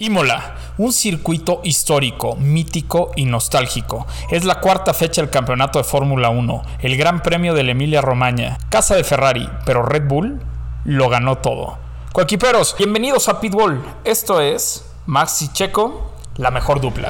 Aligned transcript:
Imola, 0.00 0.54
un 0.78 0.92
circuito 0.92 1.60
histórico, 1.64 2.36
mítico 2.36 3.10
y 3.16 3.24
nostálgico. 3.24 4.06
Es 4.30 4.44
la 4.44 4.60
cuarta 4.60 4.94
fecha 4.94 5.20
del 5.20 5.28
campeonato 5.28 5.80
de 5.80 5.84
Fórmula 5.84 6.30
1, 6.30 6.62
el 6.82 6.96
Gran 6.96 7.20
Premio 7.20 7.52
de 7.52 7.64
la 7.64 7.72
Emilia 7.72 8.00
Romagna, 8.00 8.58
casa 8.68 8.94
de 8.94 9.02
Ferrari, 9.02 9.50
pero 9.66 9.82
Red 9.82 10.06
Bull 10.06 10.40
lo 10.84 11.08
ganó 11.08 11.38
todo. 11.38 11.78
Coequiperos, 12.12 12.76
bienvenidos 12.78 13.28
a 13.28 13.40
Pitbull. 13.40 13.82
Esto 14.04 14.40
es 14.40 14.88
Max 15.06 15.42
y 15.42 15.52
Checo, 15.52 16.12
la 16.36 16.52
mejor 16.52 16.80
dupla. 16.80 17.08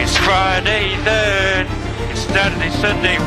It's 0.00 0.16
Friday 0.16 0.96
then. 1.04 1.66
It's 2.10 2.22
Saturday, 2.22 2.70
Sunday. 2.80 3.18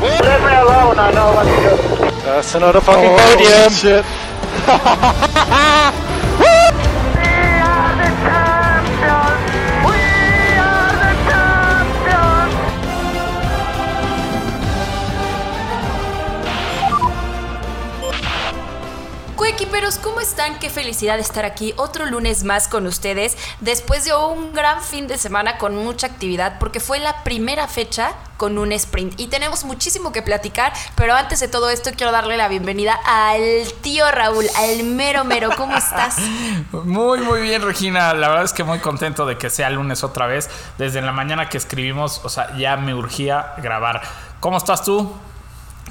Uh, 2.22 2.36
That's 2.36 2.54
another 2.54 2.80
fucking 2.80 3.10
oh, 3.10 3.16
podium! 3.18 3.72
Shit. 3.72 4.04
¿cómo 20.02 20.20
están? 20.20 20.58
Qué 20.58 20.70
felicidad 20.70 21.18
estar 21.18 21.44
aquí 21.44 21.74
otro 21.76 22.06
lunes 22.06 22.44
más 22.44 22.66
con 22.66 22.86
ustedes 22.86 23.36
después 23.60 24.04
de 24.04 24.14
un 24.14 24.52
gran 24.52 24.82
fin 24.82 25.06
de 25.06 25.18
semana 25.18 25.58
con 25.58 25.76
mucha 25.76 26.06
actividad 26.06 26.58
porque 26.58 26.80
fue 26.80 26.98
la 26.98 27.22
primera 27.24 27.68
fecha 27.68 28.12
con 28.36 28.58
un 28.58 28.72
sprint 28.72 29.20
y 29.20 29.28
tenemos 29.28 29.64
muchísimo 29.64 30.12
que 30.12 30.22
platicar, 30.22 30.72
pero 30.94 31.14
antes 31.14 31.40
de 31.40 31.48
todo 31.48 31.68
esto 31.70 31.90
quiero 31.96 32.10
darle 32.10 32.36
la 32.36 32.48
bienvenida 32.48 32.98
al 33.04 33.72
tío 33.82 34.10
Raúl, 34.10 34.46
al 34.56 34.84
mero 34.84 35.24
mero, 35.24 35.50
¿cómo 35.56 35.76
estás? 35.76 36.16
Muy, 36.72 37.20
muy 37.20 37.42
bien, 37.42 37.62
Regina. 37.62 38.14
La 38.14 38.28
verdad 38.28 38.44
es 38.44 38.52
que 38.52 38.64
muy 38.64 38.78
contento 38.78 39.26
de 39.26 39.36
que 39.38 39.50
sea 39.50 39.70
lunes 39.70 40.02
otra 40.04 40.26
vez. 40.26 40.50
Desde 40.78 41.00
la 41.00 41.12
mañana 41.12 41.48
que 41.48 41.58
escribimos, 41.58 42.20
o 42.24 42.28
sea, 42.28 42.56
ya 42.56 42.76
me 42.76 42.94
urgía 42.94 43.54
grabar. 43.58 44.02
¿Cómo 44.40 44.56
estás 44.56 44.84
tú? 44.84 45.14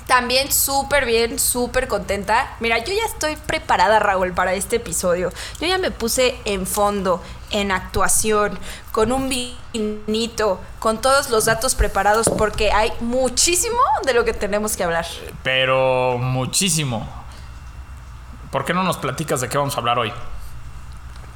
También 0.08 0.52
súper 0.52 1.06
bien, 1.06 1.40
súper 1.40 1.88
contenta. 1.88 2.56
Mira, 2.60 2.78
yo 2.80 2.94
ya 2.94 3.06
estoy 3.06 3.36
preparada, 3.36 4.00
Raúl, 4.00 4.34
para 4.34 4.54
este 4.54 4.78
episodio. 4.78 5.32
Yo 5.60 5.68
ya 5.68 5.78
me 5.78 5.92
puse 5.92 6.36
en 6.46 6.68
fondo, 6.68 7.22
en 7.52 7.72
actuación, 7.72 8.60
con 8.92 9.12
un 9.12 9.30
vinito, 9.30 10.60
con 10.80 11.00
todos 11.02 11.30
los 11.30 11.46
datos 11.46 11.76
preparados, 11.76 12.30
porque 12.30 12.72
hay 12.72 12.92
muchísimo 13.00 13.80
de 14.06 14.14
lo 14.14 14.26
que 14.26 14.34
tenemos 14.34 14.76
que 14.76 14.84
hablar. 14.84 15.06
Pero 15.44 16.18
muchísimo. 16.18 17.08
¿Por 18.52 18.66
qué 18.66 18.74
no 18.74 18.84
nos 18.84 18.98
platicas 18.98 19.40
de 19.40 19.48
qué 19.48 19.58
vamos 19.58 19.76
a 19.76 19.80
hablar 19.80 19.98
hoy? 19.98 20.12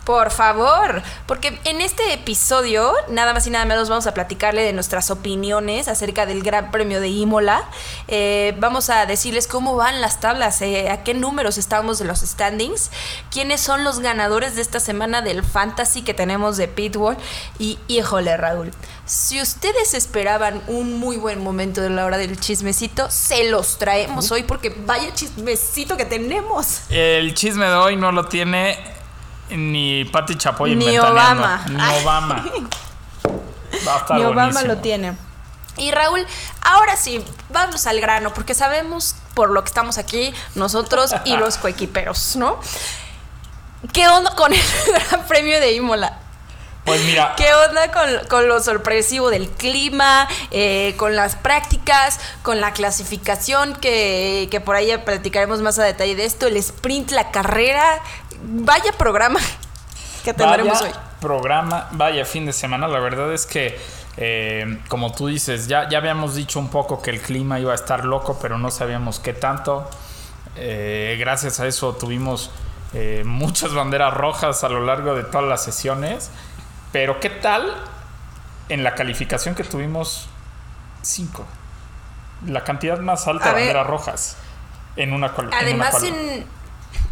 Por 0.05 0.29
favor, 0.29 1.01
porque 1.25 1.59
en 1.63 1.81
este 1.81 2.13
episodio, 2.13 2.93
nada 3.09 3.33
más 3.33 3.47
y 3.47 3.49
nada 3.49 3.65
menos, 3.65 3.89
vamos 3.89 4.05
a 4.05 4.13
platicarle 4.13 4.61
de 4.61 4.71
nuestras 4.71 5.09
opiniones 5.09 5.87
acerca 5.87 6.27
del 6.27 6.43
Gran 6.43 6.69
Premio 6.69 7.01
de 7.01 7.07
Imola. 7.07 7.63
Eh, 8.07 8.55
vamos 8.59 8.91
a 8.91 9.07
decirles 9.07 9.47
cómo 9.47 9.75
van 9.75 10.01
las 10.01 10.19
tablas, 10.19 10.61
eh, 10.61 10.91
a 10.91 11.03
qué 11.03 11.15
números 11.15 11.57
estamos 11.57 11.97
de 11.97 12.05
los 12.05 12.19
standings, 12.19 12.91
quiénes 13.31 13.61
son 13.61 13.83
los 13.83 13.99
ganadores 13.99 14.55
de 14.55 14.61
esta 14.61 14.79
semana 14.79 15.23
del 15.23 15.43
Fantasy 15.43 16.03
que 16.03 16.13
tenemos 16.13 16.57
de 16.57 16.67
Pitbull. 16.67 17.17
Y 17.57 17.79
híjole, 17.87 18.37
Raúl, 18.37 18.71
si 19.07 19.41
ustedes 19.41 19.95
esperaban 19.95 20.61
un 20.67 20.99
muy 20.99 21.17
buen 21.17 21.43
momento 21.43 21.81
de 21.81 21.89
la 21.89 22.05
hora 22.05 22.17
del 22.17 22.39
chismecito, 22.39 23.09
se 23.09 23.49
los 23.49 23.79
traemos 23.79 24.31
hoy 24.31 24.43
porque 24.43 24.69
vaya 24.69 25.11
chismecito 25.15 25.97
que 25.97 26.05
tenemos. 26.05 26.81
El 26.91 27.33
chisme 27.33 27.65
de 27.65 27.73
hoy 27.73 27.95
no 27.95 28.11
lo 28.11 28.25
tiene 28.27 28.94
ni 29.49 30.05
Patti 30.05 30.35
Chapoy 30.35 30.75
Ni. 30.75 30.97
Obama. 30.97 31.65
Ni. 31.69 31.75
Obama. 32.01 32.45
Va 33.87 33.95
a 33.95 33.97
estar 33.99 34.17
Mi 34.17 34.25
Obama 34.25 34.51
buenísimo. 34.51 34.73
lo 34.73 34.77
tiene. 34.81 35.17
Y 35.77 35.91
Raúl, 35.91 36.25
ahora 36.61 36.95
sí, 36.95 37.23
vamos 37.49 37.85
al 37.85 37.99
grano, 37.99 38.33
porque 38.33 38.53
sabemos 38.53 39.15
por 39.33 39.49
lo 39.51 39.61
que 39.63 39.67
estamos 39.67 39.97
aquí, 39.97 40.33
nosotros 40.55 41.13
y 41.25 41.35
los 41.37 41.57
coequiperos, 41.57 42.35
¿no? 42.37 42.59
¿Qué 43.91 44.07
onda 44.07 44.33
con 44.35 44.53
el 44.53 44.61
Gran 45.09 45.27
Premio 45.27 45.59
de 45.59 45.73
Imola? 45.73 46.19
Pues 46.85 47.03
mira, 47.03 47.33
¿Qué 47.35 47.51
onda 47.51 47.91
con, 47.91 48.27
con 48.29 48.47
lo 48.47 48.61
sorpresivo 48.61 49.31
del 49.31 49.49
clima, 49.49 50.27
eh, 50.51 50.93
con 50.97 51.15
las 51.15 51.35
prácticas, 51.35 52.19
con 52.43 52.61
la 52.61 52.73
clasificación, 52.73 53.73
que, 53.75 54.47
que 54.51 54.61
por 54.61 54.75
ahí 54.75 54.87
ya 54.87 55.03
platicaremos 55.03 55.61
más 55.61 55.79
a 55.79 55.83
detalle 55.83 56.15
de 56.15 56.25
esto, 56.25 56.45
el 56.45 56.57
sprint, 56.57 57.09
la 57.09 57.31
carrera? 57.31 57.83
Vaya 58.43 58.91
programa 58.93 59.39
que 60.23 60.33
tendremos 60.33 60.81
vaya 60.81 60.93
hoy. 60.93 60.99
programa, 61.21 61.87
vaya 61.91 62.25
fin 62.25 62.45
de 62.45 62.53
semana. 62.53 62.87
La 62.87 62.99
verdad 62.99 63.31
es 63.33 63.45
que, 63.45 63.79
eh, 64.17 64.79
como 64.87 65.13
tú 65.13 65.27
dices, 65.27 65.67
ya, 65.67 65.87
ya 65.89 65.97
habíamos 65.99 66.35
dicho 66.35 66.59
un 66.59 66.69
poco 66.69 67.01
que 67.01 67.11
el 67.11 67.21
clima 67.21 67.59
iba 67.59 67.71
a 67.71 67.75
estar 67.75 68.05
loco, 68.05 68.37
pero 68.41 68.57
no 68.57 68.71
sabíamos 68.71 69.19
qué 69.19 69.33
tanto. 69.33 69.89
Eh, 70.57 71.17
gracias 71.19 71.59
a 71.59 71.67
eso 71.67 71.93
tuvimos 71.95 72.49
eh, 72.93 73.23
muchas 73.25 73.73
banderas 73.73 74.13
rojas 74.13 74.63
a 74.63 74.69
lo 74.69 74.85
largo 74.85 75.15
de 75.15 75.23
todas 75.23 75.47
las 75.47 75.63
sesiones. 75.63 76.29
Pero 76.91 77.19
¿qué 77.19 77.29
tal 77.29 77.75
en 78.69 78.83
la 78.83 78.95
calificación 78.95 79.53
que 79.53 79.63
tuvimos? 79.63 80.27
Cinco. 81.01 81.45
La 82.47 82.63
cantidad 82.63 82.99
más 82.99 83.27
alta 83.27 83.45
A 83.45 83.49
de 83.49 83.55
ver. 83.55 83.63
banderas 83.65 83.87
rojas 83.87 84.37
en 84.95 85.13
una 85.13 85.33
cual- 85.33 85.47
en 85.47 85.53
una 85.53 85.59
Además. 85.87 86.03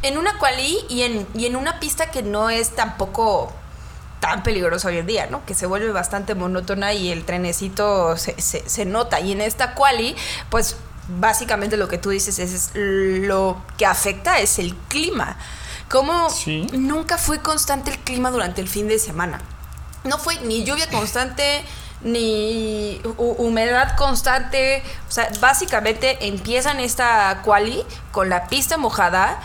En, 0.03 0.17
una 0.17 0.37
quali 0.37 0.77
y 0.89 1.01
en, 1.03 1.27
y 1.33 1.45
en 1.45 1.55
una 1.55 1.79
pista 1.79 2.11
que 2.11 2.21
no 2.23 2.49
es 2.49 2.75
tampoco 2.75 3.51
tan 4.19 4.43
peligrosa 4.43 4.87
hoy 4.87 4.97
en 4.99 5.05
día, 5.05 5.27
¿no? 5.27 5.45
Que 5.45 5.53
se 5.53 5.65
vuelve 5.65 5.91
bastante 5.91 6.33
monótona 6.35 6.93
y 6.93 7.09
el 7.11 7.25
trenecito 7.25 8.15
se, 8.17 8.39
se- 8.41 8.67
se 8.69 8.85
nota. 8.85 9.19
Y 9.19 9.31
en 9.33 9.41
esta 9.41 9.73
quali, 9.75 10.15
pues 10.49 10.77
básicamente 11.19 11.75
lo 11.75 11.87
que 11.89 11.97
tú 11.97 12.11
dices 12.11 12.39
es, 12.39 12.53
es 12.53 12.71
lo 12.75 13.61
que 13.77 13.85
afecta 13.85 14.39
es 14.39 14.59
el 14.59 14.75
clima. 14.87 15.37
Como 15.89 16.29
Sí. 16.29 16.67
nunca 16.71 17.17
fue 17.17 17.39
constante 17.41 17.91
el 17.91 17.99
clima 17.99 18.31
durante 18.31 18.61
el 18.61 18.69
fin 18.69 18.87
de 18.87 18.97
semana. 18.99 19.41
No 20.05 20.17
fue 20.17 20.39
ni 20.41 20.63
lluvia 20.63 20.89
constante, 20.89 21.63
ni 22.01 22.99
hu- 23.03 23.35
humedad 23.37 23.95
constante. 23.97 24.83
O 25.07 25.11
sea, 25.11 25.29
básicamente 25.41 26.25
empiezan 26.27 26.79
esta 26.79 27.41
quali 27.43 27.83
con 28.11 28.29
la 28.29 28.47
pista 28.47 28.77
mojada. 28.77 29.39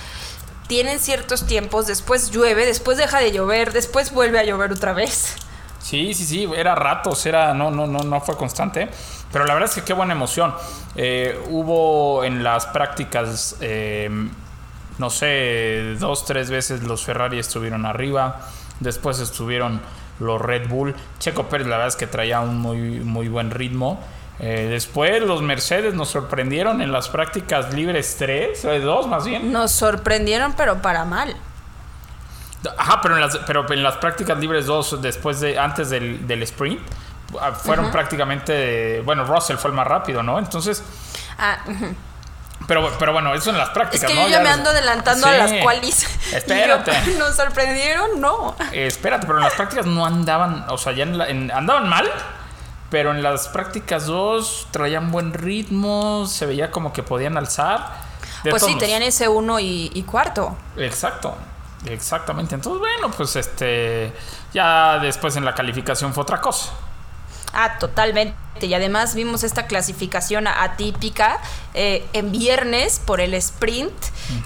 Tienen 0.68 1.00
ciertos 1.00 1.46
tiempos, 1.46 1.86
después 1.86 2.30
llueve, 2.30 2.66
después 2.66 2.98
deja 2.98 3.18
de 3.18 3.32
llover, 3.32 3.72
después 3.72 4.12
vuelve 4.12 4.38
a 4.38 4.44
llover 4.44 4.70
otra 4.70 4.92
vez. 4.92 5.34
Sí, 5.80 6.12
sí, 6.12 6.24
sí, 6.24 6.48
era 6.54 6.74
ratos, 6.74 7.24
era, 7.24 7.54
no, 7.54 7.70
no, 7.70 7.86
no, 7.86 8.00
no 8.00 8.20
fue 8.20 8.36
constante. 8.36 8.88
Pero 9.32 9.46
la 9.46 9.54
verdad 9.54 9.70
es 9.70 9.74
que 9.74 9.82
qué 9.82 9.92
buena 9.92 10.12
emoción. 10.12 10.54
Eh, 10.96 11.40
hubo 11.48 12.22
en 12.24 12.44
las 12.44 12.66
prácticas, 12.66 13.56
eh, 13.60 14.10
no 14.98 15.10
sé, 15.10 15.96
dos, 15.98 16.24
tres 16.24 16.50
veces 16.50 16.82
los 16.82 17.04
Ferrari 17.04 17.38
estuvieron 17.38 17.86
arriba. 17.86 18.40
Después 18.80 19.18
estuvieron 19.20 19.80
los 20.20 20.40
Red 20.40 20.68
Bull. 20.68 20.94
Checo 21.18 21.48
Pérez, 21.48 21.66
la 21.66 21.76
verdad 21.76 21.88
es 21.88 21.96
que 21.96 22.06
traía 22.06 22.40
un 22.40 22.58
muy, 22.58 23.00
muy 23.00 23.28
buen 23.28 23.50
ritmo. 23.50 24.00
Eh, 24.40 24.68
después 24.70 25.20
los 25.22 25.42
Mercedes 25.42 25.94
nos 25.94 26.10
sorprendieron 26.10 26.80
en 26.80 26.92
las 26.92 27.08
prácticas 27.08 27.74
libres 27.74 28.14
3, 28.18 28.62
2 28.82 29.06
más 29.08 29.24
bien. 29.24 29.50
Nos 29.52 29.72
sorprendieron, 29.72 30.52
pero 30.52 30.80
para 30.80 31.04
mal. 31.04 31.36
Ajá, 32.76 33.00
pero 33.00 33.14
en 33.14 33.20
las, 33.20 33.36
pero 33.38 33.70
en 33.72 33.82
las 33.82 33.96
prácticas 33.96 34.38
libres 34.38 34.66
2, 34.66 35.00
después 35.00 35.40
de, 35.40 35.58
antes 35.58 35.90
del, 35.90 36.26
del 36.26 36.42
sprint, 36.42 36.80
ah, 37.40 37.52
fueron 37.52 37.90
prácticamente, 37.90 39.00
bueno, 39.04 39.24
Russell 39.24 39.56
fue 39.56 39.70
el 39.70 39.76
más 39.76 39.86
rápido, 39.86 40.22
¿no? 40.22 40.38
Entonces, 40.38 40.82
Ah, 41.38 41.58
ujú. 41.66 41.94
pero, 42.66 42.90
pero 42.98 43.12
bueno, 43.12 43.32
eso 43.32 43.50
en 43.50 43.58
las 43.58 43.68
es 43.68 43.74
prácticas, 43.74 44.10
que 44.10 44.14
¿no? 44.16 44.22
yo 44.22 44.28
ya 44.28 44.40
me 44.40 44.48
ando 44.48 44.70
adelantando 44.70 45.26
a 45.28 45.32
las 45.32 45.52
qualis. 45.62 46.04
Espérate. 46.34 46.92
Yo, 47.06 47.18
¿Nos 47.18 47.36
sorprendieron? 47.36 48.20
No. 48.20 48.56
Eh, 48.72 48.86
espérate, 48.88 49.24
pero 49.26 49.38
en 49.38 49.44
las 49.44 49.54
prácticas 49.54 49.86
no 49.86 50.04
andaban, 50.04 50.64
o 50.68 50.76
sea, 50.78 50.92
ya 50.92 51.04
en 51.04 51.16
la- 51.18 51.28
en- 51.28 51.50
andaban 51.52 51.88
mal, 51.88 52.10
pero 52.90 53.10
en 53.10 53.22
las 53.22 53.48
prácticas 53.48 54.06
2 54.06 54.68
traían 54.70 55.10
buen 55.10 55.32
ritmo, 55.32 56.26
se 56.26 56.46
veía 56.46 56.70
como 56.70 56.92
que 56.92 57.02
podían 57.02 57.36
alzar. 57.36 58.08
De 58.44 58.50
Pues 58.50 58.62
sí, 58.62 58.76
tenían 58.76 59.02
ese 59.02 59.28
uno 59.28 59.58
y, 59.58 59.90
y 59.94 60.02
cuarto. 60.02 60.56
Exacto, 60.76 61.34
exactamente. 61.86 62.54
Entonces, 62.54 62.78
bueno, 62.78 63.10
pues 63.16 63.36
este, 63.36 64.12
ya 64.52 64.98
después 64.98 65.36
en 65.36 65.44
la 65.44 65.54
calificación 65.54 66.14
fue 66.14 66.22
otra 66.22 66.40
cosa. 66.40 66.72
Ah, 67.52 67.78
totalmente. 67.78 68.36
Y 68.60 68.74
además 68.74 69.14
vimos 69.14 69.44
esta 69.44 69.68
clasificación 69.68 70.48
atípica 70.48 71.38
eh, 71.74 72.04
en 72.12 72.32
viernes 72.32 73.00
por 73.04 73.20
el 73.20 73.34
sprint. 73.34 73.92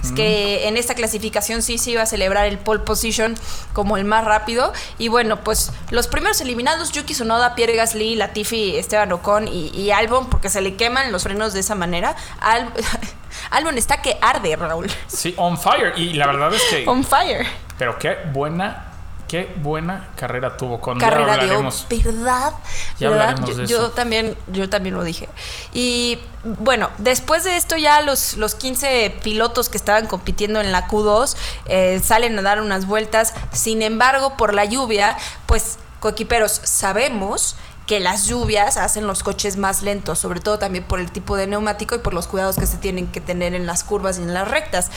Es 0.05 0.13
que 0.13 0.69
en 0.69 0.77
esta 0.77 0.95
clasificación 0.95 1.63
sí 1.63 1.79
se 1.79 1.93
iba 1.93 2.03
a 2.03 2.07
celebrar 2.07 2.47
el 2.47 2.59
pole 2.59 2.81
position 2.81 3.35
como 3.73 3.97
el 3.97 4.05
más 4.05 4.25
rápido. 4.27 4.75
Y 4.99 5.09
bueno, 5.09 5.41
pues 5.43 5.73
los 5.91 6.09
primeros 6.09 6.41
eliminados, 6.43 6.93
Yuki 6.93 7.15
Tsunoda, 7.15 7.55
Pierre 7.55 7.75
Gasly, 7.75 8.15
Latifi, 8.17 8.77
Esteban 8.77 9.11
Ocon 9.13 9.49
y, 9.49 9.69
y 9.69 9.91
Albon, 9.93 10.29
porque 10.29 10.51
se 10.51 10.61
le 10.61 10.77
queman 10.77 11.11
los 11.11 11.23
frenos 11.23 11.55
de 11.55 11.61
esa 11.61 11.75
manera. 11.75 12.15
Al- 12.41 12.71
Albon 13.51 13.79
está 13.79 14.03
que 14.03 14.19
arde, 14.21 14.55
Raúl. 14.57 14.91
Sí, 15.07 15.33
on 15.39 15.57
fire. 15.59 15.95
Y 15.97 16.13
la 16.13 16.27
verdad 16.27 16.53
es 16.55 16.63
que. 16.65 16.85
On 16.87 17.03
fire. 17.03 17.47
Pero 17.79 17.99
qué 17.99 18.19
buena, 18.33 18.92
qué 19.33 19.51
buena 19.63 20.11
carrera 20.15 20.59
tuvo. 20.59 20.79
Con 20.79 20.99
Carrera 20.99 21.39
dio. 21.39 21.63
¿verdad? 22.05 22.53
Ya 22.99 23.09
¿Verdad? 23.09 23.31
hablaremos 23.31 23.49
Yo, 23.49 23.57
de 23.57 23.67
yo 23.67 23.77
eso. 23.79 23.91
también, 23.93 24.37
yo 24.49 24.69
también 24.69 24.95
lo 24.95 25.03
dije. 25.03 25.27
Y 25.73 26.19
bueno, 26.45 26.91
después 26.99 27.43
de 27.45 27.57
esto 27.57 27.79
ya 27.79 28.03
los, 28.03 28.37
los 28.37 28.55
15 28.55 29.21
pilotos 29.23 29.71
que 29.71 29.79
estaban 29.79 30.07
compitiendo 30.07 30.61
en 30.61 30.71
la 30.71 30.87
Q2 30.87 31.35
eh, 31.65 31.99
salen 32.05 32.39
a 32.39 32.43
dar 32.43 32.61
unas 32.61 32.85
vueltas. 32.87 33.33
Sin 33.53 33.81
embargo, 33.81 34.37
por 34.37 34.53
la 34.53 34.67
lluvia, 34.67 35.17
pues 35.47 35.79
coequiperos, 36.01 36.53
sabemos 36.65 37.57
que 37.87 38.01
las 38.01 38.27
lluvias 38.27 38.77
hacen 38.77 39.07
los 39.07 39.23
coches 39.23 39.57
más 39.57 39.81
lentos, 39.83 40.19
sobre 40.19 40.41
todo 40.41 40.59
también 40.59 40.85
por 40.85 41.01
el 41.01 41.11
tipo 41.11 41.39
de 41.39 41.47
neumático 41.47 41.95
y 41.95 41.99
por 42.01 42.13
los 42.13 42.27
cuidados 42.27 42.57
que 42.57 42.67
se 42.67 42.77
tienen 42.77 43.07
que 43.07 43.23
tener 43.23 43.55
en 43.55 43.65
las 43.65 43.83
curvas 43.83 44.19
y 44.19 44.23
en 44.23 44.35
las 44.35 44.47
rectas. 44.47 44.91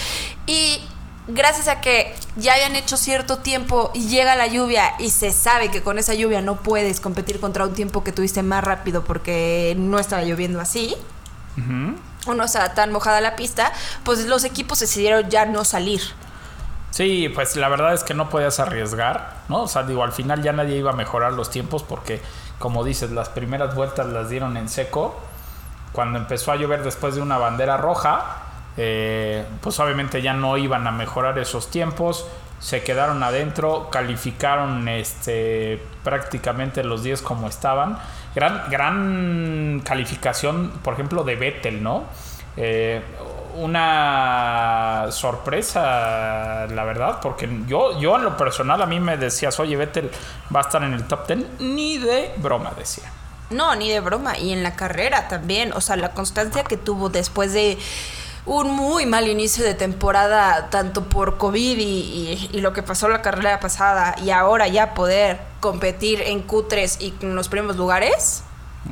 Y 0.45 0.81
gracias 1.27 1.67
a 1.67 1.81
que 1.81 2.15
ya 2.35 2.53
habían 2.53 2.75
hecho 2.75 2.97
cierto 2.97 3.37
tiempo 3.37 3.91
y 3.93 4.07
llega 4.07 4.35
la 4.35 4.47
lluvia 4.47 4.93
y 4.99 5.09
se 5.09 5.31
sabe 5.31 5.71
que 5.71 5.81
con 5.81 5.97
esa 5.97 6.13
lluvia 6.13 6.41
no 6.41 6.57
puedes 6.57 6.99
competir 6.99 7.39
contra 7.39 7.65
un 7.65 7.73
tiempo 7.73 8.03
que 8.03 8.11
tuviste 8.11 8.43
más 8.43 8.63
rápido 8.63 9.03
porque 9.03 9.75
no 9.77 9.99
estaba 9.99 10.23
lloviendo 10.23 10.59
así 10.61 10.95
o 12.27 12.33
no 12.33 12.43
estaba 12.43 12.73
tan 12.73 12.91
mojada 12.91 13.21
la 13.21 13.35
pista, 13.35 13.71
pues 14.03 14.25
los 14.25 14.43
equipos 14.43 14.79
decidieron 14.79 15.29
ya 15.29 15.45
no 15.45 15.63
salir. 15.63 16.01
Sí, 16.91 17.29
pues 17.29 17.55
la 17.55 17.69
verdad 17.69 17.93
es 17.93 18.03
que 18.03 18.13
no 18.13 18.29
podías 18.29 18.59
arriesgar, 18.59 19.35
¿no? 19.49 19.63
O 19.63 19.67
sea, 19.67 19.83
digo, 19.83 20.03
al 20.03 20.13
final 20.13 20.41
ya 20.41 20.53
nadie 20.53 20.77
iba 20.77 20.91
a 20.91 20.95
mejorar 20.95 21.33
los 21.33 21.49
tiempos 21.49 21.83
porque, 21.83 22.21
como 22.57 22.83
dices, 22.83 23.11
las 23.11 23.29
primeras 23.29 23.75
vueltas 23.75 24.07
las 24.07 24.29
dieron 24.29 24.55
en 24.57 24.69
seco. 24.69 25.19
Cuando 25.91 26.17
empezó 26.19 26.51
a 26.51 26.55
llover 26.55 26.83
después 26.83 27.15
de 27.15 27.21
una 27.21 27.37
bandera 27.37 27.77
roja, 27.77 28.44
eh, 28.77 29.45
pues 29.61 29.79
obviamente 29.79 30.21
ya 30.21 30.33
no 30.33 30.57
iban 30.57 30.85
a 30.87 30.91
mejorar 30.91 31.39
esos 31.39 31.69
tiempos. 31.69 32.27
Se 32.59 32.83
quedaron 32.83 33.21
adentro, 33.21 33.89
calificaron 33.89 34.87
este, 34.87 35.81
prácticamente 36.03 36.83
los 36.83 37.03
10 37.03 37.21
como 37.21 37.47
estaban. 37.47 37.97
Gran, 38.33 38.63
gran 38.69 39.81
calificación, 39.83 40.71
por 40.83 40.93
ejemplo, 40.93 41.23
de 41.23 41.35
Vettel, 41.35 41.83
¿no? 41.83 42.03
Eh, 42.57 43.01
una 43.55 45.07
sorpresa, 45.11 46.67
la 46.67 46.83
verdad, 46.83 47.19
porque 47.21 47.49
yo, 47.67 47.99
yo 47.99 48.15
en 48.17 48.23
lo 48.25 48.35
personal 48.35 48.81
a 48.81 48.85
mí 48.85 48.99
me 48.99 49.15
decías, 49.15 49.59
oye, 49.59 49.77
Vettel 49.77 50.11
va 50.53 50.59
a 50.59 50.63
estar 50.63 50.83
en 50.83 50.93
el 50.93 51.05
top 51.05 51.27
10, 51.27 51.45
ni 51.59 51.97
de 51.97 52.33
broma 52.37 52.73
decía. 52.77 53.09
No, 53.49 53.75
ni 53.75 53.89
de 53.89 53.99
broma. 53.99 54.37
Y 54.37 54.51
en 54.51 54.63
la 54.63 54.75
carrera 54.75 55.27
también. 55.27 55.71
O 55.73 55.81
sea, 55.81 55.95
la 55.95 56.11
constancia 56.11 56.63
que 56.63 56.77
tuvo 56.77 57.09
después 57.09 57.53
de 57.53 57.77
un 58.45 58.69
muy 58.71 59.05
mal 59.05 59.27
inicio 59.27 59.63
de 59.63 59.73
temporada, 59.73 60.69
tanto 60.69 61.03
por 61.05 61.37
COVID 61.37 61.77
y, 61.79 61.81
y- 61.83 62.49
y 62.53 62.61
lo 62.61 62.73
que 62.73 62.83
pasó 62.83 63.07
la 63.09 63.21
carrera 63.21 63.59
pasada, 63.59 64.15
y 64.23 64.29
ahora 64.29 64.67
ya 64.67 64.93
poder 64.93 65.39
competir 65.59 66.21
en 66.21 66.45
Q3 66.47 66.97
y 67.01 67.13
en 67.21 67.35
los 67.35 67.49
primeros 67.49 67.75
lugares, 67.75 68.43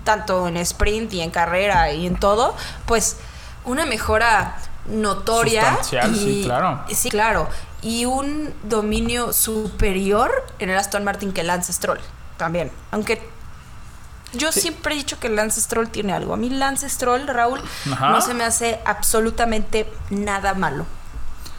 tanto 0.03 0.47
en 0.47 0.57
sprint 0.57 1.13
y 1.13 1.21
en 1.21 1.29
carrera 1.29 1.91
y 1.91 2.07
en 2.07 2.15
todo, 2.15 2.55
pues 2.87 3.17
una 3.65 3.85
mejora 3.85 4.57
notoria. 4.87 5.77
Y- 6.07 6.15
sí, 6.15 6.41
claro. 6.45 6.81
Sí, 6.89 7.09
claro. 7.11 7.47
Y 7.83 8.05
un 8.05 8.53
dominio 8.63 9.33
superior 9.33 10.31
en 10.59 10.69
el 10.71 10.77
Aston 10.77 11.03
Martin 11.03 11.31
que 11.31 11.43
Lance 11.43 11.71
Stroll 11.73 11.99
también. 12.37 12.71
Aunque 12.91 13.21
yo 14.33 14.51
siempre 14.51 14.95
he 14.95 14.97
dicho 14.97 15.19
que 15.19 15.29
Lance 15.29 15.61
Stroll 15.61 15.89
tiene 15.89 16.13
algo. 16.13 16.33
A 16.33 16.37
mí 16.37 16.49
Lance 16.49 16.89
Stroll, 16.89 17.27
Raúl, 17.27 17.61
Ajá. 17.91 18.09
no 18.09 18.21
se 18.21 18.33
me 18.33 18.43
hace 18.43 18.79
absolutamente 18.85 19.91
nada 20.09 20.53
malo. 20.53 20.85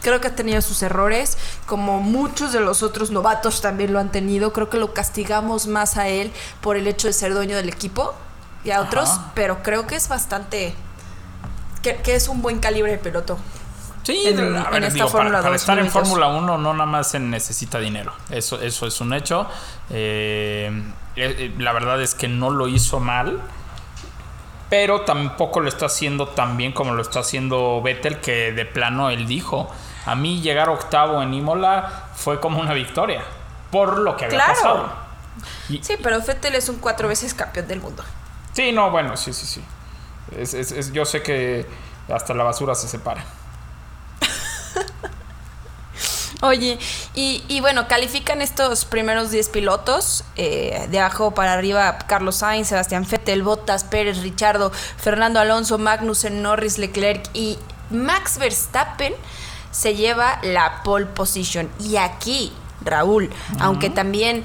Creo 0.02 0.20
que 0.20 0.28
ha 0.28 0.36
tenido 0.36 0.60
sus 0.60 0.82
errores, 0.82 1.38
como 1.66 2.00
muchos 2.00 2.52
de 2.52 2.60
los 2.60 2.82
otros 2.82 3.10
novatos 3.10 3.62
también 3.62 3.92
lo 3.92 3.98
han 4.00 4.10
tenido. 4.10 4.52
Creo 4.52 4.68
que 4.68 4.76
lo 4.76 4.92
castigamos 4.92 5.66
más 5.66 5.96
a 5.96 6.08
él 6.08 6.30
por 6.60 6.76
el 6.76 6.86
hecho 6.86 7.06
de 7.06 7.14
ser 7.14 7.32
dueño 7.32 7.56
del 7.56 7.68
equipo 7.70 8.14
y 8.64 8.70
a 8.70 8.80
otros, 8.80 9.08
pero 9.34 9.62
creo 9.62 9.86
que 9.86 9.96
es 9.96 10.08
bastante... 10.08 10.74
Que, 11.82 11.96
que 11.96 12.14
es 12.14 12.28
un 12.28 12.40
buen 12.40 12.60
calibre 12.60 12.92
de 12.92 12.98
piloto. 12.98 13.38
Sí, 14.04 14.22
En- 14.26 14.38
a 14.38 14.64
en 14.66 14.70
ver, 14.70 14.84
esta 14.84 14.94
digo, 14.94 15.10
para, 15.10 15.28
estar 15.56 15.78
en 15.78 15.86
2022. 15.86 15.92
Fórmula 15.92 16.26
1 16.28 16.58
no 16.58 16.72
nada 16.74 16.86
más 16.86 17.10
se 17.10 17.18
necesita 17.18 17.78
dinero. 17.80 18.12
Eso, 18.30 18.60
eso 18.60 18.86
es 18.86 19.00
un 19.00 19.12
hecho. 19.14 19.48
Eh, 19.90 20.70
eh, 21.16 21.34
eh, 21.38 21.54
la 21.58 21.72
verdad 21.72 22.00
es 22.02 22.14
que 22.14 22.28
no 22.28 22.50
lo 22.50 22.68
hizo 22.68 23.00
mal. 23.00 23.40
Pero 24.70 25.02
tampoco 25.02 25.60
lo 25.60 25.68
está 25.68 25.86
haciendo 25.86 26.28
tan 26.28 26.56
bien 26.56 26.72
como 26.72 26.94
lo 26.94 27.02
está 27.02 27.20
haciendo 27.20 27.80
Vettel, 27.82 28.20
que 28.20 28.52
de 28.52 28.64
plano 28.64 29.10
él 29.10 29.26
dijo. 29.26 29.70
A 30.06 30.14
mí 30.14 30.40
llegar 30.40 30.68
octavo 30.68 31.22
en 31.22 31.32
Imola 31.32 32.06
fue 32.14 32.40
como 32.40 32.60
una 32.60 32.72
victoria. 32.74 33.22
Por 33.70 33.98
lo 33.98 34.16
que 34.16 34.24
había 34.26 34.36
Claro. 34.38 34.52
pasado. 34.54 34.92
Y- 35.68 35.82
Sí, 35.82 35.94
pero 36.02 36.20
Fettel 36.22 36.54
es 36.54 36.68
un 36.68 36.78
cuatro 36.78 37.08
veces 37.08 37.34
campeón 37.34 37.66
del 37.68 37.80
mundo. 37.80 38.02
Sí, 38.52 38.72
no, 38.72 38.90
bueno, 38.90 39.16
sí, 39.16 39.32
sí, 39.32 39.46
sí. 39.46 39.64
Es- 40.36 40.54
es- 40.54 40.72
es- 40.72 40.92
yo 40.92 41.04
sé 41.04 41.22
que 41.22 41.66
hasta 42.12 42.34
la 42.34 42.44
basura 42.44 42.74
se 42.74 42.88
separa. 42.88 43.24
Oye, 46.42 46.78
y, 47.14 47.42
y 47.48 47.60
bueno, 47.60 47.88
califican 47.88 48.42
estos 48.42 48.84
primeros 48.84 49.30
10 49.30 49.48
pilotos, 49.48 50.24
eh, 50.36 50.86
de 50.90 50.98
abajo 50.98 51.32
para 51.32 51.54
arriba, 51.54 51.98
Carlos 52.06 52.36
Sainz, 52.36 52.68
Sebastián 52.68 53.06
Vettel, 53.08 53.42
Bottas, 53.42 53.84
Pérez, 53.84 54.18
Richardo, 54.18 54.70
Fernando 54.70 55.40
Alonso, 55.40 55.78
Magnussen, 55.78 56.42
Norris, 56.42 56.76
Leclerc 56.78 57.30
y 57.32 57.56
Max 57.90 58.38
Verstappen 58.38 59.14
se 59.70 59.94
lleva 59.94 60.38
la 60.42 60.82
pole 60.82 61.06
position. 61.06 61.70
Y 61.80 61.96
aquí, 61.96 62.52
Raúl, 62.84 63.30
aunque 63.60 63.88
también 63.88 64.44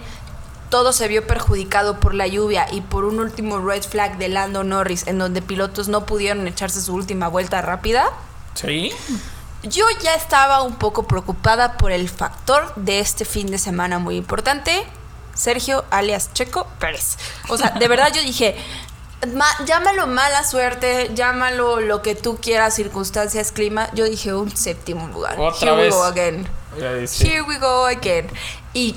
todo 0.70 0.94
se 0.94 1.08
vio 1.08 1.26
perjudicado 1.28 2.00
por 2.00 2.14
la 2.14 2.28
lluvia 2.28 2.68
y 2.72 2.82
por 2.82 3.04
un 3.04 3.20
último 3.20 3.60
red 3.60 3.84
flag 3.84 4.18
de 4.18 4.30
Lando 4.30 4.64
Norris, 4.64 5.08
en 5.08 5.18
donde 5.18 5.42
pilotos 5.42 5.88
no 5.88 6.06
pudieron 6.06 6.48
echarse 6.48 6.82
su 6.82 6.94
última 6.94 7.28
vuelta 7.28 7.62
rápida, 7.62 8.10
Sí. 8.56 8.92
Yo 9.64 9.86
ya 10.02 10.14
estaba 10.16 10.62
un 10.64 10.76
poco 10.76 11.04
preocupada 11.08 11.78
por 11.78 11.92
el 11.92 12.10
factor 12.10 12.74
de 12.76 13.00
este 13.00 13.26
fin 13.26 13.48
de 13.52 13.58
semana 13.58 14.00
muy 14.00 14.16
importante, 14.16 14.86
Sergio 15.34 15.86
alias 15.90 16.32
Checo 16.34 16.68
Pérez. 16.80 17.18
O 17.50 17.58
sea, 17.58 17.70
de 17.72 17.88
verdad 17.88 18.12
yo 18.14 18.22
dije, 18.22 18.56
ma- 19.36 19.58
llámalo 19.66 20.08
mala 20.08 20.44
suerte, 20.44 21.12
llámalo 21.14 21.80
lo 21.82 22.02
que 22.02 22.16
tú 22.16 22.38
quieras, 22.42 22.76
circunstancias, 22.76 23.52
clima. 23.52 23.90
Yo 23.94 24.06
dije 24.06 24.34
un 24.34 24.56
séptimo 24.56 25.08
lugar. 25.08 25.36
Otra 25.40 25.72
Here 25.74 25.82
vez. 25.84 25.94
we 25.94 26.00
go 26.00 26.04
again. 26.06 26.48
Here 26.78 27.42
we 27.42 27.58
go 27.58 27.86
again. 27.86 28.30
Y, 28.74 28.96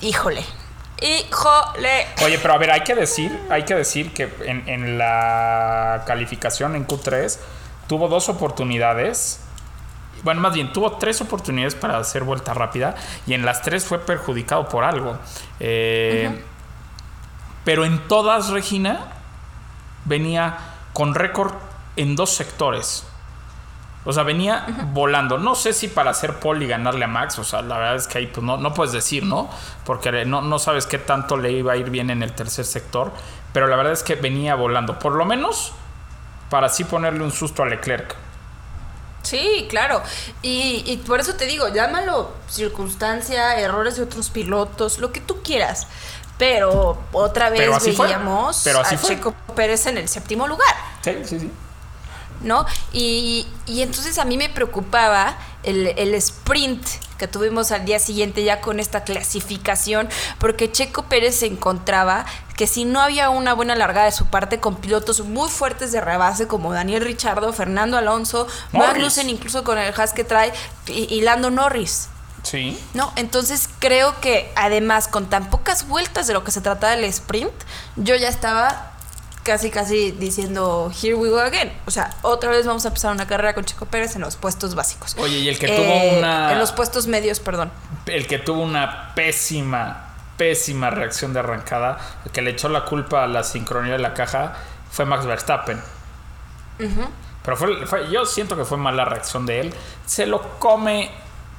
híjole, 0.00 0.44
híjole. 1.00 2.06
Oye, 2.24 2.38
pero 2.38 2.54
a 2.54 2.58
ver, 2.58 2.70
hay 2.70 2.82
que 2.82 2.94
decir, 2.94 3.36
hay 3.50 3.64
que 3.64 3.74
decir 3.74 4.12
que 4.14 4.32
en, 4.44 4.68
en 4.68 4.96
la 4.98 6.04
calificación 6.06 6.74
en 6.76 6.86
Q3 6.86 7.36
tuvo 7.88 8.08
dos 8.08 8.28
oportunidades. 8.28 9.40
Bueno, 10.24 10.40
más 10.40 10.54
bien, 10.54 10.72
tuvo 10.72 10.92
tres 10.92 11.20
oportunidades 11.20 11.74
para 11.74 11.98
hacer 11.98 12.24
vuelta 12.24 12.54
rápida 12.54 12.94
y 13.26 13.34
en 13.34 13.44
las 13.44 13.62
tres 13.62 13.84
fue 13.84 13.98
perjudicado 13.98 14.68
por 14.68 14.82
algo. 14.82 15.18
Eh, 15.60 16.42
Pero 17.64 17.84
en 17.84 18.08
todas, 18.08 18.48
Regina, 18.48 19.06
venía 20.04 20.56
con 20.92 21.14
récord 21.14 21.52
en 21.96 22.16
dos 22.16 22.30
sectores. 22.30 23.06
O 24.06 24.12
sea, 24.12 24.22
venía 24.22 24.66
volando. 24.92 25.38
No 25.38 25.54
sé 25.54 25.72
si 25.72 25.88
para 25.88 26.10
hacer 26.10 26.34
pole 26.34 26.66
y 26.66 26.68
ganarle 26.68 27.04
a 27.06 27.08
Max. 27.08 27.38
O 27.38 27.44
sea, 27.44 27.62
la 27.62 27.78
verdad 27.78 27.96
es 27.96 28.06
que 28.06 28.18
ahí 28.18 28.26
pues, 28.26 28.44
no, 28.44 28.58
no 28.58 28.74
puedes 28.74 28.92
decir, 28.92 29.24
¿no? 29.24 29.48
Porque 29.84 30.26
no, 30.26 30.42
no 30.42 30.58
sabes 30.58 30.86
qué 30.86 30.98
tanto 30.98 31.38
le 31.38 31.52
iba 31.52 31.72
a 31.72 31.76
ir 31.76 31.88
bien 31.88 32.10
en 32.10 32.22
el 32.22 32.34
tercer 32.34 32.66
sector. 32.66 33.12
Pero 33.54 33.66
la 33.66 33.76
verdad 33.76 33.94
es 33.94 34.02
que 34.02 34.14
venía 34.14 34.56
volando. 34.56 34.98
Por 34.98 35.12
lo 35.12 35.24
menos 35.24 35.72
para 36.50 36.66
así 36.66 36.84
ponerle 36.84 37.24
un 37.24 37.32
susto 37.32 37.62
a 37.62 37.66
Leclerc. 37.66 38.14
Sí, 39.24 39.66
claro. 39.68 40.02
Y, 40.42 40.84
y 40.86 40.98
por 40.98 41.18
eso 41.18 41.34
te 41.34 41.46
digo, 41.46 41.68
llámalo 41.68 42.32
circunstancia, 42.48 43.58
errores 43.58 43.96
de 43.96 44.04
otros 44.04 44.30
pilotos, 44.30 44.98
lo 44.98 45.12
que 45.12 45.20
tú 45.20 45.42
quieras. 45.42 45.88
Pero 46.38 46.98
otra 47.12 47.48
vez 47.50 47.60
Pero 47.60 47.78
veíamos 47.78 48.60
Pero 48.64 48.80
a 48.80 48.84
fue. 48.84 49.16
Checo 49.16 49.32
Pérez 49.54 49.86
en 49.86 49.98
el 49.98 50.08
séptimo 50.08 50.46
lugar, 50.46 50.74
Sí, 51.02 51.16
sí, 51.24 51.40
sí. 51.40 51.50
¿No? 52.44 52.66
Y, 52.92 53.46
y 53.66 53.82
entonces 53.82 54.18
a 54.18 54.24
mí 54.24 54.36
me 54.36 54.48
preocupaba 54.48 55.36
el, 55.62 55.88
el 55.96 56.14
sprint 56.14 56.86
que 57.18 57.28
tuvimos 57.28 57.70
al 57.72 57.84
día 57.84 57.98
siguiente 57.98 58.44
ya 58.44 58.60
con 58.60 58.80
esta 58.80 59.04
clasificación, 59.04 60.08
porque 60.38 60.70
Checo 60.70 61.04
Pérez 61.04 61.36
se 61.36 61.46
encontraba 61.46 62.26
que 62.56 62.66
si 62.66 62.84
no 62.84 63.00
había 63.00 63.30
una 63.30 63.54
buena 63.54 63.74
largada 63.74 64.06
de 64.06 64.12
su 64.12 64.26
parte 64.26 64.60
con 64.60 64.76
pilotos 64.76 65.20
muy 65.20 65.48
fuertes 65.48 65.92
de 65.92 66.00
rebase 66.00 66.46
como 66.46 66.72
Daniel 66.72 67.04
Richardo, 67.04 67.52
Fernando 67.52 67.96
Alonso. 67.96 68.46
Magnussen 68.72 69.28
incluso 69.28 69.64
con 69.64 69.78
el 69.78 69.92
has 69.98 70.12
que 70.12 70.24
trae 70.24 70.52
y, 70.86 71.12
y 71.12 71.20
Lando 71.22 71.50
Norris. 71.50 72.08
Sí. 72.42 72.78
No, 72.92 73.12
entonces 73.16 73.68
creo 73.78 74.20
que 74.20 74.52
además 74.54 75.08
con 75.08 75.30
tan 75.30 75.48
pocas 75.48 75.88
vueltas 75.88 76.26
de 76.26 76.34
lo 76.34 76.44
que 76.44 76.50
se 76.50 76.60
trataba 76.60 76.94
del 76.94 77.04
sprint, 77.04 77.54
yo 77.96 78.14
ya 78.16 78.28
estaba 78.28 78.93
casi 79.44 79.70
casi 79.70 80.10
diciendo 80.12 80.90
here 81.02 81.14
we 81.14 81.28
go 81.28 81.38
again. 81.38 81.72
O 81.86 81.90
sea, 81.92 82.10
otra 82.22 82.50
vez 82.50 82.66
vamos 82.66 82.84
a 82.84 82.88
empezar 82.88 83.12
una 83.12 83.26
carrera 83.26 83.54
con 83.54 83.64
Checo 83.64 83.86
Pérez 83.86 84.16
en 84.16 84.22
los 84.22 84.36
puestos 84.36 84.74
básicos. 84.74 85.14
Oye, 85.18 85.38
y 85.38 85.48
el 85.48 85.58
que 85.58 85.66
Eh, 85.66 85.76
tuvo 85.76 86.18
una. 86.18 86.52
En 86.52 86.58
los 86.58 86.72
puestos 86.72 87.06
medios, 87.06 87.38
perdón. 87.40 87.70
El 88.06 88.26
que 88.26 88.38
tuvo 88.38 88.62
una 88.62 89.14
pésima, 89.14 90.14
pésima 90.36 90.90
reacción 90.90 91.32
de 91.32 91.38
arrancada, 91.40 91.98
el 92.24 92.32
que 92.32 92.42
le 92.42 92.50
echó 92.50 92.68
la 92.68 92.84
culpa 92.84 93.22
a 93.22 93.26
la 93.28 93.44
sincronía 93.44 93.92
de 93.92 93.98
la 94.00 94.14
caja, 94.14 94.54
fue 94.90 95.04
Max 95.04 95.26
Verstappen. 95.26 95.80
Pero 97.44 97.56
fue, 97.56 97.86
fue- 97.86 98.10
yo 98.10 98.24
siento 98.24 98.56
que 98.56 98.64
fue 98.64 98.78
mala 98.78 99.04
reacción 99.04 99.46
de 99.46 99.60
él. 99.60 99.74
Se 100.06 100.26
lo 100.26 100.58
come 100.58 101.10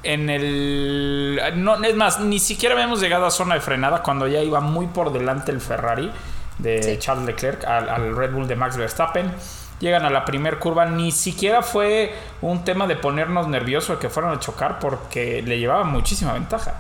en 0.04 0.30
el... 0.30 1.40
No, 1.56 1.84
es 1.84 1.96
más, 1.96 2.20
ni 2.20 2.40
siquiera 2.40 2.74
habíamos 2.76 3.00
llegado 3.02 3.26
a 3.26 3.32
zona 3.32 3.56
de 3.56 3.62
frenada 3.62 4.04
cuando 4.04 4.28
ya 4.28 4.40
iba 4.42 4.60
muy 4.62 4.88
por 4.88 5.12
delante 5.14 5.52
el 5.52 5.62
Ferrari 5.62 6.12
de 6.60 6.82
Sí. 6.84 6.98
Charles 7.00 7.26
Leclerc 7.26 7.64
al, 7.66 7.90
al 7.90 8.16
Red 8.16 8.32
Bull 8.34 8.48
de 8.48 8.56
Max 8.56 8.78
Verstappen. 8.78 9.34
Llegan 9.80 10.06
a 10.06 10.10
la 10.10 10.24
primer 10.24 10.58
curva, 10.58 10.86
ni 10.86 11.12
siquiera 11.12 11.62
fue 11.62 12.16
un 12.42 12.64
tema 12.64 12.88
de 12.88 12.96
ponernos 12.96 13.48
nerviosos 13.50 14.00
que 14.00 14.10
fueran 14.10 14.32
a 14.34 14.40
chocar 14.40 14.80
porque 14.80 15.42
le 15.42 15.60
llevaba 15.60 15.84
muchísima 15.84 16.32
ventaja. 16.34 16.76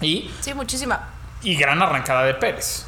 y, 0.00 0.30
Sí, 0.40 0.52
muchísima. 0.54 1.00
y 1.42 1.56
gran 1.56 1.80
arrancada 1.82 2.22
de 2.24 2.34
Pérez. 2.34 2.86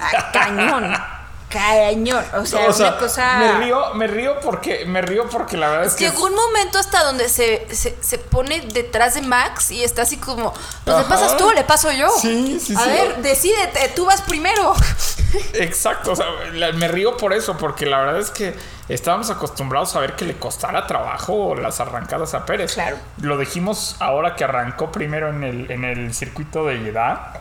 Ah, 0.00 0.30
cañón. 0.32 0.92
Cañón. 1.54 2.24
O 2.34 2.44
sea, 2.44 2.68
O 2.68 2.72
sea, 2.72 2.88
una 2.88 2.98
cosa. 2.98 3.38
me 3.38 3.52
río, 3.64 3.94
me 3.94 4.06
río 4.08 4.40
porque 4.40 4.84
me 4.86 5.00
río 5.02 5.28
porque 5.30 5.56
la 5.56 5.68
verdad 5.70 5.86
es 5.86 5.94
que 5.94 6.04
Llegó 6.10 6.24
un 6.26 6.34
momento 6.34 6.78
hasta 6.78 7.04
donde 7.04 7.28
se, 7.28 7.66
se, 7.74 7.96
se 8.00 8.18
pone 8.18 8.60
detrás 8.72 9.14
de 9.14 9.22
Max 9.22 9.70
y 9.70 9.84
está 9.84 10.02
así 10.02 10.16
como, 10.16 10.52
pues 10.84 10.96
le 10.98 11.04
pasas 11.04 11.36
tú, 11.36 11.46
o 11.48 11.52
le 11.52 11.62
paso 11.64 11.90
yo. 11.92 12.08
Sí, 12.20 12.58
sí, 12.60 12.74
A 12.76 12.80
sí. 12.80 12.90
ver, 12.90 13.16
decídete, 13.22 13.88
tú 13.94 14.04
vas 14.04 14.20
primero. 14.22 14.74
Exacto, 15.54 16.12
o 16.12 16.16
sea, 16.16 16.26
la- 16.52 16.72
me 16.72 16.88
río 16.88 17.16
por 17.16 17.32
eso, 17.32 17.56
porque 17.56 17.86
la 17.86 17.98
verdad 18.00 18.18
es 18.20 18.30
que 18.30 18.54
estábamos 18.88 19.30
acostumbrados 19.30 19.94
a 19.96 20.00
ver 20.00 20.14
que 20.16 20.24
le 20.24 20.36
costara 20.38 20.86
trabajo 20.86 21.54
las 21.54 21.80
arrancadas 21.80 22.34
a 22.34 22.44
Pérez. 22.44 22.74
Claro. 22.74 22.96
Lo 23.20 23.38
dijimos 23.38 23.96
ahora 24.00 24.36
que 24.36 24.44
arrancó 24.44 24.90
primero 24.92 25.30
en 25.30 25.42
el, 25.44 25.70
en 25.70 25.84
el 25.84 26.12
circuito 26.14 26.66
de 26.66 26.78
Jeddah. 26.78 27.40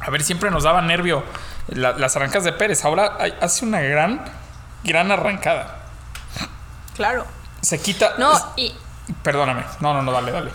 A 0.00 0.10
ver, 0.10 0.22
siempre 0.22 0.50
nos 0.50 0.64
daba 0.64 0.82
nervio 0.82 1.22
la- 1.68 1.92
las 1.92 2.16
arrancadas 2.16 2.44
de 2.44 2.52
Pérez. 2.52 2.84
Ahora 2.84 3.16
hay- 3.18 3.34
hace 3.40 3.64
una 3.64 3.80
gran, 3.80 4.24
gran 4.84 5.10
arrancada. 5.10 5.78
Claro. 6.96 7.26
Se 7.60 7.80
quita. 7.80 8.14
No, 8.18 8.32
es- 8.36 8.42
y. 8.56 8.74
Perdóname. 9.22 9.64
No, 9.80 9.94
no, 9.94 10.02
no, 10.02 10.12
dale, 10.12 10.32
dale. 10.32 10.50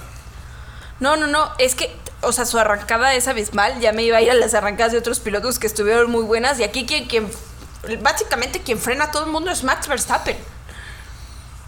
No, 1.00 1.16
no, 1.18 1.28
no. 1.28 1.52
Es 1.60 1.76
que, 1.76 1.96
o 2.22 2.32
sea, 2.32 2.46
su 2.46 2.58
arrancada 2.60 3.14
es 3.14 3.28
abismal. 3.28 3.80
Ya 3.80 3.92
me 3.94 4.04
iba 4.04 4.18
a 4.18 4.22
ir 4.22 4.32
a 4.32 4.36
las 4.36 4.54
arrancadas 4.54 4.92
de 4.92 4.98
otros 4.98 5.20
pilotos 5.20 5.60
que 5.60 5.68
estuvieron 5.68 6.12
muy 6.12 6.24
buenas. 6.24 6.60
Y 6.60 6.64
aquí 6.64 6.86
quien, 6.86 7.08
quien 7.08 7.30
básicamente 8.02 8.62
quien 8.62 8.78
frena 8.80 9.06
a 9.06 9.12
todo 9.12 9.24
el 9.26 9.32
mundo 9.32 9.52
es 9.52 9.64
Max 9.64 9.88
Verstappen. 9.88 10.38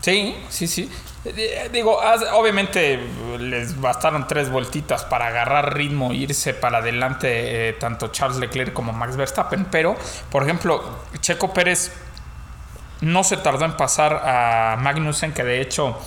Sí, 0.01 0.35
sí, 0.49 0.67
sí. 0.67 0.91
Eh, 1.25 1.69
Digo, 1.71 1.99
obviamente 2.33 2.99
les 3.39 3.79
bastaron 3.79 4.27
tres 4.27 4.49
vueltitas 4.49 5.05
para 5.05 5.27
agarrar 5.27 5.75
ritmo 5.75 6.11
e 6.11 6.15
irse 6.15 6.53
para 6.55 6.79
adelante 6.79 7.69
eh, 7.69 7.73
tanto 7.73 8.07
Charles 8.07 8.39
Leclerc 8.39 8.73
como 8.73 8.91
Max 8.93 9.15
Verstappen, 9.15 9.65
pero, 9.65 9.95
por 10.31 10.43
ejemplo, 10.43 10.83
Checo 11.19 11.53
Pérez 11.53 11.91
no 13.01 13.23
se 13.23 13.37
tardó 13.37 13.65
en 13.65 13.77
pasar 13.77 14.13
a 14.25 14.77
Magnussen, 14.79 15.33
que 15.33 15.43
de 15.43 15.61
hecho 15.61 15.97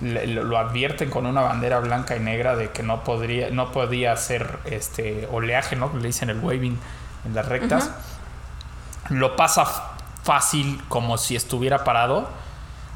le- 0.00 0.26
lo, 0.26 0.58
advierten 0.58 1.08
con 1.10 1.24
una 1.26 1.40
bandera 1.40 1.78
blanca 1.80 2.16
y 2.16 2.20
negra 2.20 2.54
de 2.56 2.70
que 2.70 2.82
no 2.82 3.04
podría, 3.04 3.50
no 3.50 3.72
podía 3.72 4.12
hacer 4.12 4.58
este 4.66 5.26
oleaje, 5.32 5.76
¿no? 5.76 5.90
Le 5.96 6.06
dicen 6.08 6.28
el 6.30 6.38
waving 6.40 6.78
en 7.26 7.34
las 7.34 7.46
rectas. 7.48 7.90
Lo 9.08 9.36
pasa 9.36 9.64
fácil 10.22 10.82
como 10.88 11.16
si 11.18 11.36
estuviera 11.36 11.84
parado. 11.84 12.28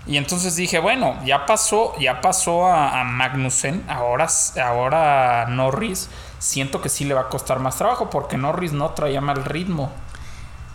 Y 0.06 0.16
entonces 0.16 0.56
dije, 0.56 0.80
bueno, 0.80 1.16
ya 1.24 1.46
pasó, 1.46 1.94
ya 1.98 2.20
pasó 2.20 2.66
a, 2.66 3.00
a 3.00 3.04
Magnussen, 3.04 3.84
ahora, 3.88 4.26
ahora 4.62 5.46
Norris. 5.48 6.08
Siento 6.38 6.82
que 6.82 6.88
sí 6.88 7.04
le 7.04 7.14
va 7.14 7.22
a 7.22 7.28
costar 7.28 7.60
más 7.60 7.76
trabajo 7.76 8.10
porque 8.10 8.36
Norris 8.36 8.72
no 8.72 8.90
traía 8.90 9.20
mal 9.20 9.44
ritmo. 9.44 9.92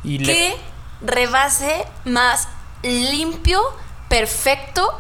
Y 0.03 0.19
le, 0.19 0.34
¿Qué 0.34 0.57
rebase 1.01 1.86
más 2.05 2.48
limpio, 2.84 3.62
perfecto, 4.07 4.98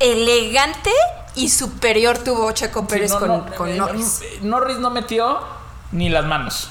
elegante 0.00 0.90
y 1.34 1.50
superior 1.50 2.16
tuvo 2.18 2.50
Checo 2.52 2.80
Sí, 2.80 2.86
Pérez 2.86 3.10
no, 3.10 3.18
con, 3.18 3.28
no, 3.28 3.54
con 3.54 3.68
eh, 3.68 3.76
Norris? 3.76 4.22
eh, 4.22 4.38
Norris 4.42 4.78
no 4.78 4.88
metió 4.90 5.38
ni 5.92 6.08
las 6.08 6.24
manos. 6.24 6.70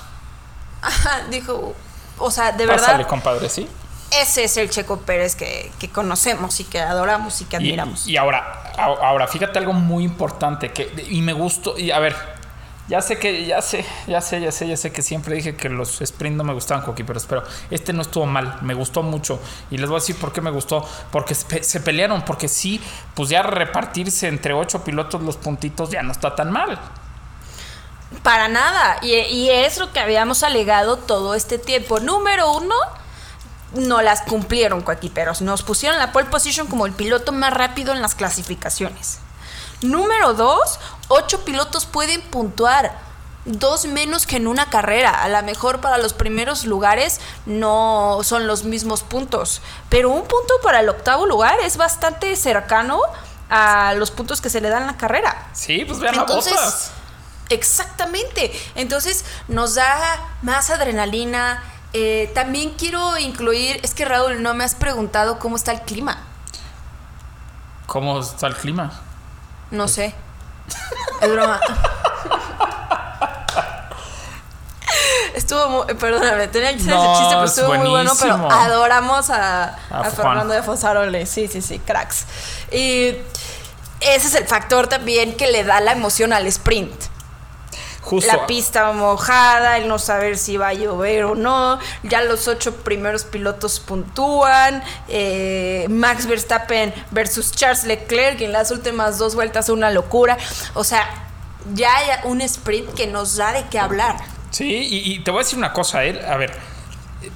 Ajá, 0.81 1.24
dijo, 1.29 1.75
o 2.17 2.31
sea, 2.31 2.51
de 2.51 2.65
Pásale, 2.65 2.97
verdad, 2.97 3.09
compadre, 3.09 3.50
¿sí? 3.50 3.69
Ese 4.12 4.43
es 4.45 4.57
el 4.57 4.69
Checo 4.69 5.01
Pérez 5.01 5.35
que, 5.35 5.71
que 5.79 5.89
conocemos 5.89 6.59
y 6.59 6.63
que 6.63 6.79
adoramos 6.79 7.41
y 7.41 7.45
que 7.45 7.57
admiramos. 7.57 8.07
y 8.07 8.17
ahora, 8.17 8.71
a- 8.77 8.83
ahora, 9.07 9.27
fíjate 9.27 9.59
algo 9.59 9.74
muy 9.74 10.03
importante 10.03 10.71
que 10.71 10.91
y 11.09 11.21
me 11.21 11.33
gustó. 11.33 11.77
Y 11.77 11.91
a 11.91 12.00
ver, 12.00 12.15
ya 12.88 13.01
sé 13.01 13.17
que, 13.17 13.45
ya 13.45 13.62
sé, 13.63 13.83
ya 14.07 14.21
sé, 14.21 14.39
ya 14.41 14.51
sé, 14.51 14.67
ya 14.67 14.77
sé 14.77 14.91
que 14.91 15.01
siempre 15.01 15.35
dije 15.35 15.55
que 15.55 15.69
los 15.69 16.01
sprint 16.01 16.38
no 16.38 16.43
me 16.43 16.53
gustaban, 16.53 16.83
Coqui, 16.85 17.03
pero 17.03 17.17
espero, 17.17 17.43
este 17.71 17.93
no 17.93 18.03
estuvo 18.03 18.25
mal, 18.27 18.59
me 18.62 18.74
gustó 18.75 19.01
mucho. 19.01 19.39
Y 19.71 19.77
les 19.77 19.89
voy 19.89 19.97
a 19.97 20.00
decir 20.01 20.15
por 20.17 20.31
qué 20.31 20.39
me 20.41 20.51
gustó. 20.51 20.88
Porque 21.12 21.33
se, 21.33 21.63
se 21.63 21.79
pelearon, 21.79 22.21
porque 22.24 22.47
sí, 22.47 22.79
pues 23.15 23.29
ya 23.29 23.41
repartirse 23.43 24.27
entre 24.27 24.53
ocho 24.53 24.83
pilotos 24.83 25.21
los 25.24 25.35
puntitos 25.38 25.89
ya 25.89 26.03
no 26.03 26.12
está 26.12 26.35
tan 26.35 26.51
mal. 26.51 26.79
Para 28.24 28.47
nada. 28.47 28.97
Y, 29.01 29.13
y 29.15 29.50
es 29.50 29.77
lo 29.77 29.91
que 29.91 30.00
habíamos 30.00 30.43
alegado 30.43 30.97
todo 30.97 31.33
este 31.35 31.57
tiempo. 31.57 32.00
Número 32.00 32.51
uno, 32.51 32.75
no 33.75 34.01
las 34.01 34.22
cumplieron, 34.24 34.82
coequiperos. 34.82 35.41
Nos 35.41 35.63
pusieron 35.63 36.00
la 36.00 36.12
pole 36.12 36.27
position 36.27 36.67
como 36.67 36.86
el 36.86 36.94
piloto 36.94 37.32
más 37.32 37.53
rápido 37.53 37.94
en 37.94 38.01
las 38.01 38.15
clasificaciones. 38.15 39.20
Número 39.82 40.34
dos, 40.34 40.79
ocho 41.10 41.46
pilotos 41.46 41.86
pueden 41.86 42.22
puntuar. 42.22 43.03
Dos 43.46 43.86
menos 43.86 44.25
que 44.25 44.38
en 44.38 44.48
una 44.48 44.72
carrera. 44.72 45.22
A 45.22 45.29
lo 45.29 45.44
mejor 45.44 45.79
para 45.79 46.00
los 46.00 46.13
primeros 46.13 46.65
lugares 46.65 47.20
no 47.46 48.20
son 48.24 48.48
los 48.48 48.63
mismos 48.63 49.03
puntos. 49.03 49.62
Pero 49.89 50.10
un 50.10 50.22
punto 50.24 50.53
para 50.63 50.79
el 50.79 50.89
octavo 50.89 51.27
lugar 51.27 51.60
es 51.62 51.77
bastante 51.77 52.36
cercano 52.38 53.00
a 53.51 53.94
los 53.96 54.10
puntos 54.10 54.41
que 54.41 54.50
se 54.50 54.62
le 54.62 54.70
dan 54.70 54.82
en 54.82 54.88
la 54.88 54.98
carrera. 54.98 55.50
Sí, 55.53 55.86
pues 55.86 56.00
vean 56.00 56.15
Entonces, 56.15 56.53
a 56.53 56.55
botas. 56.55 56.91
exactamente. 57.50 58.51
Entonces 58.74 59.25
nos 59.48 59.75
da 59.75 60.27
más 60.41 60.72
adrenalina. 60.72 61.62
Eh, 61.97 62.29
también 62.35 62.71
quiero 62.71 63.17
incluir, 63.17 63.79
es 63.81 63.93
que 63.93 64.03
Raúl, 64.03 64.43
no 64.43 64.53
me 64.53 64.65
has 64.65 64.75
preguntado 64.75 65.39
cómo 65.39 65.55
está 65.55 65.71
el 65.71 65.79
clima. 65.79 66.17
¿Cómo 67.85 68.19
está 68.19 68.47
el 68.47 68.55
clima? 68.55 68.91
No 69.71 69.87
sé. 69.87 70.13
Es 71.21 71.31
broma. 71.31 71.61
Estuvo 75.35 75.69
muy, 75.69 75.95
perdóname, 75.95 76.49
tenía 76.49 76.71
que 76.71 76.81
hacer 76.81 76.93
No, 76.93 77.01
ese 77.01 77.21
chiste, 77.21 77.35
pero 77.35 77.45
es 77.45 77.57
estuvo 77.57 77.73
muy 77.75 77.89
bueno, 77.89 78.11
pero 78.19 78.51
adoramos 78.51 79.29
a, 79.29 79.77
A. 79.89 80.03
Fernando 80.03 80.53
de 80.53 80.63
Fosarole. 80.63 81.25
Sí, 81.25 81.47
sí, 81.47 81.61
sí, 81.61 81.79
cracks. 81.79 82.25
Y 82.73 83.15
ese 84.01 84.27
es 84.27 84.35
el 84.35 84.45
factor 84.47 84.87
también 84.87 85.37
que 85.37 85.49
le 85.49 85.63
da 85.63 85.79
la 85.79 85.93
emoción 85.93 86.33
al 86.33 86.45
sprint. 86.47 87.14
Justo. 88.05 88.31
La 88.31 88.45
pista 88.45 88.91
mojada, 88.91 89.77
el 89.77 89.88
no 89.88 89.97
saber 89.97 90.38
si 90.38 90.57
va 90.57 90.67
a 90.67 90.74
llover 90.74 91.25
o 91.25 91.33
no. 91.33 91.79
Ya 92.03 92.21
los 92.21 92.47
ocho 92.47 92.75
primeros 92.75 93.24
pilotos 93.24 93.79
puntúan. 93.79 94.83
eh, 95.07 95.88
Max 95.89 96.27
Verstappen 96.27 96.93
versus 97.09 97.51
Charles 97.51 97.83
Leclerc 97.83 98.39
en 98.41 98.51
las 98.51 98.69
últimas 98.69 99.17
dos 99.17 99.33
vueltas 99.33 99.69
una 99.69 99.89
locura. 99.89 100.38
O 100.75 100.83
sea, 100.83 101.03
ya 101.74 101.95
hay 101.97 102.09
un 102.25 102.41
sprint 102.41 102.93
que 102.93 103.07
nos 103.07 103.38
da 103.38 103.53
de 103.53 103.65
qué 103.69 103.79
hablar. 103.79 104.17
Sí, 104.51 104.71
y, 104.71 105.13
y 105.13 105.19
te 105.24 105.31
voy 105.31 105.39
a 105.41 105.43
decir 105.43 105.57
una 105.57 105.74
cosa, 105.74 106.03
él, 106.03 106.24
a 106.24 106.38
ver, 106.38 106.51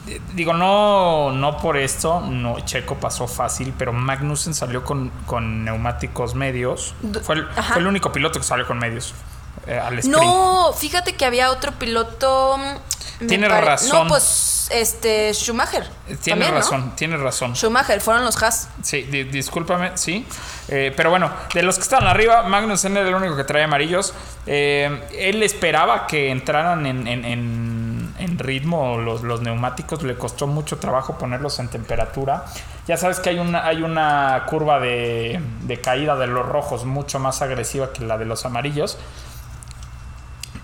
eh, 0.07 0.21
digo, 0.35 0.53
no, 0.53 1.31
no 1.31 1.57
por 1.57 1.77
esto, 1.77 2.21
no, 2.21 2.59
Checo 2.61 2.95
pasó 2.95 3.27
fácil, 3.27 3.73
pero 3.75 3.91
Magnussen 3.91 4.53
salió 4.53 4.83
con, 4.85 5.09
con 5.25 5.65
neumáticos 5.65 6.35
medios. 6.35 6.93
Fue 7.23 7.35
el, 7.35 7.47
fue 7.47 7.77
el 7.79 7.87
único 7.87 8.11
piloto 8.11 8.39
que 8.39 8.45
salió 8.45 8.67
con 8.67 8.77
medios 8.77 9.15
eh, 9.69 9.79
al 9.79 9.99
sprint. 9.99 10.17
No, 10.21 10.73
fíjate 10.73 11.15
que 11.15 11.25
había 11.25 11.51
otro 11.51 11.71
piloto. 11.73 12.57
mm, 12.57 13.21
me 13.21 13.27
Tienes 13.27 13.49
pare- 13.49 13.65
razón. 13.65 14.03
No, 14.03 14.07
pues 14.07 14.67
este 14.71 15.33
Schumacher. 15.33 15.83
Eh, 15.83 16.15
Tienes 16.15 16.25
también, 16.25 16.51
¿no? 16.51 16.57
razón, 16.59 16.95
tienes 16.95 17.19
razón. 17.19 17.55
Schumacher, 17.55 17.99
fueron 18.01 18.23
los 18.23 18.41
Haas. 18.41 18.69
Sí, 18.83 19.01
di- 19.03 19.23
discúlpame, 19.25 19.91
sí. 19.97 20.25
Eh, 20.69 20.93
pero 20.95 21.09
bueno, 21.09 21.31
de 21.53 21.63
los 21.63 21.75
que 21.77 21.81
estaban 21.81 22.07
arriba, 22.07 22.43
Magnussen 22.43 22.95
era 22.95 23.07
el 23.09 23.15
único 23.15 23.35
que 23.35 23.43
traía 23.43 23.65
amarillos. 23.65 24.13
Eh, 24.45 25.01
él 25.17 25.41
esperaba 25.43 26.07
que 26.07 26.29
entraran 26.29 26.85
en, 26.85 27.07
en- 27.07 27.25
en- 27.25 28.13
en 28.19 28.37
ritmo 28.39 28.97
los, 28.97 29.21
los 29.23 29.41
neumáticos. 29.41 30.03
Le 30.03 30.15
costó 30.15 30.45
mucho 30.47 30.77
trabajo 30.77 31.17
ponerlos 31.17 31.57
en 31.59 31.67
temperatura. 31.69 32.45
Ya 32.87 32.95
sabes 32.97 33.19
que 33.19 33.29
hay 33.29 33.39
una, 33.39 33.65
hay 33.65 33.81
una 33.81 34.45
curva 34.47 34.79
de, 34.79 35.39
de 35.63 35.81
caída 35.81 36.15
de 36.15 36.27
los 36.27 36.45
rojos 36.45 36.85
mucho 36.85 37.19
más 37.19 37.41
agresiva 37.41 37.91
que 37.91 38.03
la 38.05 38.17
de 38.17 38.25
los 38.25 38.45
amarillos. 38.45 38.97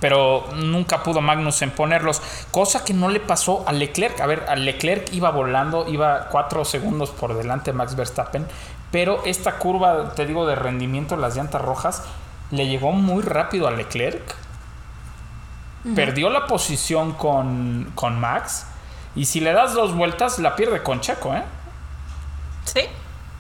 Pero 0.06 0.46
nunca 0.54 1.02
pudo 1.02 1.20
Magnussen 1.20 1.72
ponerlos, 1.72 2.22
cosa 2.52 2.86
que 2.86 2.94
no 2.94 3.10
le 3.10 3.20
pasó 3.20 3.64
a 3.68 3.72
Leclerc. 3.72 4.22
A 4.22 4.28
ver, 4.28 4.46
a 4.48 4.56
Leclerc 4.56 5.12
iba 5.14 5.32
volando, 5.32 5.88
iba 5.90 6.28
4 6.30 6.64
segundos 6.64 7.10
por 7.10 7.36
delante 7.36 7.72
de 7.72 7.78
Max 7.78 7.96
Verstappen, 7.96 8.46
pero 8.92 9.24
esta 9.26 9.58
curva, 9.58 10.14
te 10.14 10.28
digo, 10.28 10.46
de 10.46 10.54
rendimiento, 10.54 11.18
las 11.18 11.36
llantas 11.36 11.60
rojas, 11.60 12.04
le 12.52 12.68
llegó 12.68 12.92
muy 12.92 13.24
rápido 13.24 13.68
a 13.68 13.72
Leclerc. 13.72 14.36
Perdió 15.96 16.30
la 16.30 16.46
posición 16.46 17.14
con, 17.14 17.92
con 17.96 18.20
Max. 18.20 18.68
Y 19.16 19.26
si 19.26 19.40
le 19.40 19.54
das 19.54 19.74
dos 19.74 19.96
vueltas, 19.96 20.38
la 20.38 20.56
pierde 20.56 20.84
con 20.84 21.02
Checo, 21.02 21.34
¿eh? 21.34 21.42
Sí. 22.66 22.82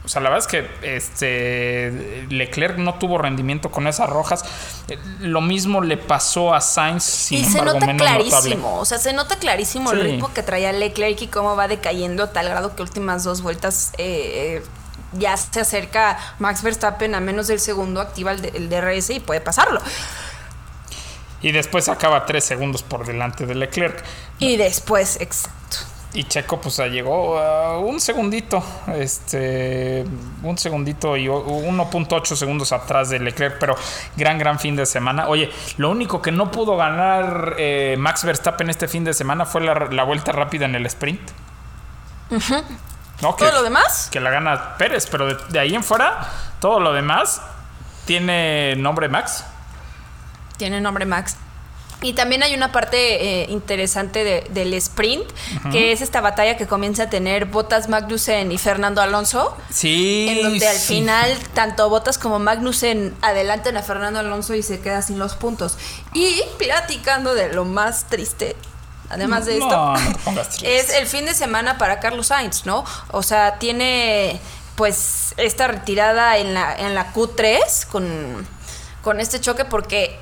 O 0.05 0.07
sea, 0.07 0.21
la 0.21 0.29
verdad 0.29 0.45
es 0.45 0.51
que 0.51 0.95
este 0.95 2.25
Leclerc 2.29 2.77
no 2.77 2.95
tuvo 2.95 3.17
rendimiento 3.17 3.71
con 3.71 3.88
esas 3.88 4.07
rojas. 4.07 4.45
Eh, 4.88 4.97
Lo 5.19 5.41
mismo 5.41 5.81
le 5.81 5.97
pasó 5.97 6.53
a 6.53 6.62
Sainz, 6.62 7.03
sin 7.03 7.39
y 7.39 7.45
se 7.45 7.62
nota 7.62 7.85
menos 7.88 8.01
clarísimo, 8.03 8.55
notable. 8.55 8.81
o 8.81 8.85
sea, 8.85 9.00
se 9.00 9.13
nota 9.13 9.38
clarísimo 9.38 9.91
el 9.91 10.01
ritmo 10.01 10.31
que 10.33 10.43
traía 10.43 10.71
Leclerc 10.71 11.19
y 11.24 11.27
cómo 11.27 11.55
va 11.55 11.67
decayendo 11.67 12.24
a 12.24 12.31
tal 12.31 12.47
grado 12.47 12.75
que 12.75 12.83
últimas 12.83 13.24
dos 13.24 13.41
vueltas 13.41 13.93
eh, 13.97 14.63
ya 15.13 15.35
se 15.38 15.59
acerca 15.59 16.17
Max 16.39 16.62
Verstappen 16.62 17.15
a 17.15 17.19
menos 17.19 17.47
del 17.47 17.59
segundo, 17.59 18.00
activa 18.00 18.31
el, 18.31 18.45
el 18.53 18.69
DRS 18.69 19.09
y 19.09 19.19
puede 19.19 19.41
pasarlo. 19.41 19.81
Y 21.41 21.51
después 21.51 21.89
acaba 21.89 22.25
tres 22.25 22.43
segundos 22.43 22.81
por 22.83 23.05
delante 23.05 23.45
de 23.45 23.55
Leclerc. 23.55 24.03
Y 24.39 24.57
después, 24.57 25.17
exacto. 25.19 25.64
Y 26.15 26.24
Checo, 26.24 26.62
pues 26.62 26.79
ah, 26.79 26.88
llegó 26.88 27.38
a 27.38 27.77
un 27.77 28.00
segundito, 28.00 28.63
este, 28.95 30.05
un 30.43 30.57
segundito 30.57 31.17
y 31.17 31.27
o- 31.27 31.45
1.8 31.45 32.36
segundos 32.38 32.72
atrás 32.72 33.10
de 33.10 33.19
Leclerc, 33.19 33.57
pero 33.60 33.75
gran, 34.15 34.38
gran 34.39 34.57
fin 34.57 34.75
de 34.77 34.86
semana. 34.86 35.27
Oye, 35.27 35.51
lo 35.77 35.89
único 35.91 36.22
que 36.22 36.31
no 36.31 36.51
pudo 36.51 36.77
ganar 36.77 37.55
eh, 37.57 37.95
Max 38.00 38.24
Verstappen 38.24 38.69
este 38.69 38.88
fin 38.88 39.03
de 39.03 39.13
semana 39.13 39.45
fue 39.45 39.62
la, 39.62 39.74
la 39.91 40.03
vuelta 40.03 40.31
rápida 40.31 40.63
en 40.65 40.75
el 40.75 40.86
sprint. 40.86 41.19
No, 43.22 43.36
que- 43.36 43.45
Todo 43.45 43.51
lo 43.55 43.63
demás, 43.63 44.07
que 44.12 44.19
la 44.22 44.29
gana 44.29 44.77
Pérez, 44.77 45.07
pero 45.12 45.27
de, 45.27 45.38
de 45.50 45.60
ahí 45.60 45.75
en 45.75 45.84
fuera, 45.84 46.27
todo 46.62 46.79
lo 46.79 46.93
demás 46.93 47.41
tiene 48.05 48.75
nombre 48.77 49.10
Max. 49.10 49.43
tiene 50.57 50.79
nombre 50.79 51.05
Max. 51.05 51.36
Y 52.05 52.13
también 52.13 52.43
hay 52.43 52.53
una 52.53 52.71
parte 52.71 53.41
eh, 53.41 53.47
interesante 53.50 54.24
de- 54.24 54.47
del 54.51 54.74
sprint, 54.75 55.24
que 55.71 55.91
es 55.91 56.01
esta 56.01 56.21
batalla 56.21 56.55
que 56.55 56.67
comienza 56.67 57.03
a 57.03 57.09
tener 57.09 57.45
Bottas, 57.45 57.89
Magnussen 57.89 58.51
y 58.51 58.57
Fernando 58.59 59.01
Alonso. 59.01 59.57
Sí. 59.71 60.27
En 60.29 60.43
donde 60.43 60.67
al 60.67 60.75
sí. 60.77 60.95
final 60.95 61.35
tanto 61.55 61.89
Bottas 61.89 62.17
como 62.19 62.38
Magnussen 62.38 63.15
adelantan 63.21 63.75
a 63.77 63.81
Fernando 63.81 64.19
Alonso 64.19 64.53
y 64.53 64.62
se 64.62 64.79
queda 64.81 65.01
sin 65.01 65.17
los 65.17 65.33
puntos. 65.35 65.77
Y 66.13 66.41
platicando 66.59 67.33
de 67.33 67.51
lo 67.53 67.65
más 67.65 68.05
triste, 68.05 68.55
además 69.09 69.45
de 69.47 69.57
No, 69.57 69.95
esto, 69.95 70.31
no 70.31 70.41
es 70.63 70.91
el 70.93 71.07
fin 71.07 71.25
de 71.25 71.33
semana 71.33 71.77
para 71.79 72.00
Carlos 72.00 72.27
Sainz, 72.27 72.65
¿no? 72.67 72.85
O 73.12 73.24
sea, 73.24 73.57
tiene 73.57 74.39
pues 74.75 75.33
esta 75.38 75.67
retirada 75.67 76.38
en 76.38 76.53
la, 76.53 76.75
en 76.77 76.93
la 76.93 77.13
Q3 77.13 77.88
con, 77.88 78.47
con 79.01 79.19
este 79.19 79.39
choque 79.39 79.65
porque 79.65 80.19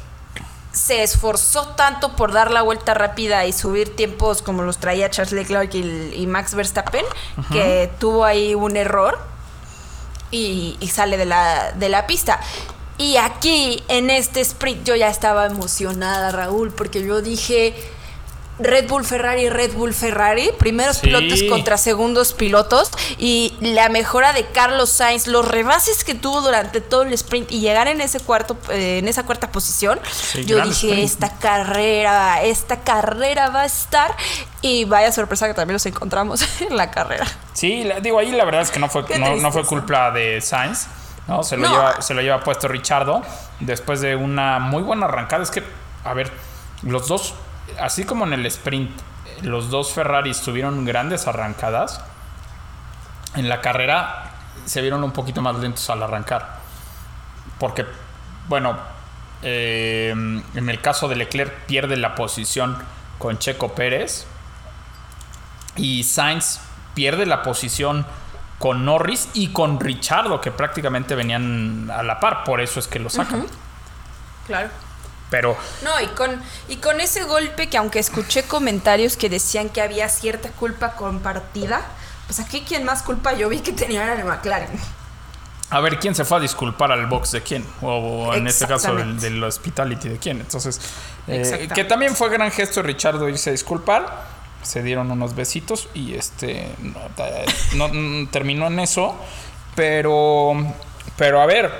se 0.74 1.04
esforzó 1.04 1.68
tanto 1.70 2.16
por 2.16 2.34
dar 2.34 2.52
la 2.52 2.64
vuelta 2.64 2.94
rápida 2.96 3.46
y 3.46 3.54
subir 3.54 3.96
tiempos 3.96 4.42
como 4.42 4.64
los 4.64 4.80
traía 4.80 5.10
Charles 5.10 5.32
Leclerc 5.32 5.74
y, 5.76 6.14
y 6.16 6.28
Max 6.28 6.56
Verstappen, 6.56 7.06
que 7.52 7.92
tuvo 8.00 8.26
ahí 8.26 8.56
un 8.56 8.76
error 8.76 9.20
y, 10.32 10.76
y 10.80 10.88
sale 10.88 11.18
de 11.18 11.26
la, 11.26 11.72
de 11.74 11.90
la 11.90 12.08
pista. 12.08 12.40
Y 12.98 13.18
aquí, 13.18 13.84
en 13.88 14.10
este 14.10 14.42
sprint, 14.42 14.84
yo 14.84 14.96
ya 14.96 15.10
estaba 15.10 15.46
emocionada, 15.46 16.32
Raúl, 16.32 16.72
porque 16.72 17.04
yo 17.04 17.22
dije, 17.22 17.76
Red 18.60 18.88
Bull 18.88 19.04
Ferrari, 19.04 19.50
Red 19.50 19.74
Bull 19.74 19.94
Ferrari, 19.94 20.52
primeros 20.60 20.98
Sí. 20.98 21.08
pilotos 21.08 21.42
contra 21.50 21.78
segundos 21.78 22.34
pilotos 22.34 22.92
y 23.18 23.54
la 23.62 23.90
mejora 23.90 24.32
de 24.32 24.46
Carlos 24.46 24.90
Sainz, 24.92 25.26
los 25.28 25.48
rebases 25.48 26.04
que 26.04 26.14
tuvo 26.14 26.42
durante 26.42 26.80
todo 26.80 27.02
el 27.02 27.14
sprint 27.14 27.52
y 27.52 27.62
llegar 27.62 27.88
en 27.88 28.00
ese 28.02 28.20
cuarto, 28.20 28.56
eh, 28.70 29.00
en 29.00 29.08
esa 29.08 29.24
cuarta 29.24 29.52
posición, 29.52 30.00
Sí, 30.12 30.46
yo 30.46 30.58
dije 30.58 30.70
sprint. 30.88 31.00
esta 31.04 31.38
carrera, 31.40 32.44
esta 32.44 32.82
carrera 32.82 33.50
va 33.50 33.62
a 33.62 33.66
estar 33.66 34.16
y 34.62 34.86
vaya 34.86 35.12
sorpresa 35.12 35.48
que 35.48 35.54
también 35.56 35.74
nos 35.76 35.86
encontramos 35.88 36.42
en 36.62 36.78
la 36.78 36.92
carrera. 36.92 37.26
Sí, 37.54 37.90
digo, 38.02 38.20
ahí 38.20 38.32
la 38.32 38.46
verdad 38.46 38.62
es 38.62 38.70
que 38.72 38.80
no 38.80 38.88
fue, 38.90 39.04
no, 39.18 39.36
no 39.36 39.52
fue 39.52 39.66
culpa 39.66 40.12
de 40.12 40.40
Sainz. 40.42 40.88
¿no? 41.28 41.42
Se, 41.42 41.56
lo 41.58 41.64
No. 41.70 41.72
lleva, 41.74 42.02
se 42.02 42.14
lo 42.14 42.22
lleva 42.22 42.42
puesto 42.42 42.68
Richardo 42.68 43.22
después 43.62 44.02
de 44.02 44.16
una 44.16 44.60
muy 44.60 44.84
buena 44.84 45.06
arrancada. 45.06 45.42
Es 45.42 45.52
que, 45.52 45.64
a 46.04 46.14
ver, 46.14 46.30
los 46.82 47.08
dos, 47.08 47.34
así 47.80 48.04
como 48.06 48.26
en 48.26 48.34
el 48.34 48.46
sprint, 48.46 48.92
los 49.42 49.70
dos 49.70 49.94
Ferraris 49.94 50.42
tuvieron 50.42 50.86
grandes 50.86 51.28
arrancadas. 51.28 52.04
En 53.36 53.50
la 53.50 53.62
carrera 53.62 54.32
se 54.66 54.82
vieron 54.82 55.04
un 55.04 55.12
poquito 55.12 55.42
más 55.42 55.56
lentos 55.58 55.90
al 55.90 56.04
arrancar. 56.04 56.60
Porque, 57.60 57.86
bueno, 58.48 58.78
eh, 59.42 60.10
en 60.12 60.70
el 60.70 60.82
caso 60.82 61.08
de 61.08 61.16
Leclerc 61.16 61.66
pierde 61.66 61.98
la 61.98 62.16
posición 62.16 62.78
con 63.18 63.38
Checo 63.40 63.74
Pérez. 63.74 64.26
Y 65.76 66.04
Sainz 66.04 66.60
pierde 66.94 67.26
la 67.26 67.42
posición 67.42 68.06
con 68.60 68.86
Norris 68.86 69.30
y 69.34 69.48
con 69.50 69.80
Richardo, 69.80 70.40
que 70.40 70.52
prácticamente 70.52 71.16
venían 71.16 71.90
a 71.92 72.04
la 72.04 72.20
par. 72.20 72.44
Por 72.44 72.62
eso 72.62 72.80
es 72.80 72.88
que 72.88 73.00
lo 73.00 73.10
sacan. 73.10 73.46
Claro. 74.48 74.70
Pero 75.34 75.58
No, 75.84 76.00
y 76.00 76.06
con, 76.10 76.40
y 76.70 76.76
con 76.76 77.02
ese 77.02 77.24
golpe 77.24 77.68
que 77.68 77.78
aunque 77.78 77.98
escuché 77.98 78.44
comentarios 78.44 79.18
que 79.18 79.30
decían 79.30 79.70
que 79.70 79.82
había 79.82 80.08
cierta 80.08 80.50
culpa 80.50 80.92
compartida, 80.94 81.82
pues 82.28 82.40
aquí 82.40 82.62
quien 82.62 82.84
más 82.84 83.02
culpa 83.02 83.34
yo 83.34 83.50
vi 83.50 83.60
que 83.62 83.72
tenía 83.74 84.04
era 84.04 84.14
el 84.14 84.26
McLaren. 84.26 84.70
a 85.72 85.80
ver 85.80 85.98
quién 85.98 86.14
se 86.14 86.24
fue 86.24 86.38
a 86.38 86.40
disculpar 86.40 86.92
al 86.92 87.08
box 87.08 87.32
de 87.32 87.42
quién. 87.42 87.66
O, 87.82 88.28
o 88.28 88.34
en 88.36 88.46
este 88.46 88.68
caso 88.68 88.94
del, 88.94 89.20
del 89.20 89.44
hospitality 89.44 90.08
de 90.10 90.20
quién. 90.20 90.40
Entonces, 90.40 90.80
eh, 91.28 91.68
que 91.74 91.84
también 91.84 92.16
fue 92.16 92.30
gran 92.30 92.52
gesto 92.52 92.82
de 92.84 92.88
Richardo 92.90 93.28
irse 93.28 93.50
a 93.50 93.54
disculpar. 93.54 94.32
Se 94.62 94.84
dieron 94.84 95.10
unos 95.10 95.34
besitos 95.34 95.90
y 95.96 96.14
este 96.14 96.70
no, 96.80 97.00
ta- 97.16 97.28
no, 97.74 97.88
mm, 97.90 98.28
terminó 98.28 98.68
en 98.68 98.80
eso. 98.82 99.16
Pero, 99.76 100.54
pero 101.18 101.42
a 101.42 101.46
ver, 101.48 101.72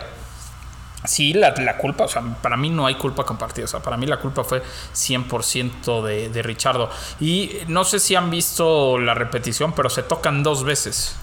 Sí, 1.06 1.34
la, 1.34 1.54
la 1.58 1.78
culpa, 1.78 2.06
o 2.06 2.08
sea, 2.08 2.22
para 2.42 2.56
mí 2.56 2.70
no 2.70 2.86
hay 2.86 2.96
culpa 2.96 3.26
compartida. 3.26 3.66
O 3.66 3.68
sea, 3.68 3.82
para 3.82 3.98
mí 3.98 4.06
la 4.06 4.18
culpa 4.20 4.44
fue 4.44 4.64
100% 4.94 6.02
de, 6.04 6.30
de 6.30 6.42
Richardo. 6.42 6.90
Y 7.20 7.52
no 7.68 7.84
sé 7.84 8.00
si 8.00 8.16
han 8.16 8.30
visto 8.30 8.98
la 8.98 9.14
repetición, 9.14 9.74
pero 9.74 9.90
se 9.90 10.04
tocan 10.04 10.44
dos 10.44 10.64
veces. 10.64 11.16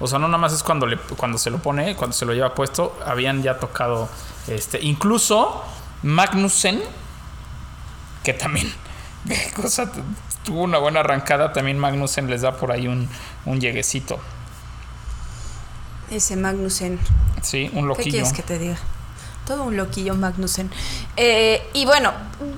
O 0.00 0.06
sea, 0.06 0.18
no 0.18 0.28
nada 0.28 0.38
más 0.38 0.52
es 0.52 0.62
cuando, 0.62 0.84
le, 0.84 0.98
cuando 0.98 1.38
se 1.38 1.50
lo 1.50 1.58
pone, 1.58 1.96
cuando 1.96 2.14
se 2.14 2.26
lo 2.26 2.34
lleva 2.34 2.54
puesto, 2.54 2.98
habían 3.06 3.42
ya 3.42 3.58
tocado. 3.58 4.08
este 4.48 4.78
Incluso 4.82 5.64
Magnussen, 6.02 6.82
que 8.22 8.34
también 8.34 8.70
o 9.64 9.68
sea, 9.68 9.90
tuvo 10.44 10.62
una 10.62 10.78
buena 10.78 11.00
arrancada, 11.00 11.52
también 11.52 11.78
Magnussen 11.78 12.28
les 12.28 12.42
da 12.42 12.56
por 12.56 12.70
ahí 12.70 12.86
un, 12.86 13.08
un 13.46 13.60
lleguecito. 13.60 14.18
Ese 16.10 16.36
Magnussen. 16.36 16.98
Sí, 17.42 17.70
un 17.72 17.82
¿Qué 17.82 17.82
loquillo. 17.82 18.10
quieres 18.10 18.32
que 18.32 18.42
te 18.42 18.58
diga? 18.58 18.76
Todo 19.46 19.64
un 19.64 19.76
loquillo 19.76 20.14
Magnussen. 20.14 20.70
Eh, 21.16 21.68
y 21.72 21.84
bueno, 21.86 22.12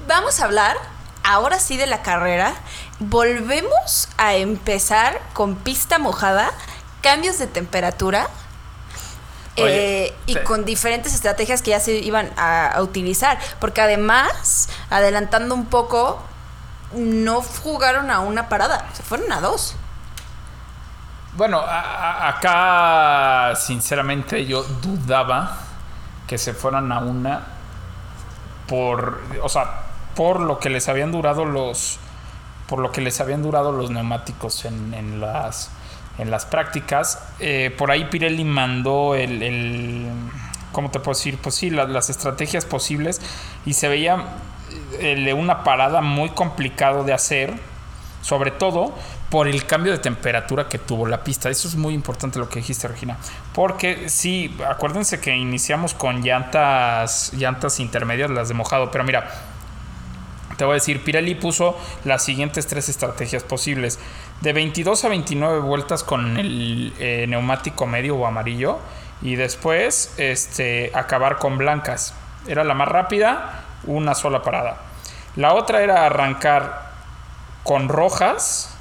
vamos 0.06 0.40
a 0.40 0.44
hablar 0.44 0.76
ahora 1.22 1.58
sí 1.58 1.76
de 1.76 1.86
la 1.86 2.02
carrera. 2.02 2.54
Volvemos 2.98 4.08
a 4.16 4.34
empezar 4.34 5.20
con 5.32 5.56
pista 5.56 5.98
mojada, 5.98 6.50
cambios 7.02 7.38
de 7.38 7.46
temperatura. 7.46 8.28
Oye, 9.56 10.06
eh, 10.06 10.14
y 10.26 10.36
con 10.36 10.64
diferentes 10.64 11.14
estrategias 11.14 11.62
que 11.62 11.70
ya 11.70 11.80
se 11.80 11.92
iban 11.96 12.30
a, 12.36 12.68
a 12.68 12.82
utilizar. 12.82 13.38
Porque 13.60 13.80
además, 13.80 14.68
adelantando 14.88 15.54
un 15.54 15.66
poco, 15.66 16.22
no 16.94 17.42
jugaron 17.42 18.10
a 18.10 18.20
una 18.20 18.48
parada, 18.48 18.88
se 18.94 19.02
fueron 19.02 19.30
a 19.32 19.40
dos. 19.40 19.74
Bueno, 21.38 21.60
a- 21.60 22.26
acá 22.30 23.54
sinceramente 23.54 24.44
yo 24.44 24.64
dudaba 24.64 25.56
que 26.26 26.36
se 26.36 26.52
fueran 26.52 26.90
a 26.90 26.98
una 26.98 27.42
por, 28.66 29.20
o 29.40 29.48
sea, 29.48 29.82
por 30.16 30.40
lo 30.40 30.58
que 30.58 30.68
les 30.68 30.88
habían 30.88 31.12
durado 31.12 31.44
los, 31.44 32.00
por 32.66 32.80
lo 32.80 32.90
que 32.90 33.00
les 33.02 33.20
habían 33.20 33.44
durado 33.44 33.70
los 33.70 33.88
neumáticos 33.88 34.64
en, 34.64 35.20
las, 35.20 35.70
en 36.18 36.32
las 36.32 36.44
prácticas. 36.44 37.22
Eh, 37.38 37.72
por 37.78 37.92
ahí 37.92 38.06
Pirelli 38.06 38.42
mandó 38.42 39.14
el, 39.14 39.40
el- 39.40 40.10
¿cómo 40.72 40.90
te 40.90 40.98
puedo 40.98 41.16
decir? 41.16 41.38
Pues 41.40 41.54
sí, 41.54 41.70
la- 41.70 41.84
las 41.86 42.10
estrategias 42.10 42.64
posibles 42.64 43.20
y 43.64 43.74
se 43.74 43.86
veía 43.86 44.24
el 44.98 45.24
de 45.24 45.34
una 45.34 45.62
parada 45.62 46.00
muy 46.00 46.30
complicado 46.30 47.04
de 47.04 47.12
hacer 47.12 47.54
sobre 48.22 48.50
todo 48.50 48.92
por 49.30 49.46
el 49.46 49.66
cambio 49.66 49.92
de 49.92 49.98
temperatura 49.98 50.68
que 50.68 50.78
tuvo 50.78 51.06
la 51.06 51.22
pista. 51.22 51.50
Eso 51.50 51.68
es 51.68 51.76
muy 51.76 51.94
importante 51.94 52.38
lo 52.38 52.48
que 52.48 52.60
dijiste, 52.60 52.88
Regina. 52.88 53.18
Porque 53.52 54.08
sí, 54.08 54.56
acuérdense 54.66 55.20
que 55.20 55.36
iniciamos 55.36 55.94
con 55.94 56.22
llantas, 56.22 57.32
llantas 57.34 57.78
intermedias, 57.80 58.30
las 58.30 58.48
de 58.48 58.54
mojado. 58.54 58.90
Pero 58.90 59.04
mira, 59.04 59.30
Te 60.56 60.64
voy 60.64 60.72
a 60.72 60.74
decir, 60.74 61.04
Pirelli 61.04 61.36
puso 61.36 61.78
las 62.04 62.24
siguientes 62.24 62.66
tres 62.66 62.88
estrategias 62.88 63.44
posibles. 63.44 64.00
De 64.40 64.52
22 64.52 65.04
a 65.04 65.08
29 65.08 65.60
vueltas 65.60 66.02
con 66.02 66.36
el 66.36 66.92
eh, 66.98 67.26
neumático 67.28 67.86
medio 67.86 68.16
o 68.16 68.26
amarillo. 68.26 68.78
Y 69.20 69.36
después 69.36 70.14
este, 70.16 70.90
acabar 70.94 71.38
con 71.38 71.58
blancas. 71.58 72.14
Era 72.48 72.64
la 72.64 72.74
más 72.74 72.88
rápida, 72.88 73.64
una 73.84 74.14
sola 74.14 74.42
parada. 74.42 74.78
La 75.36 75.54
otra 75.54 75.82
era 75.82 76.06
arrancar 76.06 76.88
con 77.62 77.88
rojas 77.88 78.77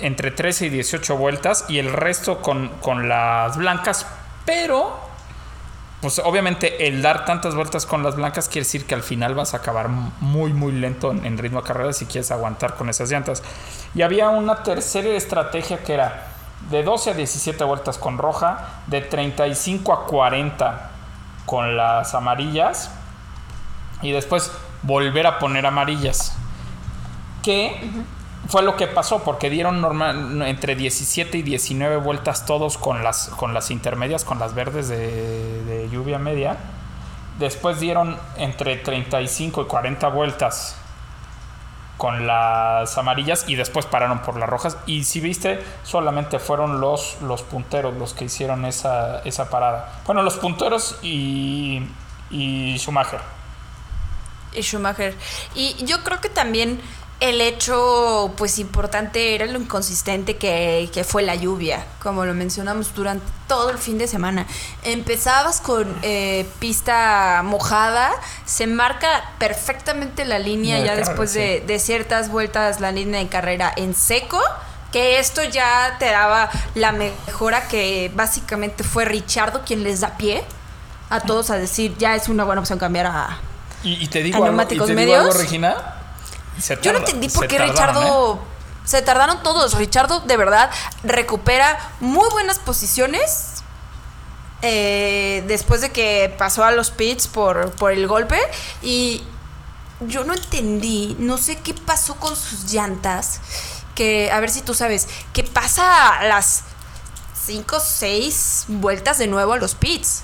entre 0.00 0.30
13 0.30 0.66
y 0.66 0.68
18 0.70 1.16
vueltas 1.16 1.64
y 1.68 1.78
el 1.78 1.92
resto 1.92 2.42
con, 2.42 2.68
con 2.80 3.08
las 3.08 3.56
blancas, 3.56 4.06
pero 4.44 4.98
pues 6.04 6.18
obviamente 6.18 6.86
el 6.86 7.00
dar 7.00 7.24
tantas 7.24 7.54
vueltas 7.54 7.86
con 7.86 8.02
las 8.02 8.14
blancas 8.14 8.50
quiere 8.50 8.66
decir 8.66 8.84
que 8.84 8.94
al 8.94 9.02
final 9.02 9.34
vas 9.34 9.54
a 9.54 9.56
acabar 9.56 9.88
muy 9.88 10.52
muy 10.52 10.72
lento 10.72 11.10
en, 11.10 11.38
ritmo 11.38 11.62
de 11.62 11.66
carrera 11.66 11.94
si 11.94 12.04
quieres 12.04 12.30
aguantar 12.30 12.74
con 12.74 12.90
esas 12.90 13.10
llantas. 13.10 13.42
Y 13.94 14.02
había 14.02 14.28
una 14.28 14.62
tercera 14.62 15.08
estrategia 15.08 15.82
que 15.82 15.94
era 15.94 16.26
de 16.68 16.82
12 16.82 17.12
a 17.12 17.14
17 17.14 17.64
vueltas 17.64 17.96
con 17.96 18.18
roja, 18.18 18.82
de 18.86 19.00
35 19.00 19.94
a 19.94 20.04
40 20.04 20.90
con 21.46 21.74
las 21.74 22.14
amarillas 22.14 22.90
y 24.02 24.12
después 24.12 24.52
volver 24.82 25.26
a 25.26 25.38
poner 25.38 25.64
amarillas. 25.64 26.36
Que 27.42 27.90
fue 28.48 28.62
lo 28.62 28.76
que 28.76 28.86
pasó 28.86 29.22
porque 29.22 29.50
dieron 29.50 29.80
normal, 29.80 30.42
entre 30.42 30.76
17 30.76 31.38
y 31.38 31.42
19 31.42 31.96
vueltas 31.96 32.46
todos 32.46 32.78
con 32.78 33.02
las, 33.02 33.28
con 33.30 33.54
las 33.54 33.70
intermedias, 33.70 34.24
con 34.24 34.38
las 34.38 34.54
verdes 34.54 34.88
de, 34.88 35.62
de 35.64 35.88
lluvia 35.90 36.18
media. 36.18 36.56
Después 37.38 37.80
dieron 37.80 38.16
entre 38.36 38.76
35 38.76 39.62
y 39.62 39.64
40 39.64 40.08
vueltas 40.08 40.76
con 41.96 42.26
las 42.26 42.98
amarillas 42.98 43.44
y 43.48 43.54
después 43.54 43.86
pararon 43.86 44.20
por 44.20 44.36
las 44.36 44.48
rojas. 44.48 44.76
Y 44.86 45.04
si 45.04 45.20
viste, 45.20 45.62
solamente 45.84 46.38
fueron 46.38 46.80
los, 46.80 47.18
los 47.22 47.42
punteros 47.42 47.94
los 47.94 48.14
que 48.14 48.26
hicieron 48.26 48.64
esa, 48.64 49.20
esa 49.20 49.48
parada. 49.48 50.00
Bueno, 50.06 50.22
los 50.22 50.36
punteros 50.36 50.98
y, 51.02 51.82
y 52.30 52.76
Schumacher. 52.78 53.20
y 54.52 54.62
Schumacher. 54.62 55.14
Y 55.54 55.84
yo 55.84 56.02
creo 56.02 56.20
que 56.20 56.28
también 56.28 56.80
el 57.24 57.40
hecho, 57.40 58.32
pues 58.36 58.58
importante 58.58 59.34
era 59.34 59.46
lo 59.46 59.58
inconsistente 59.58 60.36
que, 60.36 60.90
que 60.92 61.04
fue 61.04 61.22
la 61.22 61.34
lluvia, 61.34 61.86
como 62.02 62.26
lo 62.26 62.34
mencionamos 62.34 62.94
durante 62.94 63.24
todo 63.48 63.70
el 63.70 63.78
fin 63.78 63.96
de 63.96 64.06
semana. 64.06 64.46
Empezabas 64.82 65.60
con 65.62 65.94
eh, 66.02 66.46
pista 66.58 67.40
mojada, 67.42 68.12
se 68.44 68.66
marca 68.66 69.32
perfectamente 69.38 70.26
la 70.26 70.38
línea 70.38 70.76
De 70.76 70.82
ya 70.82 70.88
carrera, 70.88 71.08
después 71.08 71.30
sí. 71.30 71.38
de, 71.38 71.60
de 71.66 71.78
ciertas 71.78 72.28
vueltas, 72.28 72.80
la 72.80 72.92
línea 72.92 73.20
de 73.20 73.28
carrera 73.28 73.72
en 73.74 73.94
seco. 73.94 74.40
Que 74.92 75.18
esto 75.18 75.42
ya 75.42 75.96
te 75.98 76.04
daba 76.04 76.50
la 76.74 76.92
mejora 76.92 77.66
que 77.66 78.12
básicamente 78.14 78.84
fue 78.84 79.04
Richardo 79.04 79.62
quien 79.64 79.82
les 79.82 80.00
da 80.00 80.16
pie 80.16 80.44
a 81.10 81.20
todos 81.20 81.50
a 81.50 81.56
decir 81.56 81.96
ya 81.98 82.14
es 82.14 82.28
una 82.28 82.44
buena 82.44 82.60
opción 82.60 82.78
cambiar 82.78 83.06
a, 83.06 83.38
Y, 83.82 84.04
y 84.04 84.06
te 84.06 84.22
digo, 84.22 84.44
¿A 84.44 84.46
algo, 84.48 84.62
y 84.62 84.66
te 84.66 84.74
digo 84.74 84.84
algo, 84.84 84.94
medios? 84.94 85.36
Regina. 85.36 86.03
Se 86.60 86.76
Yo 86.80 86.92
no 86.92 86.98
tarda- 87.00 87.06
entendí 87.06 87.28
por 87.28 87.44
se 87.44 87.48
qué 87.48 87.56
tardaron, 87.58 87.94
Richardo. 87.94 88.34
¿eh? 88.34 88.38
Se 88.84 89.02
tardaron 89.02 89.42
todos. 89.42 89.74
Richardo, 89.74 90.20
de 90.20 90.36
verdad, 90.36 90.70
recupera 91.02 91.78
muy 92.00 92.28
buenas 92.30 92.58
posiciones. 92.58 93.50
eh, 94.62 95.44
después 95.46 95.80
de 95.82 95.90
que 95.92 96.34
pasó 96.38 96.64
a 96.64 96.70
los 96.70 96.90
pits 96.90 97.26
por, 97.28 97.72
por 97.72 97.92
el 97.92 98.06
golpe. 98.06 98.38
Y 98.82 99.22
yo 100.00 100.24
no 100.24 100.32
entendí. 100.34 101.16
No 101.18 101.36
sé 101.38 101.56
qué 101.56 101.74
pasó 101.74 102.14
con 102.16 102.34
sus 102.36 102.72
llantas. 102.72 103.40
Que, 103.94 104.30
a 104.32 104.40
ver 104.40 104.50
si 104.50 104.62
tú 104.62 104.74
sabes. 104.74 105.06
Que 105.32 105.44
pasa 105.44 106.18
a 106.18 106.24
las 106.24 106.62
5 107.46 107.76
o 107.76 107.80
6 107.80 108.64
vueltas 108.68 109.18
de 109.18 109.26
nuevo 109.26 109.52
a 109.52 109.56
los 109.58 109.74
pits. 109.74 110.22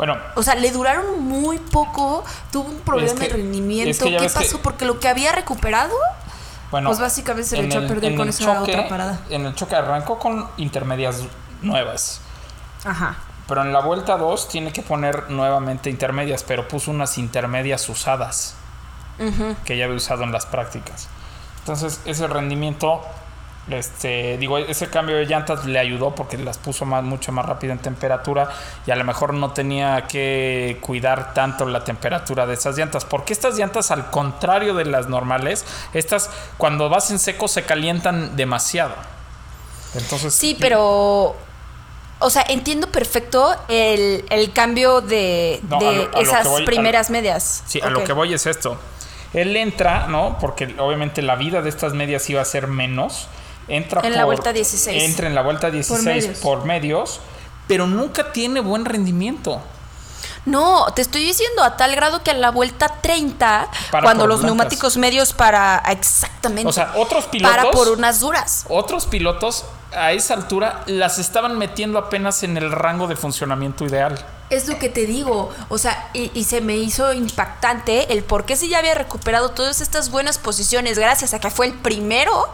Bueno, 0.00 0.16
O 0.34 0.42
sea, 0.42 0.54
le 0.54 0.70
duraron 0.70 1.20
muy 1.22 1.58
poco. 1.58 2.24
Tuvo 2.50 2.70
un 2.70 2.80
problema 2.80 3.20
que- 3.20 3.28
de 3.28 3.34
rendimiento. 3.34 3.90
es 3.90 3.98
que 3.98 4.10
ya 4.12 4.18
¿Qué 4.18 4.28
que- 4.28 4.32
pasó? 4.32 4.62
Porque 4.62 4.86
lo 4.86 4.98
que 4.98 5.08
había 5.08 5.30
recuperado. 5.32 5.94
bueno. 6.70 6.88
Pues 6.88 7.00
básicamente 7.00 7.50
se 7.50 7.56
le 7.60 7.66
echó 7.66 7.80
a 7.80 7.86
perder 7.86 8.14
con 8.14 8.26
esa 8.30 8.62
otra 8.62 8.88
parada. 8.88 9.20
En 9.28 9.44
el 9.44 9.54
choque 9.54 9.76
arrancó 9.76 10.18
con 10.18 10.48
intermedias 10.56 11.20
nuevas. 11.60 12.22
Ajá. 12.82 13.16
Pero 13.46 13.60
en 13.60 13.74
la 13.74 13.80
vuelta 13.80 14.16
2 14.16 14.48
tiene 14.48 14.72
que 14.72 14.80
poner 14.80 15.28
nuevamente 15.30 15.90
intermedias, 15.90 16.44
pero 16.44 16.66
puso 16.66 16.90
unas 16.92 17.18
intermedias 17.18 17.86
usadas 17.90 18.54
que 19.66 19.76
ya 19.76 19.84
había 19.84 19.96
usado 19.96 20.22
en 20.24 20.32
las 20.32 20.46
prácticas. 20.46 21.08
Entonces, 21.58 22.00
ese 22.06 22.26
rendimiento, 22.26 23.02
este, 23.70 24.36
digo, 24.38 24.58
ese 24.58 24.88
cambio 24.88 25.16
de 25.16 25.26
llantas 25.26 25.64
le 25.64 25.78
ayudó 25.78 26.14
porque 26.14 26.36
las 26.38 26.58
puso 26.58 26.84
más, 26.86 27.04
mucho 27.04 27.30
más 27.30 27.44
rápido 27.46 27.72
en 27.72 27.78
temperatura 27.78 28.48
y 28.86 28.90
a 28.90 28.96
lo 28.96 29.04
mejor 29.04 29.34
no 29.34 29.52
tenía 29.52 30.06
que 30.08 30.78
cuidar 30.80 31.34
tanto 31.34 31.66
la 31.66 31.84
temperatura 31.84 32.46
de 32.46 32.54
esas 32.54 32.76
llantas. 32.76 33.04
Porque 33.04 33.32
estas 33.32 33.56
llantas, 33.56 33.90
al 33.90 34.10
contrario 34.10 34.74
de 34.74 34.86
las 34.86 35.08
normales, 35.08 35.64
estas 35.92 36.30
cuando 36.56 36.88
vas 36.88 37.10
en 37.10 37.18
seco 37.18 37.46
se 37.48 37.62
calientan 37.64 38.36
demasiado. 38.36 38.94
Entonces, 39.94 40.34
Sí, 40.34 40.56
pero. 40.58 41.36
O 42.22 42.28
sea, 42.28 42.44
entiendo 42.48 42.88
perfecto 42.88 43.56
el, 43.68 44.26
el 44.28 44.52
cambio 44.52 45.00
de, 45.00 45.58
No, 45.68 45.80
lo- 45.80 46.12
esas 46.20 46.46
voy- 46.46 46.56
a 46.56 46.60
lo- 46.60 46.66
primeras 46.66 47.08
medias. 47.08 47.62
Sí, 47.66 47.80
a 47.80 47.88
lo 47.88 48.04
que 48.04 48.12
voy 48.12 48.34
es 48.34 48.44
esto. 48.46 48.78
Él 49.32 49.56
entra, 49.56 50.06
¿no? 50.06 50.36
Porque 50.38 50.74
obviamente 50.78 51.22
la 51.22 51.36
vida 51.36 51.62
de 51.62 51.70
estas 51.70 51.94
medias 51.94 52.28
iba 52.28 52.42
a 52.42 52.44
ser 52.44 52.66
menos. 52.66 53.28
Entra 53.68 54.00
En 54.04 54.16
la 54.16 54.24
vuelta 54.24 54.52
16. 54.52 55.02
Entra 55.02 55.26
en 55.26 55.34
la 55.34 55.42
vuelta 55.42 55.70
16 55.70 56.04
medios. 56.04 56.38
por 56.38 56.64
medios, 56.64 57.20
pero 57.68 57.86
nunca 57.86 58.32
tiene 58.32 58.60
buen 58.60 58.84
rendimiento. 58.84 59.62
No, 60.46 60.86
te 60.94 61.02
estoy 61.02 61.22
diciendo 61.22 61.62
a 61.62 61.76
tal 61.76 61.94
grado 61.94 62.22
que 62.22 62.30
a 62.30 62.34
la 62.34 62.50
vuelta 62.50 62.88
30, 63.02 63.70
Para 63.90 64.02
cuando 64.02 64.26
los 64.26 64.42
neumáticos 64.42 64.96
medios 64.96 65.32
para. 65.32 65.82
Exactamente. 65.90 66.68
O 66.68 66.72
sea, 66.72 66.92
otros 66.96 67.26
pilotos. 67.26 67.56
Para 67.56 67.70
por 67.70 67.88
unas 67.88 68.20
duras. 68.20 68.64
Otros 68.68 69.06
pilotos 69.06 69.64
a 69.92 70.12
esa 70.12 70.34
altura 70.34 70.82
las 70.86 71.18
estaban 71.18 71.58
metiendo 71.58 71.98
apenas 71.98 72.42
en 72.42 72.56
el 72.56 72.72
rango 72.72 73.06
de 73.06 73.16
funcionamiento 73.16 73.84
ideal. 73.84 74.24
Es 74.48 74.66
lo 74.66 74.78
que 74.78 74.88
te 74.88 75.06
digo, 75.06 75.50
o 75.68 75.78
sea, 75.78 76.10
y, 76.12 76.30
y 76.34 76.44
se 76.44 76.60
me 76.60 76.76
hizo 76.76 77.12
impactante 77.12 78.12
el 78.12 78.24
por 78.24 78.44
qué 78.44 78.56
si 78.56 78.68
ya 78.68 78.78
había 78.78 78.94
recuperado 78.94 79.50
todas 79.50 79.80
estas 79.80 80.10
buenas 80.10 80.38
posiciones 80.38 80.98
gracias 80.98 81.34
a 81.34 81.38
que 81.38 81.50
fue 81.50 81.66
el 81.66 81.74
primero 81.74 82.48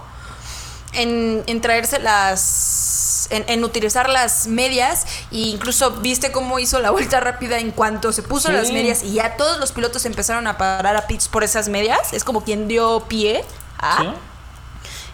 en, 0.96 1.44
en 1.46 1.60
traerse 1.60 1.98
las, 1.98 3.28
en, 3.30 3.44
en 3.48 3.64
utilizar 3.64 4.08
las 4.08 4.46
medias 4.46 5.06
e 5.30 5.36
incluso 5.38 5.90
viste 5.92 6.32
cómo 6.32 6.58
hizo 6.58 6.80
la 6.80 6.90
vuelta 6.90 7.20
rápida 7.20 7.58
en 7.58 7.70
cuanto 7.70 8.12
se 8.12 8.22
puso 8.22 8.48
Sí. 8.48 8.54
las 8.54 8.70
medias 8.72 9.02
y 9.02 9.14
ya 9.14 9.36
todos 9.36 9.58
los 9.58 9.72
pilotos 9.72 10.04
empezaron 10.06 10.46
a 10.46 10.56
parar 10.58 10.96
a 10.96 11.06
pits 11.06 11.28
por 11.28 11.44
esas 11.44 11.68
medias, 11.68 12.12
es 12.12 12.24
como 12.24 12.42
quien 12.42 12.68
dio 12.68 13.00
pie 13.08 13.44
a... 13.78 13.98
¿sí? 13.98 14.08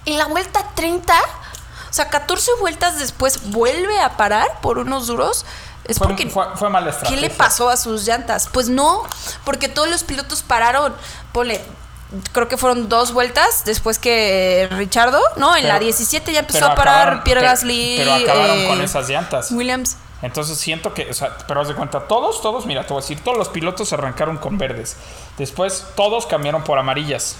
En 0.05 0.19
la 0.19 0.27
vuelta 0.27 0.65
30, 0.75 1.15
o 1.15 1.93
sea, 1.93 2.09
14 2.09 2.51
vueltas 2.59 2.99
después 2.99 3.51
vuelve 3.51 4.01
a 4.01 4.17
parar 4.17 4.49
por 4.61 4.79
unos 4.79 5.07
duros. 5.07 5.45
Es 5.85 5.99
Fue, 5.99 6.09
porque 6.09 6.29
fue, 6.29 6.45
fue 6.57 6.71
mala 6.71 6.93
¿Qué 7.09 7.17
le 7.17 7.31
pasó 7.31 7.69
a 7.71 7.77
sus 7.77 8.05
llantas? 8.05 8.49
Pues 8.53 8.69
no, 8.69 9.05
porque 9.45 9.69
todos 9.69 9.89
los 9.89 10.03
pilotos 10.03 10.43
pararon. 10.43 10.93
Ponle, 11.33 11.61
creo 12.33 12.49
que 12.49 12.57
fueron 12.57 12.89
dos 12.89 13.13
vueltas 13.13 13.65
después 13.65 13.99
que 13.99 14.69
Richardo, 14.73 15.21
¿no? 15.37 15.55
En 15.57 15.63
Pero- 15.63 15.75
la 15.75 15.81
17 15.81 16.33
ya 16.33 16.41
empezó 16.41 16.67
a 16.67 16.75
parar 16.75 17.09
acabaron- 17.09 17.23
Pierre 17.25 17.43
Gasly. 17.43 17.95
Pero 17.99 18.13
acabaron 18.15 18.59
eh, 18.59 18.67
con 18.69 18.81
esas 18.83 19.09
llantas. 19.09 19.51
Williams. 19.53 19.97
Entonces 20.23 20.57
siento 20.59 20.95
que, 20.95 21.11
o 21.11 21.15
sea, 21.15 21.37
pero 21.49 21.61
haz 21.63 21.69
de 21.69 21.75
cuenta, 21.75 22.01
todos, 22.07 22.41
todos, 22.43 22.65
mira, 22.67 22.83
te 22.87 22.93
voy 22.93 23.01
a 23.01 23.03
decir, 23.03 23.19
todos 23.25 23.37
los 23.37 23.49
pilotos 23.49 23.93
arrancaron 23.93 24.37
con 24.39 24.57
verdes. 24.57 24.97
Después 25.37 25.85
todos 25.97 26.27
cambiaron 26.27 26.63
por 26.63 26.79
amarillas. 26.79 27.37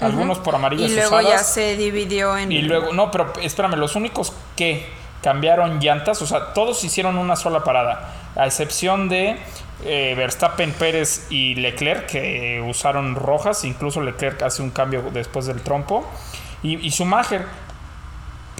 Algunos 0.00 0.38
por 0.38 0.54
amarillas 0.54 0.90
Y 0.90 0.94
luego 0.94 1.20
ya 1.20 1.38
se 1.42 1.76
dividió 1.76 2.36
en. 2.36 2.50
Y 2.52 2.62
luego, 2.62 2.92
no, 2.92 3.10
pero 3.10 3.32
espérame, 3.40 3.74
los 3.76 3.94
únicos 3.96 4.32
que 4.56 4.88
cambiaron 5.22 5.80
llantas, 5.80 6.22
o 6.22 6.26
sea, 6.26 6.52
todos 6.54 6.82
hicieron 6.84 7.18
una 7.18 7.34
sola 7.36 7.64
parada, 7.64 8.14
a 8.36 8.46
excepción 8.46 9.08
de 9.08 9.40
eh, 9.84 10.14
Verstappen, 10.16 10.72
Pérez 10.72 11.26
y 11.30 11.54
Leclerc, 11.54 12.06
que 12.06 12.64
usaron 12.68 13.14
rojas, 13.14 13.64
incluso 13.64 14.00
Leclerc 14.00 14.42
hace 14.42 14.62
un 14.62 14.70
cambio 14.70 15.02
después 15.12 15.46
del 15.46 15.62
trompo, 15.62 16.06
y, 16.62 16.76
y 16.86 16.90
Schumacher. 16.90 17.46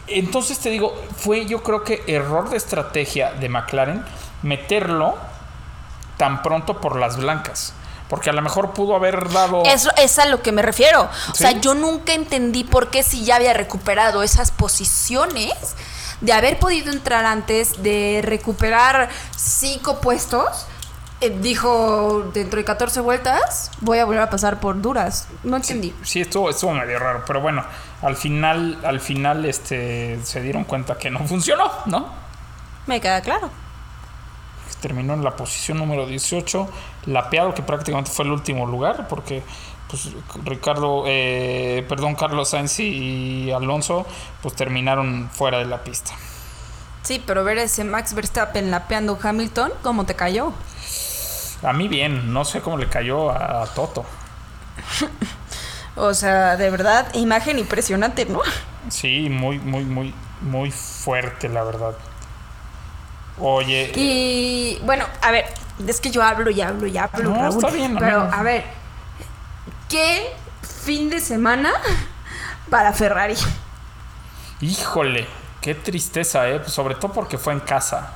Entonces 0.07 0.59
te 0.59 0.71
digo, 0.71 0.95
fue 1.17 1.47
yo 1.47 1.63
creo 1.63 1.85
que 1.85 2.03
error 2.07 2.49
de 2.49 2.57
estrategia 2.57 3.33
de 3.33 3.49
McLaren 3.49 4.05
meterlo 4.43 5.17
tan 6.17 6.43
pronto 6.43 6.81
por 6.81 6.97
las 6.97 7.17
blancas. 7.17 7.73
Porque 8.09 8.31
a 8.31 8.33
lo 8.33 8.41
mejor 8.41 8.73
pudo 8.73 8.97
haber 8.97 9.29
dado... 9.31 9.65
Eso 9.65 9.91
es 9.99 10.19
a 10.19 10.25
lo 10.25 10.43
que 10.43 10.51
me 10.51 10.63
refiero. 10.63 11.11
O 11.31 11.35
sea, 11.35 11.53
yo 11.53 11.75
nunca 11.75 12.15
entendí 12.15 12.65
por 12.65 12.89
qué 12.89 13.03
si 13.03 13.25
ya 13.25 13.37
había 13.37 13.53
recuperado 13.53 14.23
esas 14.23 14.51
posiciones, 14.51 15.53
de 16.23 16.33
haber 16.33 16.59
podido 16.59 16.91
entrar 16.91 17.27
antes, 17.27 17.83
de 17.83 18.21
recuperar 18.25 19.11
cinco 19.37 20.01
puestos, 20.01 20.67
dijo 21.21 22.31
dentro 22.33 22.59
de 22.59 22.65
14 22.65 23.01
vueltas 23.01 23.73
voy 23.81 23.99
a 23.99 24.05
volver 24.05 24.23
a 24.23 24.31
pasar 24.31 24.61
por 24.61 24.81
duras. 24.81 25.29
No 25.43 25.57
entendí. 25.57 25.93
Sí, 26.03 26.21
estuvo, 26.21 26.51
estuvo 26.51 26.73
medio 26.73 26.99
raro, 26.99 27.25
pero 27.27 27.41
bueno, 27.41 27.65
al 28.03 28.17
final, 28.17 28.79
al 28.85 29.01
final 29.01 29.45
este, 29.45 30.21
se 30.23 30.41
dieron 30.41 30.65
cuenta 30.65 30.97
que 30.97 31.11
no 31.11 31.21
funcionó, 31.27 31.71
¿no? 31.87 32.07
Me 32.87 33.01
queda 33.01 33.21
claro. 33.21 33.51
Terminó 34.81 35.15
en 35.15 35.25
la 35.25 35.35
posición 35.35 35.79
número 35.79 36.07
18, 36.07 36.69
lapeado, 37.07 37.53
que 37.53 37.63
prácticamente 37.63 38.13
fue 38.13 38.25
el 38.25 38.31
último 38.31 38.65
lugar, 38.67 39.09
porque 39.09 39.43
pues 39.89 40.11
Ricardo, 40.45 41.05
eh, 41.07 41.85
perdón, 41.89 42.15
Carlos 42.15 42.51
Sainz 42.51 42.79
y 42.79 43.51
Alonso, 43.51 44.07
pues 44.43 44.55
terminaron 44.55 45.31
fuera 45.33 45.59
de 45.59 45.65
la 45.65 45.83
pista. 45.83 46.13
Sí, 47.03 47.23
pero 47.27 47.43
ver 47.43 47.59
ese 47.59 47.85
Max 47.85 48.15
Verstappen 48.15 48.71
lapeando 48.71 49.19
Hamilton, 49.21 49.73
¿cómo 49.83 50.05
te 50.05 50.15
cayó? 50.15 50.53
A 51.63 51.73
mí 51.73 51.89
bien, 51.89 52.33
no 52.33 52.45
sé 52.45 52.61
cómo 52.61 52.77
le 52.79 52.89
cayó 52.89 53.31
a, 53.31 53.63
a 53.63 53.67
Toto. 53.67 54.05
O 56.01 56.15
sea, 56.15 56.57
de 56.57 56.71
verdad, 56.71 57.13
imagen 57.15 57.59
impresionante, 57.59 58.25
¿no? 58.25 58.41
Sí, 58.89 59.29
muy, 59.29 59.59
muy, 59.59 59.85
muy, 59.85 60.15
muy 60.43 60.71
fuerte, 60.71 61.49
la 61.49 61.65
verdad. 61.65 61.97
Oye, 63.41 63.93
Y 63.97 64.79
bueno, 64.85 65.05
a 65.23 65.33
ver, 65.33 65.47
es 65.85 66.01
que 66.01 66.11
yo 66.11 66.23
hablo 66.23 66.51
y 66.51 66.61
hablo 66.61 66.87
y 66.87 66.97
hablo, 66.99 67.31
No, 67.31 67.35
Raúl, 67.35 67.65
está 67.65 67.71
bien, 67.71 67.97
pero 67.99 68.21
amigo. 68.21 68.37
a 68.37 68.43
ver, 68.45 68.65
¿qué 69.89 70.33
fin 70.87 71.11
de 71.11 71.19
semana 71.21 71.73
para 72.71 72.93
Ferrari? 72.93 73.35
híjole, 74.61 75.27
qué 75.61 75.75
tristeza, 75.75 76.49
¿eh? 76.49 76.63
Sobre 76.67 76.95
todo 76.95 77.13
porque 77.13 77.39
fue 77.39 77.53
en 77.53 77.61
casa. 77.61 78.13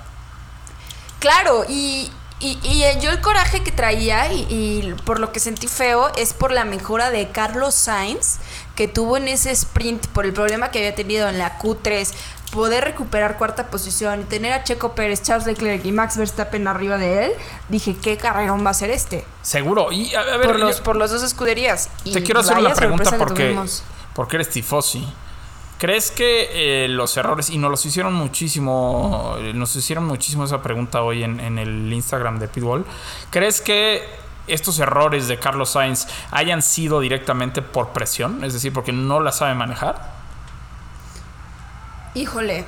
Claro, 1.19 1.65
y, 1.69 2.11
y- 2.43 2.59
y, 2.63 2.83
eh, 2.85 2.99
yo 3.01 3.11
el 3.11 3.21
coraje 3.21 3.63
que 3.63 3.71
traía 3.73 4.33
y, 4.33 4.47
y 4.51 4.95
por 5.05 5.21
lo 5.21 5.33
que 5.33 5.41
sentí 5.41 5.69
feo 5.69 6.11
es 6.17 6.35
por 6.35 6.51
la 6.53 6.65
mejora 6.65 7.11
de 7.11 7.29
Carlos 7.31 7.75
Sainz 7.75 8.39
que 8.75 8.89
tuvo 8.89 9.17
en 9.17 9.29
ese 9.29 9.51
sprint 9.53 10.07
por 10.09 10.25
el 10.27 10.33
problema 10.33 10.71
que 10.71 10.79
había 10.79 10.95
tenido 10.95 11.29
en 11.29 11.39
la 11.39 11.59
Q3, 11.59 12.11
poder 12.53 12.85
recuperar 12.85 13.39
cuarta 13.39 13.69
posición 13.69 14.21
y 14.23 14.25
tener 14.25 14.53
a 14.53 14.63
Checo 14.65 14.95
Pérez, 14.95 15.23
Charles 15.23 15.47
Leclerc 15.47 15.85
y 15.87 15.93
Max 15.93 16.17
Verstappen 16.17 16.67
arriba 16.69 16.99
de 16.99 17.27
él, 17.27 17.33
dije, 17.69 17.97
¿qué 17.97 18.17
carrerón 18.19 18.65
va 18.65 18.71
a 18.71 18.75
ser 18.75 18.91
este? 18.91 19.25
Seguro. 19.43 19.91
Y 19.93 20.15
a, 20.15 20.21
a 20.21 20.37
ver, 20.37 20.47
por, 20.47 20.59
los, 20.59 20.77
yo- 20.79 20.83
por 20.83 20.97
las 20.97 21.11
dos 21.11 21.23
escuderías. 21.23 21.89
Y 22.05 22.13
te 22.13 22.23
quiero 22.23 22.41
hacer 22.41 22.57
una 22.59 22.69
pregunta 22.75 23.05
porque, 23.19 23.45
porque 24.15 24.37
eres 24.37 24.51
tifosi. 24.51 25.07
¿Crees 25.83 26.13
que 26.13 26.85
eh, 26.85 26.87
los 26.87 27.17
errores, 27.17 27.51
y 27.51 27.59
nos 27.59 27.69
los 27.69 27.85
hicieron 27.85 28.15
muchísimo, 28.15 29.37
nos 29.53 29.75
hicieron 29.75 30.07
muchísimo 30.07 30.45
esa 30.45 30.63
pregunta 30.63 31.03
hoy 31.03 31.25
en, 31.25 31.41
en 31.41 31.59
el 31.59 31.93
Instagram 31.93 32.39
de 32.39 32.47
Pitbull, 32.47 32.87
¿crees 33.31 33.61
que 33.61 34.09
estos 34.47 34.79
errores 34.79 35.27
de 35.27 35.41
Carlos 35.41 35.71
Sainz 35.71 36.07
hayan 36.31 36.63
sido 36.63 37.01
directamente 37.01 37.63
por 37.63 37.89
presión? 37.89 38.45
Es 38.45 38.53
decir, 38.53 38.73
porque 38.73 38.93
no 38.93 39.19
la 39.19 39.33
sabe 39.33 39.55
manejar. 39.57 40.13
Híjole. 42.15 42.65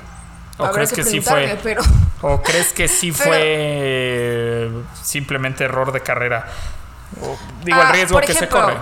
¿O 0.57 0.69
crees 0.71 0.91
que, 0.91 1.03
sí 1.05 1.21
fue? 1.21 1.57
Pero, 1.63 1.83
¿O 2.21 2.41
crees 2.41 2.73
que 2.73 2.89
sí 2.89 3.11
Pero- 3.17 3.23
fue 3.29 4.71
simplemente 5.03 5.63
error 5.63 5.93
de 5.93 6.01
carrera? 6.01 6.47
O, 7.21 7.37
digo, 7.63 7.77
Ah, 7.81 7.87
el 7.87 7.93
riesgo 7.93 8.15
por 8.15 8.25
que 8.25 8.33
ejemplo, 8.33 8.59
se 8.59 8.65
corre. 8.65 8.77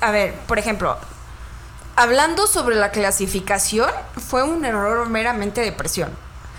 a 0.00 0.10
ver, 0.10 0.34
por 0.48 0.58
ejemplo, 0.58 0.98
hablando 1.96 2.46
sobre 2.46 2.76
la 2.76 2.90
clasificación, 2.90 3.90
fue 4.28 4.42
un 4.42 4.64
error 4.64 5.08
meramente 5.08 5.60
de 5.60 5.72
presión. 5.72 6.10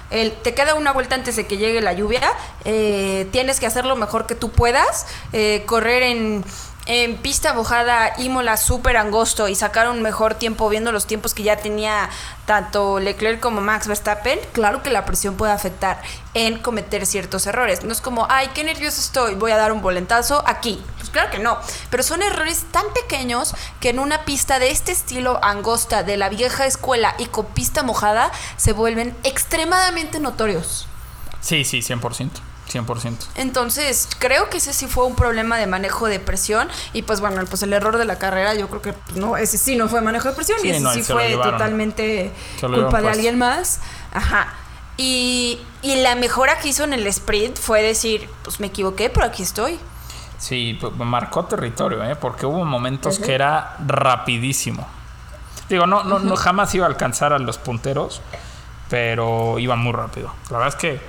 El, 0.10 0.32
te 0.32 0.54
queda 0.54 0.76
una 0.76 0.92
vuelta 0.92 1.16
antes 1.16 1.36
de 1.36 1.48
que 1.48 1.58
llegue 1.58 1.82
la 1.82 1.94
lluvia, 1.94 2.22
eh, 2.66 3.28
tienes 3.32 3.60
que 3.60 3.66
hacer 3.66 3.86
lo 3.86 3.96
mejor 3.96 4.28
que 4.28 4.36
tú 4.36 4.52
puedas, 4.52 5.08
eh, 5.32 5.64
correr 5.66 6.04
en, 6.04 6.46
en 6.86 7.16
pista 7.16 7.54
mojada, 7.54 8.14
Imola 8.18 8.58
súper 8.58 8.98
angosto 8.98 9.48
y 9.48 9.56
sacar 9.56 9.90
un 9.90 10.02
mejor 10.02 10.36
tiempo 10.36 10.68
viendo 10.68 10.92
los 10.92 11.08
tiempos 11.08 11.34
que 11.34 11.44
ya 11.44 11.56
tenía 11.56 12.10
tanto 12.46 13.00
Leclerc 13.00 13.40
como 13.40 13.62
Max 13.62 13.88
Verstappen, 13.88 14.38
claro 14.52 14.84
que 14.84 14.90
la 14.90 15.06
presión 15.06 15.36
puede 15.36 15.54
afectar 15.54 16.02
en 16.34 16.60
cometer 16.60 17.06
ciertos 17.06 17.48
errores. 17.48 17.86
No 17.86 17.94
es 17.94 18.02
como, 18.02 18.28
ay, 18.30 18.50
qué 18.54 18.66
nervioso 18.66 19.00
estoy, 19.00 19.36
voy 19.36 19.52
a 19.52 19.58
dar 19.58 19.72
un 19.72 19.82
volentazo 19.82 20.44
aquí. 20.46 20.84
Pues 20.98 21.10
claro 21.10 21.32
que 21.32 21.40
no, 21.40 21.58
pero 21.90 22.04
son 22.04 22.22
errores 22.22 22.66
tan 22.72 22.86
pequeños 22.94 23.56
que 23.80 23.90
en 23.90 24.00
una 24.00 24.26
pista 24.26 24.60
de 24.60 24.72
este 24.72 24.92
estilo 24.92 25.40
angosta 25.42 26.04
de 26.04 26.18
la 26.18 26.28
vieja 26.28 26.66
escuela 26.66 27.16
y 27.18 27.28
con 27.28 27.46
pista 27.46 27.84
mojada 27.84 28.32
se 28.58 28.74
vuelven 28.74 29.16
extremadamente 29.24 30.20
notorios. 30.20 30.88
Sí, 31.40 31.64
sí, 31.64 31.80
100%. 31.80 32.53
100%. 32.74 33.18
Entonces, 33.36 34.08
creo 34.20 34.50
que 34.50 34.58
ese 34.58 34.74
sí 34.74 34.88
fue 34.88 35.06
un 35.06 35.16
problema 35.16 35.58
de 35.58 35.68
manejo 35.68 36.08
de 36.08 36.20
presión. 36.20 36.68
Y 36.94 37.04
pues 37.04 37.22
bueno, 37.22 37.44
pues 37.50 37.62
el 37.64 37.74
error 37.74 37.98
de 37.98 38.06
la 38.06 38.18
carrera, 38.18 38.54
yo 38.56 38.68
creo 38.70 38.82
que 38.82 38.94
pues, 38.94 39.18
no, 39.18 39.38
ese 39.38 39.58
sí 39.58 39.76
no 39.76 39.88
fue 39.90 40.02
manejo 40.02 40.30
de 40.30 40.36
presión. 40.36 40.60
Sí, 40.62 40.68
y 40.68 40.72
ese 40.72 40.80
no, 40.82 40.94
sí 40.94 41.04
fue 41.04 41.30
llevaron. 41.30 41.54
totalmente 41.54 42.32
culpa 42.60 42.78
de 42.78 42.90
puesto. 42.90 43.08
alguien 43.08 43.38
más. 43.38 43.80
Ajá. 44.14 44.54
Y, 44.98 45.60
y 45.82 45.96
la 45.98 46.16
mejora 46.16 46.60
que 46.60 46.70
hizo 46.70 46.84
en 46.84 46.94
el 46.94 47.06
sprint 47.08 47.58
fue 47.58 47.82
decir, 47.82 48.30
pues 48.44 48.60
me 48.60 48.68
equivoqué, 48.68 49.10
pero 49.10 49.26
aquí 49.26 49.42
estoy. 49.44 49.80
Sí, 50.38 50.78
p- 50.80 50.90
marcó 51.04 51.46
territorio, 51.46 52.04
¿eh? 52.04 52.16
porque 52.16 52.46
hubo 52.46 52.64
momentos 52.66 53.18
que 53.18 53.34
era 53.34 53.78
rapidísimo. 53.88 54.86
Digo, 55.70 55.88
no, 55.88 56.04
no, 56.04 56.20
no 56.20 56.36
jamás 56.36 56.76
iba 56.76 56.86
a 56.86 56.90
alcanzar 56.90 57.34
a 57.34 57.40
los 57.40 57.58
punteros, 57.58 58.22
pero 58.90 59.58
iba 59.60 59.76
muy 59.76 59.94
rápido. 59.94 60.32
La 60.52 60.58
verdad 60.60 60.76
es 60.76 60.80
que 60.80 61.02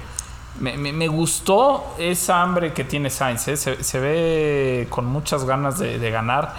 me, 0.60 0.76
me- 0.76 0.92
me 0.92 1.08
gustó 1.08 1.94
esa 1.98 2.42
hambre 2.42 2.72
que 2.72 2.84
tiene 2.84 3.10
Sainz. 3.10 3.48
¿eh? 3.48 3.56
Se, 3.56 3.82
se 3.82 3.98
ve 4.00 4.86
con 4.90 5.06
muchas 5.06 5.44
ganas 5.44 5.78
de, 5.78 5.98
de 5.98 6.10
ganar. 6.10 6.54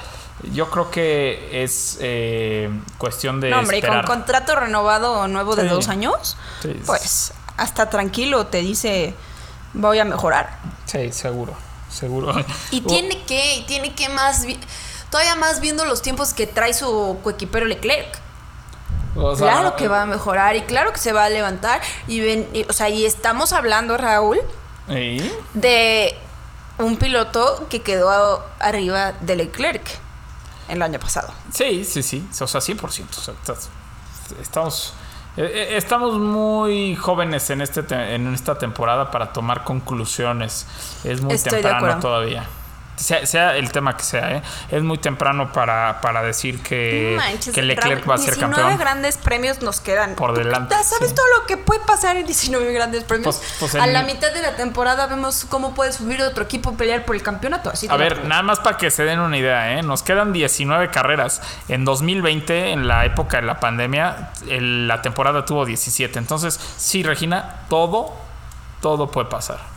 Yo 0.54 0.70
creo 0.70 0.92
que 0.92 1.64
es 1.64 1.98
eh, 2.02 2.70
cuestión 2.98 3.40
de 3.40 3.50
No, 3.50 3.60
hombre, 3.60 3.78
y 3.78 3.82
con 3.82 4.02
contrato 4.04 4.56
renovado 4.56 5.28
nuevo 5.28 5.56
de 5.56 5.64
Sí. 5.64 5.70
dos 5.70 5.88
años, 5.88 6.38
Sí, 6.62 6.80
pues 6.86 7.34
hasta 7.58 7.90
tranquilo 7.90 8.48
te 8.48 8.58
dice, 8.60 9.14
voy 9.74 9.98
a 10.00 10.06
mejorar. 10.06 10.60
Sí, 10.86 11.12
seguro, 11.14 11.54
seguro. 11.90 12.36
Y 12.70 12.82
tiene 12.82 13.24
que, 13.24 13.56
y 13.58 13.62
tiene 13.64 13.96
que 13.96 14.10
más, 14.10 14.46
todavía 15.10 15.36
más 15.36 15.62
viendo 15.62 15.86
los 15.86 16.02
tiempos 16.02 16.34
que 16.34 16.46
trae 16.48 16.74
su 16.74 17.18
coequipero 17.24 17.66
Leclerc. 17.66 18.20
O 19.16 19.36
sea, 19.36 19.52
claro 19.52 19.76
que 19.76 19.88
va 19.88 20.02
a 20.02 20.06
mejorar 20.06 20.56
y 20.56 20.62
claro 20.64 20.92
que 20.92 21.00
se 21.00 21.14
va 21.14 21.26
a 21.26 21.30
levantar. 21.30 21.82
Y 22.08 22.20
ven, 22.20 22.48
y- 22.54 22.66
o 22.70 22.74
sea, 22.74 22.90
y 22.90 23.06
estamos 23.06 23.54
hablando, 23.54 23.98
Raúl, 23.98 24.40
¿Y? 24.90 25.22
de 25.54 26.16
un 26.78 26.98
piloto 26.98 27.66
que 27.70 27.82
quedó 27.82 28.44
arriba 28.60 29.14
de 29.22 29.36
Leclerc 29.38 29.88
el 30.68 30.82
año 30.82 31.00
pasado. 31.00 31.34
Sí, 31.54 31.86
sí, 31.86 32.04
sí. 32.04 32.28
O 32.42 32.48
sea, 32.48 32.60
100%. 32.62 33.18
O 33.18 33.22
sea, 33.22 33.34
estamos, 34.42 34.94
eh, 35.38 35.44
eh, 35.54 35.78
estamos 35.78 36.18
muy 36.18 36.96
jóvenes 36.96 37.50
en, 37.50 37.62
este 37.62 37.84
te- 37.84 38.16
en 38.16 38.34
esta 38.34 38.58
temporada 38.58 39.12
para 39.12 39.32
tomar 39.32 39.64
conclusiones. 39.64 40.66
Es 41.04 41.22
muy 41.22 41.36
Estoy 41.36 41.62
temprano 41.62 42.00
todavía. 42.00 42.46
Sea, 42.96 43.26
sea 43.26 43.58
el 43.58 43.72
tema 43.72 43.98
que 43.98 44.04
sea, 44.04 44.38
¿eh? 44.38 44.42
es 44.72 44.82
muy 44.82 44.98
temprano 44.98 45.52
para, 45.52 46.00
para 46.02 46.24
decir 46.24 46.62
que, 46.64 47.16
Manches, 47.18 47.54
que 47.54 47.62
Leclerc 47.62 48.00
Raúl, 48.06 48.10
va 48.12 48.16
a 48.16 48.18
ser 48.18 48.36
19 48.36 48.56
campeón. 48.62 48.80
grandes 48.80 49.18
premios 49.18 49.62
nos 49.62 49.82
quedan. 49.82 50.16
Por 50.16 50.34
delante, 50.38 50.74
¿Sabes 50.84 51.10
sí. 51.10 51.16
todo 51.16 51.26
lo 51.40 51.46
que 51.46 51.58
puede 51.58 51.82
pasar 51.82 52.16
en 52.16 52.26
19 52.26 52.72
grandes 52.72 53.04
premios? 53.04 53.36
Pues- 53.36 53.56
pues 53.60 53.76
a 53.76 53.86
la 53.88 54.04
mitad 54.04 54.32
de 54.34 54.42
la 54.42 54.56
temporada 54.56 55.08
vemos 55.08 55.46
cómo 55.50 55.74
puede 55.76 55.92
subir 55.92 56.22
otro 56.22 56.44
equipo 56.46 56.70
a 56.70 56.74
pelear 56.78 57.04
por 57.06 57.16
el 57.16 57.22
campeonato. 57.22 57.70
Así 57.70 57.88
A 57.90 57.98
ver, 57.98 58.24
nada 58.26 58.44
más 58.44 58.60
para 58.60 58.78
que 58.78 58.90
se 58.90 59.04
den 59.04 59.20
una 59.20 59.38
idea, 59.38 59.74
¿eh? 59.78 59.84
nos 59.84 60.02
quedan 60.02 60.32
19 60.32 60.90
carreras. 60.90 61.42
En 61.68 61.84
2020, 61.86 62.72
en 62.72 62.88
la 62.88 63.04
época 63.06 63.38
de 63.42 63.44
la 63.48 63.60
pandemia, 63.60 64.30
el- 64.48 64.88
la 64.88 65.02
temporada 65.02 65.44
tuvo 65.46 65.66
17. 65.66 66.18
Entonces, 66.18 66.60
sí, 66.78 67.04
Regina, 67.04 67.56
todo, 67.70 68.14
todo 68.82 69.12
puede 69.12 69.28
pasar. 69.30 69.75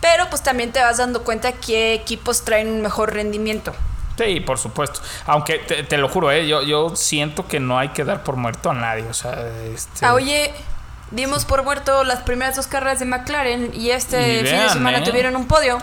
Pero 0.00 0.28
pues 0.30 0.42
también 0.42 0.72
te 0.72 0.80
vas 0.80 0.98
dando 0.98 1.22
cuenta 1.24 1.52
qué 1.52 1.94
equipos 1.94 2.44
traen 2.44 2.68
un 2.68 2.82
mejor 2.82 3.12
rendimiento. 3.14 3.72
Sí, 4.18 4.40
por 4.40 4.58
supuesto. 4.58 5.00
Aunque 5.26 5.58
te, 5.58 5.82
te 5.82 5.98
lo 5.98 6.08
juro, 6.08 6.30
¿eh? 6.30 6.46
yo, 6.46 6.62
yo 6.62 6.96
siento 6.96 7.46
que 7.46 7.60
no 7.60 7.78
hay 7.78 7.90
que 7.90 8.04
dar 8.04 8.22
por 8.22 8.36
muerto 8.36 8.70
a 8.70 8.74
nadie. 8.74 9.04
O 9.08 9.14
sea, 9.14 9.46
este, 9.74 10.06
Ah, 10.06 10.14
oye, 10.14 10.54
dimos 11.10 11.44
por 11.44 11.62
muerto 11.64 12.02
las 12.04 12.20
primeras 12.22 12.56
dos 12.56 12.66
carreras 12.66 12.98
de 12.98 13.04
McLaren 13.04 13.72
y 13.74 13.90
este 13.90 14.40
Y 14.40 14.46
fin 14.46 14.58
de 14.58 14.68
semana 14.70 14.98
¿eh? 14.98 15.02
tuvieron 15.02 15.36
un 15.36 15.46
podio. 15.46 15.78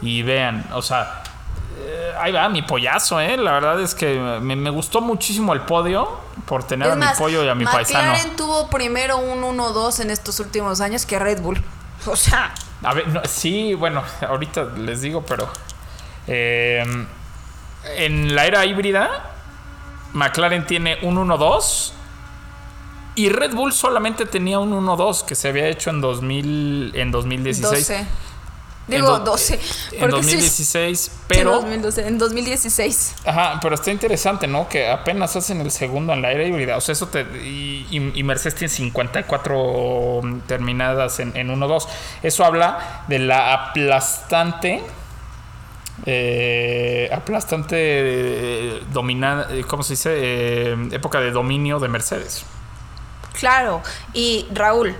Y 0.00 0.22
vean, 0.22 0.64
o 0.74 0.82
sea, 0.82 1.22
eh, 1.78 2.12
ahí 2.20 2.30
va 2.32 2.48
mi 2.48 2.62
pollazo, 2.62 3.20
¿eh? 3.20 3.36
La 3.36 3.52
verdad 3.52 3.80
es 3.80 3.94
que 3.94 4.14
me, 4.40 4.54
me 4.54 4.70
gustó 4.70 5.00
muchísimo 5.00 5.52
el 5.52 5.62
podio 5.62 6.20
por 6.46 6.62
tener 6.64 6.90
a 6.90 6.94
mi 6.94 7.06
pollo 7.18 7.42
y 7.42 7.48
a 7.48 7.54
mi 7.54 7.64
McLaren 7.64 7.86
paisano. 7.86 8.36
tuvo 8.36 8.68
primero 8.68 9.16
un 9.18 9.42
1-2 9.42 10.00
en 10.00 10.10
estos 10.10 10.38
últimos 10.38 10.80
años 10.80 11.04
que 11.06 11.18
Red 11.18 11.40
Bull. 11.40 11.62
O 12.06 12.14
sea, 12.14 12.54
A 12.86 12.94
ver, 12.94 13.08
no, 13.08 13.20
sí, 13.24 13.74
bueno, 13.74 14.04
ahorita 14.20 14.74
les 14.76 15.00
digo, 15.00 15.26
pero 15.26 15.48
eh, 16.28 16.84
en 17.96 18.34
la 18.36 18.46
era 18.46 18.64
híbrida, 18.64 19.32
McLaren 20.12 20.64
tiene 20.66 20.98
un 21.02 21.16
1-2 21.16 21.90
y 23.16 23.28
Red 23.28 23.54
Bull 23.54 23.72
solamente 23.72 24.24
tenía 24.24 24.60
un 24.60 24.70
1-2 24.72 25.24
que 25.24 25.34
se 25.34 25.48
había 25.48 25.66
hecho 25.66 25.90
en 25.90 26.00
2000, 26.00 26.92
en 26.94 27.10
2016. 27.10 27.88
12. 27.88 28.06
Digo 28.88 29.16
en 29.16 29.24
do- 29.24 29.32
12. 29.32 29.54
En 29.54 29.60
porque 29.98 30.22
sí- 30.22 30.30
2016, 30.36 31.00
sí, 31.00 31.10
pero... 31.26 31.52
2012, 31.56 32.06
en 32.06 32.18
2016. 32.18 33.14
Ajá, 33.24 33.58
pero 33.60 33.74
está 33.74 33.90
interesante, 33.90 34.46
¿no? 34.46 34.68
Que 34.68 34.88
apenas 34.88 35.34
hacen 35.34 35.60
el 35.60 35.70
segundo 35.72 36.12
en 36.12 36.22
la 36.22 36.30
era 36.30 36.44
híbrida. 36.44 36.76
O 36.76 36.80
sea, 36.80 36.92
eso 36.92 37.08
te. 37.08 37.22
Y, 37.44 37.86
y- 37.90 38.12
y 38.14 38.22
Mercedes 38.22 38.54
tiene 38.54 38.68
54 38.72 40.20
terminadas 40.46 41.18
en, 41.18 41.36
en 41.36 41.48
1-2. 41.48 41.86
Eso 42.22 42.44
habla 42.44 43.04
de 43.08 43.18
la 43.18 43.52
aplastante. 43.54 44.82
eh, 46.04 47.08
aplastante 47.12 47.76
eh, 47.78 48.82
dominada. 48.92 49.48
eh, 49.50 49.64
¿Cómo 49.66 49.82
se 49.82 49.94
dice? 49.94 50.10
Eh, 50.14 50.76
época 50.92 51.20
de 51.20 51.30
dominio 51.30 51.78
de 51.80 51.88
Mercedes. 51.88 52.44
Claro. 53.38 53.82
Y 54.12 54.46
Raúl, 54.52 54.94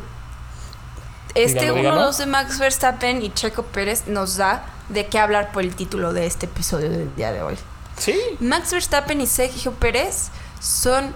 este 1.36 1.60
Dígalo, 1.60 1.76
dígalo. 1.76 2.10
1-2 2.10 2.16
de 2.16 2.26
Max 2.26 2.58
Verstappen 2.58 3.22
y 3.22 3.32
Checo 3.32 3.62
Pérez 3.64 4.06
nos 4.06 4.36
da 4.36 4.64
de 4.88 5.06
qué 5.06 5.18
hablar 5.18 5.52
por 5.52 5.62
el 5.62 5.74
título 5.74 6.12
de 6.12 6.26
este 6.26 6.46
episodio 6.46 6.90
del 6.90 7.14
día 7.16 7.32
de 7.32 7.42
hoy. 7.42 7.56
Sí. 7.98 8.18
Max 8.40 8.72
Verstappen 8.72 9.20
y 9.20 9.26
Sergio 9.26 9.72
Pérez 9.72 10.28
son 10.60 11.14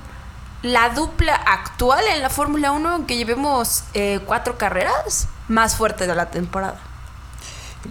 la 0.62 0.90
dupla 0.90 1.34
actual 1.34 2.04
en 2.14 2.22
la 2.22 2.30
Fórmula 2.30 2.72
1, 2.72 2.88
aunque 2.88 3.16
llevemos 3.16 3.84
eh, 3.94 4.20
cuatro 4.26 4.58
carreras, 4.58 5.28
más 5.48 5.76
fuerte 5.76 6.06
de 6.06 6.14
la 6.14 6.30
temporada. 6.30 6.78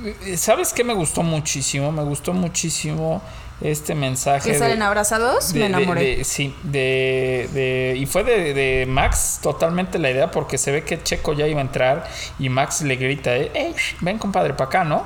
Eh, 0.03 0.37
¿Sabes 0.37 0.71
qué 0.73 0.83
me 0.83 0.93
gustó 0.93 1.23
muchísimo? 1.23 1.91
Me 1.91 2.03
gustó 2.03 2.33
muchísimo 2.33 3.21
este 3.61 3.93
mensaje. 3.95 4.45
Que 4.47 4.53
de- 4.53 4.59
salen 4.59 4.81
abrazados, 4.81 5.51
de- 5.53 5.59
me 5.59 5.65
enamoré. 5.65 6.17
de- 6.17 6.23
sí, 6.23 6.55
de, 6.63 7.49
de- 7.53 7.95
y 7.97 8.05
fue 8.05 8.23
de, 8.23 8.53
de 8.53 8.85
Max 8.87 9.39
totalmente 9.43 9.99
la 9.99 10.09
idea 10.11 10.31
porque 10.31 10.57
se 10.57 10.71
ve 10.71 10.83
que 10.83 11.01
Checo 11.03 11.33
ya 11.33 11.45
iba 11.47 11.59
a 11.59 11.63
entrar 11.63 12.07
y 12.39 12.49
Max 12.49 12.81
le 12.81 12.95
grita, 12.95 13.35
eh, 13.35 13.51
"Ey, 13.53 13.75
ven 14.01 14.17
compadre 14.17 14.53
para 14.53 14.65
acá, 14.69 14.83
¿no? 14.85 15.03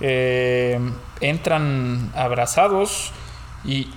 Eh, 0.00 0.78
entran 1.20 2.10
abrazados 2.16 3.12
y 3.64 3.90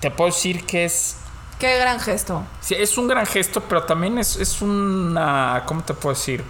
te 0.00 0.10
puedo 0.10 0.30
decir 0.30 0.64
que 0.66 0.84
es, 0.84 1.16
Qué 1.58 1.78
gran 1.78 2.00
gesto. 2.00 2.42
sí, 2.60 2.74
es 2.76 2.96
un 2.98 3.08
gran 3.08 3.26
gesto, 3.26 3.60
pero 3.68 3.84
también 3.84 4.18
es, 4.18 4.36
es 4.36 4.62
una, 4.62 5.62
¿cómo 5.66 5.82
te 5.82 5.94
puedo 5.94 6.14
decir? 6.14 6.44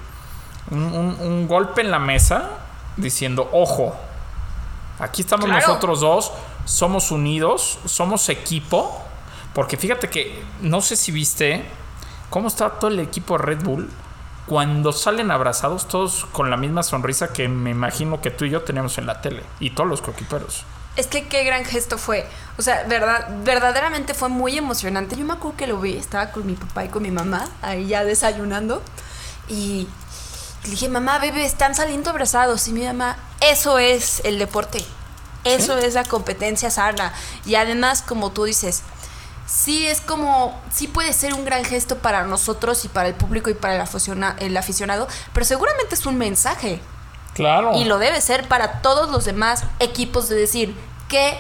Un, 0.71 0.83
un- 0.85 1.17
un 1.21 1.49
golpe 1.49 1.81
en 1.83 1.91
la 1.91 1.99
mesa 1.99 2.51
diciendo, 2.97 3.49
ojo, 3.53 3.95
aquí 4.99 5.23
estamos 5.23 5.47
Claro. 5.47 5.61
nosotros 5.67 6.01
dos, 6.01 6.33
somos 6.65 7.11
unidos, 7.11 7.79
somos 7.85 8.29
equipo, 8.29 9.03
porque 9.55 9.77
fíjate 9.77 10.09
que, 10.09 10.43
no 10.61 10.81
sé 10.81 10.97
si 10.97 11.13
viste 11.13 11.65
cómo 12.31 12.49
está 12.49 12.71
todo 12.71 12.91
el 12.91 13.01
equipo 13.01 13.37
de 13.37 13.45
Red 13.45 13.63
Bull 13.63 13.91
cuando 14.47 14.93
salen 14.93 15.31
abrazados 15.31 15.87
todos 15.87 16.27
con 16.33 16.51
la 16.51 16.57
misma 16.57 16.83
sonrisa 16.83 17.33
que 17.33 17.49
me 17.49 17.71
imagino 17.71 18.21
que 18.21 18.31
tú 18.31 18.45
y 18.45 18.51
yo 18.51 18.63
tenemos 18.63 18.99
en 18.99 19.07
la 19.07 19.21
tele 19.21 19.43
y 19.61 19.71
todos 19.71 19.89
los 19.89 20.03
coquiperos. 20.03 20.65
Es 20.97 21.07
que 21.07 21.27
qué 21.27 21.45
gran 21.45 21.65
gesto 21.65 21.97
fue. 21.97 22.27
O 22.59 22.63
sea, 22.63 22.85
verdad, 22.85 23.29
verdaderamente 23.45 24.13
fue 24.13 24.29
muy 24.29 24.59
emocionante. 24.59 25.17
Yo 25.17 25.25
me 25.25 25.33
acuerdo 25.33 25.57
que 25.57 25.67
lo 25.67 25.81
vi, 25.81 25.97
estaba 25.97 26.33
con 26.33 26.47
mi 26.47 26.53
papá 26.55 26.85
y 26.85 26.89
con 26.89 27.03
mi 27.03 27.11
mamá, 27.11 27.49
ahí 27.63 27.87
ya 27.87 28.05
desayunando. 28.05 28.83
Y 29.49 29.89
le 30.65 30.71
dije, 30.71 30.91
mamá, 30.91 31.19
bebé, 31.19 31.47
están 31.47 31.75
saliendo 31.75 32.11
abrazados. 32.11 32.69
Y 32.69 32.73
mi 32.73 32.85
mamá, 32.85 33.17
eso 33.41 33.79
es 33.79 34.21
el 34.25 34.39
deporte. 34.39 34.85
Eso 35.45 35.77
es 35.79 35.95
la 35.95 36.05
competencia 36.05 36.71
sana. 36.71 37.13
Y 37.45 37.55
además, 37.57 38.03
como 38.03 38.31
tú 38.31 38.45
dices, 38.45 38.83
sí 39.47 39.87
es 39.87 40.01
como, 40.01 40.59
sí 40.73 40.87
puede 40.89 41.13
ser 41.13 41.35
un 41.35 41.45
gran 41.45 41.65
gesto 41.65 41.99
para 41.99 42.25
nosotros 42.25 42.85
y 42.85 42.89
para 42.89 43.09
el 43.09 43.15
público 43.15 43.51
y 43.51 43.55
para 43.55 43.75
el, 43.75 43.81
aficiona- 43.81 44.37
el 44.39 44.57
aficionado, 44.57 45.09
pero 45.33 45.45
seguramente 45.45 45.95
es 45.95 46.07
un 46.07 46.17
mensaje. 46.17 46.81
Claro. 47.35 47.73
Y 47.77 47.85
lo 47.85 47.99
debe 47.99 48.21
ser 48.21 48.47
para 48.47 48.83
todos 48.83 49.11
los 49.11 49.25
demás 49.25 49.65
equipos 49.81 50.29
de 50.29 50.37
decir, 50.37 50.77
¿qué 51.09 51.39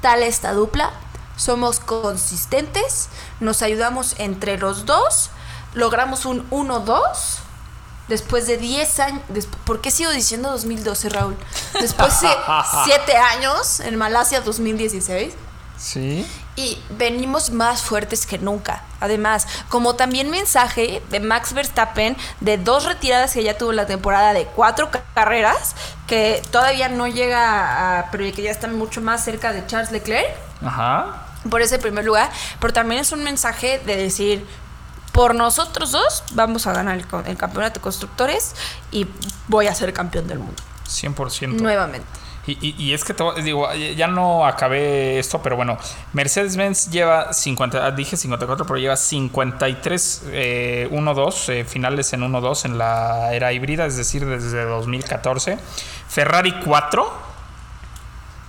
tal 0.00 0.22
esta 0.22 0.52
dupla? 0.52 0.90
Somos 1.36 1.80
consistentes, 1.80 3.08
nos 3.40 3.62
ayudamos 3.62 4.14
entre 4.18 4.56
los 4.58 4.86
dos, 4.86 5.30
logramos 5.74 6.24
un 6.26 6.48
1-2 6.50 7.02
después 8.08 8.46
de 8.46 8.56
10 8.58 9.00
años. 9.00 9.22
¿Por 9.64 9.80
qué 9.80 9.90
sigo 9.90 10.10
diciendo 10.10 10.50
2012, 10.50 11.08
Raúl? 11.08 11.36
Después 11.80 12.20
de 12.20 12.28
7 12.84 13.16
años 13.16 13.80
en 13.80 13.96
Malasia 13.96 14.40
2016. 14.40 15.32
Sí. 15.76 16.26
Y 16.56 16.80
venimos 16.90 17.50
más 17.50 17.82
fuertes 17.82 18.26
que 18.26 18.38
nunca. 18.38 18.84
Además, 19.00 19.46
como 19.68 19.96
también 19.96 20.30
mensaje 20.30 21.02
de 21.10 21.18
Max 21.18 21.52
Verstappen 21.52 22.16
de 22.40 22.58
dos 22.58 22.84
retiradas 22.84 23.32
que 23.32 23.42
ya 23.42 23.58
tuvo 23.58 23.72
la 23.72 23.84
temporada 23.86 24.32
de 24.32 24.46
cuatro 24.46 24.90
ca- 24.92 25.02
carreras, 25.14 25.74
que 26.06 26.40
todavía 26.52 26.88
no 26.88 27.08
llega 27.08 27.98
a, 27.98 28.10
pero 28.12 28.24
que 28.32 28.42
ya 28.42 28.52
están 28.52 28.78
mucho 28.78 29.00
más 29.00 29.24
cerca 29.24 29.52
de 29.52 29.66
Charles 29.66 29.90
Leclerc 29.90 30.28
Ajá. 30.64 31.26
por 31.50 31.60
ese 31.60 31.80
primer 31.80 32.04
lugar, 32.04 32.30
pero 32.60 32.72
también 32.72 33.00
es 33.00 33.10
un 33.10 33.24
mensaje 33.24 33.80
de 33.84 33.96
decir, 33.96 34.46
por 35.14 35.34
nosotros 35.34 35.92
dos 35.92 36.24
vamos 36.32 36.66
a 36.66 36.72
ganar 36.74 36.96
el, 36.98 37.06
el 37.26 37.36
campeonato 37.36 37.74
de 37.78 37.80
constructores 37.80 38.54
y 38.90 39.06
voy 39.48 39.68
a 39.68 39.74
ser 39.74 39.92
campeón 39.94 40.26
del 40.26 40.40
mundo 40.40 40.60
100%. 40.86 41.48
nuevamente. 41.60 42.06
Y, 42.46 42.58
y- 42.60 42.74
y 42.76 42.92
es 42.92 43.04
que 43.04 43.14
te 43.14 43.22
voy- 43.22 43.40
digo, 43.42 43.72
ya 43.72 44.06
no 44.06 44.44
acabé 44.44 45.18
esto, 45.18 45.40
pero 45.40 45.56
bueno, 45.56 45.78
Mercedes-Benz 46.12 46.90
lleva 46.90 47.32
50, 47.32 47.86
ah, 47.86 47.90
dije 47.92 48.18
54, 48.18 48.66
pero 48.66 48.78
lleva 48.78 48.96
53 48.96 50.22
eh, 50.26 50.88
1-2, 50.92 51.48
eh, 51.48 51.64
finales 51.64 52.12
en 52.12 52.20
1-2 52.20 52.66
en 52.66 52.76
la 52.76 53.32
era 53.32 53.50
híbrida, 53.54 53.86
es 53.86 53.96
decir, 53.96 54.26
desde 54.26 54.62
2014. 54.64 55.56
Ferrari 56.08 56.52
4, 56.62 57.10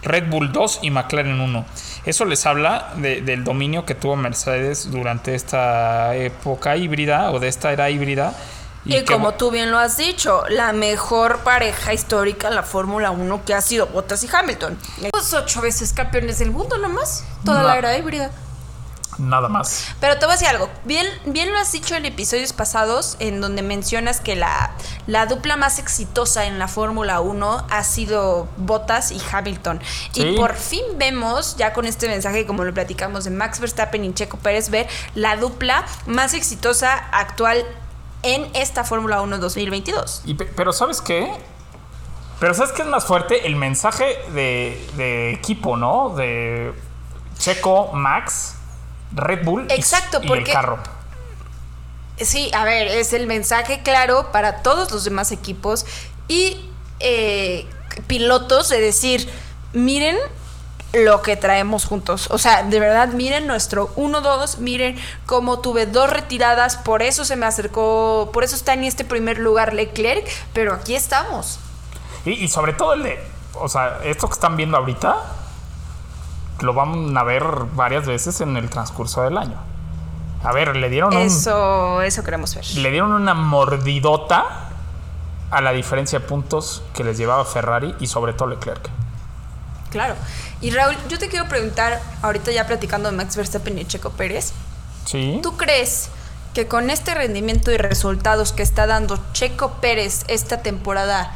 Red 0.03 0.29
Bull 0.29 0.51
2 0.51 0.79
y 0.81 0.91
McLaren 0.91 1.39
1. 1.39 1.65
Eso 2.05 2.25
les 2.25 2.45
habla 2.45 2.93
de- 2.97 3.21
del 3.21 3.43
dominio 3.43 3.85
que 3.85 3.95
tuvo 3.95 4.15
Mercedes 4.15 4.91
durante 4.91 5.33
esta 5.35 6.15
época 6.15 6.75
híbrida 6.77 7.31
o 7.31 7.39
de 7.39 7.47
esta 7.47 7.71
era 7.71 7.89
híbrida. 7.89 8.33
Y, 8.87 8.91
que- 8.97 9.05
como 9.05 9.33
tú 9.33 9.49
bien 9.49 9.71
lo 9.71 9.79
has 9.79 9.97
dicho, 9.97 10.43
la 10.49 10.71
mejor 10.71 11.39
pareja 11.39 11.93
histórica 11.93 12.49
en 12.49 12.55
la 12.55 12.61
Fórmula 12.61 13.09
1 13.09 13.43
que 13.43 13.55
ha 13.55 13.61
sido 13.61 13.87
Bottas 13.87 14.23
y 14.23 14.29
Hamilton. 14.31 14.77
Pues 15.11 15.33
ocho 15.33 15.61
veces 15.61 15.91
campeones 15.91 16.37
del 16.37 16.51
mundo 16.51 16.77
nomás, 16.77 17.23
toda 17.43 17.61
No. 17.63 17.67
la 17.69 17.77
era 17.79 17.97
híbrida. 17.97 18.29
Nada 19.17 19.47
más. 19.49 19.87
Pero 19.99 20.17
te 20.19 20.25
voy 20.25 20.33
a 20.33 20.35
decir 20.37 20.47
algo, 20.49 20.69
bien, 20.83 21.07
bien 21.25 21.51
lo 21.51 21.57
has 21.59 21.71
dicho 21.71 21.95
en 21.95 22.05
episodios 22.05 22.51
pasados 22.53 23.15
en 23.19 23.39
donde 23.41 23.61
mencionas 23.61 24.19
que 24.19 24.35
la, 24.35 24.71
la 25.07 25.25
dupla 25.25 25.55
más 25.57 25.79
exitosa 25.79 26.45
en 26.45 26.59
la 26.59 26.67
Fórmula 26.67 27.21
1 27.21 27.67
ha 27.69 27.83
sido 27.83 28.47
Bottas 28.57 29.11
y 29.11 29.21
Hamilton. 29.31 29.79
Sí. 30.11 30.21
Y 30.23 30.35
por 30.37 30.55
fin 30.55 30.83
vemos, 30.97 31.55
ya 31.57 31.73
con 31.73 31.85
este 31.85 32.07
mensaje 32.07 32.45
como 32.45 32.63
lo 32.63 32.73
platicamos 32.73 33.23
de 33.23 33.29
Max 33.31 33.59
Verstappen 33.59 34.03
y 34.03 34.13
Checo 34.13 34.37
Pérez, 34.37 34.69
ver 34.69 34.87
la 35.15 35.37
dupla 35.37 35.85
más 36.07 36.33
exitosa 36.33 36.93
actual 37.11 37.65
en 38.23 38.47
esta 38.53 38.83
Fórmula 38.83 39.21
1 39.21 39.37
2022. 39.37 40.23
Y 40.25 40.33
pe- 40.33 40.45
pero 40.55 40.73
¿sabes 40.73 40.99
qué? 41.01 41.31
Pero 42.39 42.53
¿sabes 42.53 42.73
qué 42.73 42.81
es 42.81 42.87
más 42.89 43.05
fuerte? 43.05 43.47
El 43.47 43.55
mensaje 43.55 44.17
de, 44.33 44.85
de 44.97 45.31
equipo, 45.31 45.77
¿no? 45.77 46.09
De 46.09 46.73
Checo, 47.37 47.91
Max, 47.93 48.54
Red 49.13 49.43
Bull 49.45 49.67
y- 49.69 49.73
Exacto, 49.73 50.19
y, 50.19 50.23
el 50.23 50.27
porque- 50.27 50.51
carro. 50.51 50.79
Sí, 52.17 52.49
a 52.53 52.63
ver, 52.63 52.87
es 52.87 53.11
el 53.11 53.27
mensaje 53.27 53.81
claro 53.83 54.31
para 54.31 54.61
todos 54.63 54.89
los 54.91 55.03
demás 55.03 55.33
equipos 55.33 55.85
y 56.29 56.69
eh, 57.01 57.67
pilotos 58.07 58.69
de 58.69 58.79
decir, 58.79 59.29
miren 59.73 60.15
lo 60.93 61.21
que 61.21 61.35
traemos 61.35 61.83
juntos. 61.83 62.27
O 62.31 62.37
sea, 62.37 62.63
de 62.63 62.79
verdad, 62.79 63.09
miren 63.09 63.47
nuestro 63.47 63.93
1-2, 63.97 64.59
miren 64.59 64.97
cómo 65.25 65.59
tuve 65.59 65.87
dos 65.87 66.09
retiradas, 66.09 66.77
por 66.77 67.01
eso 67.01 67.25
se 67.25 67.35
me 67.35 67.45
acercó, 67.47 68.29
por 68.31 68.45
eso 68.45 68.55
está 68.55 68.71
en 68.73 68.85
este 68.85 69.03
primer 69.03 69.37
lugar 69.37 69.73
Leclerc, 69.73 70.25
pero 70.53 70.73
aquí 70.73 70.95
estamos. 70.95 71.59
Y, 72.23 72.31
y 72.31 72.47
sobre 72.47 72.71
todo 72.71 72.93
el 72.93 73.03
de, 73.03 73.19
o 73.55 73.67
sea, 73.67 73.99
esto 74.05 74.27
que 74.27 74.33
están 74.35 74.55
viendo 74.55 74.77
ahorita, 74.77 75.17
lo 76.61 76.73
van 76.73 77.17
a 77.17 77.23
ver 77.23 77.43
varias 77.73 78.05
veces 78.05 78.41
en 78.41 78.57
el 78.57 78.69
transcurso 78.69 79.21
del 79.21 79.37
año. 79.37 79.57
A 80.43 80.51
ver, 80.53 80.75
le 80.75 80.89
dieron 80.89 81.15
un, 81.15 81.21
Eso, 81.21 82.01
eso 82.01 82.23
queremos 82.23 82.53
ver. 82.55 82.65
le 82.77 82.91
dieron 82.91 83.11
una 83.13 83.33
mordidota 83.33 84.45
a 85.51 85.61
la 85.61 85.71
diferencia 85.71 86.19
de 86.19 86.25
puntos 86.25 86.83
que 86.93 87.03
les 87.03 87.17
llevaba 87.17 87.45
Ferrari 87.45 87.95
y 87.99 88.07
sobre 88.07 88.33
todo 88.33 88.49
Leclerc. 88.49 88.89
Claro. 89.89 90.15
Y 90.61 90.71
Raúl, 90.71 90.95
yo 91.09 91.17
te 91.17 91.29
quiero 91.29 91.47
preguntar, 91.47 92.01
ahorita 92.21 92.51
ya 92.51 92.67
platicando 92.67 93.09
de 93.09 93.17
Max 93.17 93.35
Verstappen 93.35 93.77
y 93.79 93.85
Checo 93.85 94.11
Pérez, 94.11 94.53
Sí. 95.05 95.39
¿Tú 95.43 95.55
crees 95.55 96.09
que 96.55 96.67
con 96.67 96.89
este 96.89 97.13
rendimiento 97.13 97.71
y 97.71 97.77
resultados 97.77 98.53
que 98.53 98.63
está 98.63 98.87
dando 98.87 99.19
Checo 99.33 99.73
Pérez 99.81 100.23
esta 100.27 100.61
temporada 100.63 101.31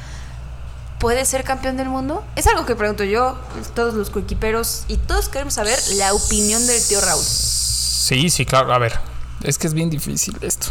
puede 0.99 1.25
ser 1.25 1.43
campeón 1.43 1.77
del 1.77 1.89
mundo? 1.89 2.23
Es 2.35 2.47
algo 2.47 2.65
que 2.65 2.75
pregunto 2.75 3.03
yo, 3.03 3.37
todos 3.73 3.93
los 3.93 4.09
coequiperos 4.09 4.83
y 4.87 4.97
todos 4.97 5.29
queremos 5.29 5.55
saber 5.55 5.79
la 5.95 6.13
opinión 6.13 6.65
del 6.67 6.85
tío 6.87 7.01
Raúl. 7.01 7.23
Sí, 7.23 8.29
sí, 8.29 8.45
claro. 8.45 8.73
A 8.73 8.77
ver, 8.77 8.99
es 9.43 9.57
que 9.57 9.67
es 9.67 9.73
bien 9.73 9.89
difícil 9.89 10.35
esto. 10.41 10.67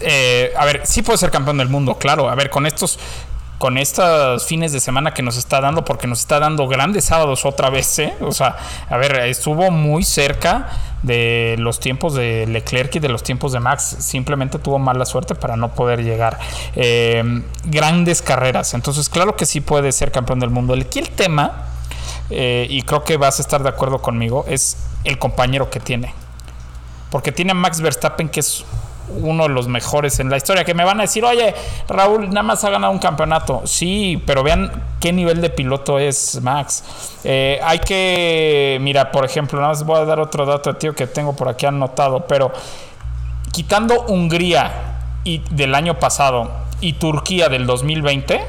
Eh, 0.00 0.52
a 0.56 0.64
ver, 0.64 0.86
sí 0.86 1.02
puede 1.02 1.18
ser 1.18 1.30
campeón 1.30 1.58
del 1.58 1.68
mundo, 1.68 1.96
claro. 1.98 2.28
A 2.28 2.34
ver, 2.34 2.50
con 2.50 2.66
estos 2.66 2.98
con 3.60 3.76
estos 3.76 4.46
fines 4.46 4.72
de 4.72 4.80
semana 4.80 5.12
que 5.12 5.20
nos 5.20 5.36
está 5.36 5.60
dando, 5.60 5.84
porque 5.84 6.06
nos 6.06 6.20
está 6.20 6.40
dando 6.40 6.66
grandes 6.66 7.04
sábados 7.04 7.44
otra 7.44 7.68
vez, 7.68 7.98
¿eh? 7.98 8.14
O 8.22 8.32
sea, 8.32 8.56
a 8.88 8.96
ver, 8.96 9.14
estuvo 9.26 9.70
muy 9.70 10.02
cerca 10.02 10.70
de 11.02 11.56
los 11.58 11.78
tiempos 11.78 12.14
de 12.14 12.46
Leclerc 12.46 12.96
y 12.96 13.00
de 13.00 13.10
los 13.10 13.22
tiempos 13.22 13.52
de 13.52 13.60
Max. 13.60 13.96
Simplemente 13.98 14.58
tuvo 14.58 14.78
mala 14.78 15.04
suerte 15.04 15.34
para 15.34 15.56
no 15.56 15.74
poder 15.74 16.02
llegar. 16.02 16.38
Eh, 16.74 17.42
grandes 17.64 18.22
carreras. 18.22 18.72
Entonces, 18.72 19.10
claro 19.10 19.36
que 19.36 19.44
sí 19.44 19.60
puede 19.60 19.92
ser 19.92 20.10
campeón 20.10 20.40
del 20.40 20.48
mundo. 20.48 20.72
Aquí 20.72 20.98
el 20.98 21.10
tema, 21.10 21.66
eh, 22.30 22.66
y 22.70 22.80
creo 22.80 23.04
que 23.04 23.18
vas 23.18 23.40
a 23.40 23.42
estar 23.42 23.62
de 23.62 23.68
acuerdo 23.68 24.00
conmigo, 24.00 24.46
es 24.48 24.78
el 25.04 25.18
compañero 25.18 25.68
que 25.68 25.80
tiene. 25.80 26.14
Porque 27.10 27.30
tiene 27.30 27.50
a 27.52 27.54
Max 27.54 27.82
Verstappen, 27.82 28.30
que 28.30 28.40
es 28.40 28.64
uno 29.18 29.44
de 29.44 29.50
los 29.50 29.68
mejores 29.68 30.20
en 30.20 30.30
la 30.30 30.36
historia. 30.36 30.64
Que 30.64 30.74
me 30.74 30.84
van 30.84 31.00
a 31.00 31.02
decir, 31.02 31.24
oye, 31.24 31.54
Raúl, 31.88 32.28
nada 32.28 32.42
más 32.42 32.64
ha 32.64 32.70
ganado 32.70 32.92
un 32.92 32.98
campeonato. 32.98 33.62
Sí, 33.64 34.22
pero 34.26 34.42
vean 34.42 34.70
qué 35.00 35.12
nivel 35.12 35.40
de 35.40 35.50
piloto 35.50 35.98
es 35.98 36.40
Max. 36.42 36.84
Eh, 37.24 37.60
hay 37.62 37.78
que, 37.80 38.78
mira, 38.80 39.10
por 39.10 39.24
ejemplo, 39.24 39.58
nada 39.58 39.72
más 39.72 39.84
voy 39.84 39.98
a 39.98 40.04
dar 40.04 40.20
otro 40.20 40.46
dato, 40.46 40.74
tío, 40.76 40.94
que 40.94 41.06
tengo 41.06 41.34
por 41.34 41.48
aquí 41.48 41.66
anotado, 41.66 42.26
pero 42.26 42.52
quitando 43.52 44.02
Hungría 44.08 44.72
y 45.24 45.38
del 45.50 45.74
año 45.74 45.98
pasado 45.98 46.50
y 46.80 46.94
Turquía 46.94 47.48
del 47.48 47.66
2020, 47.66 48.40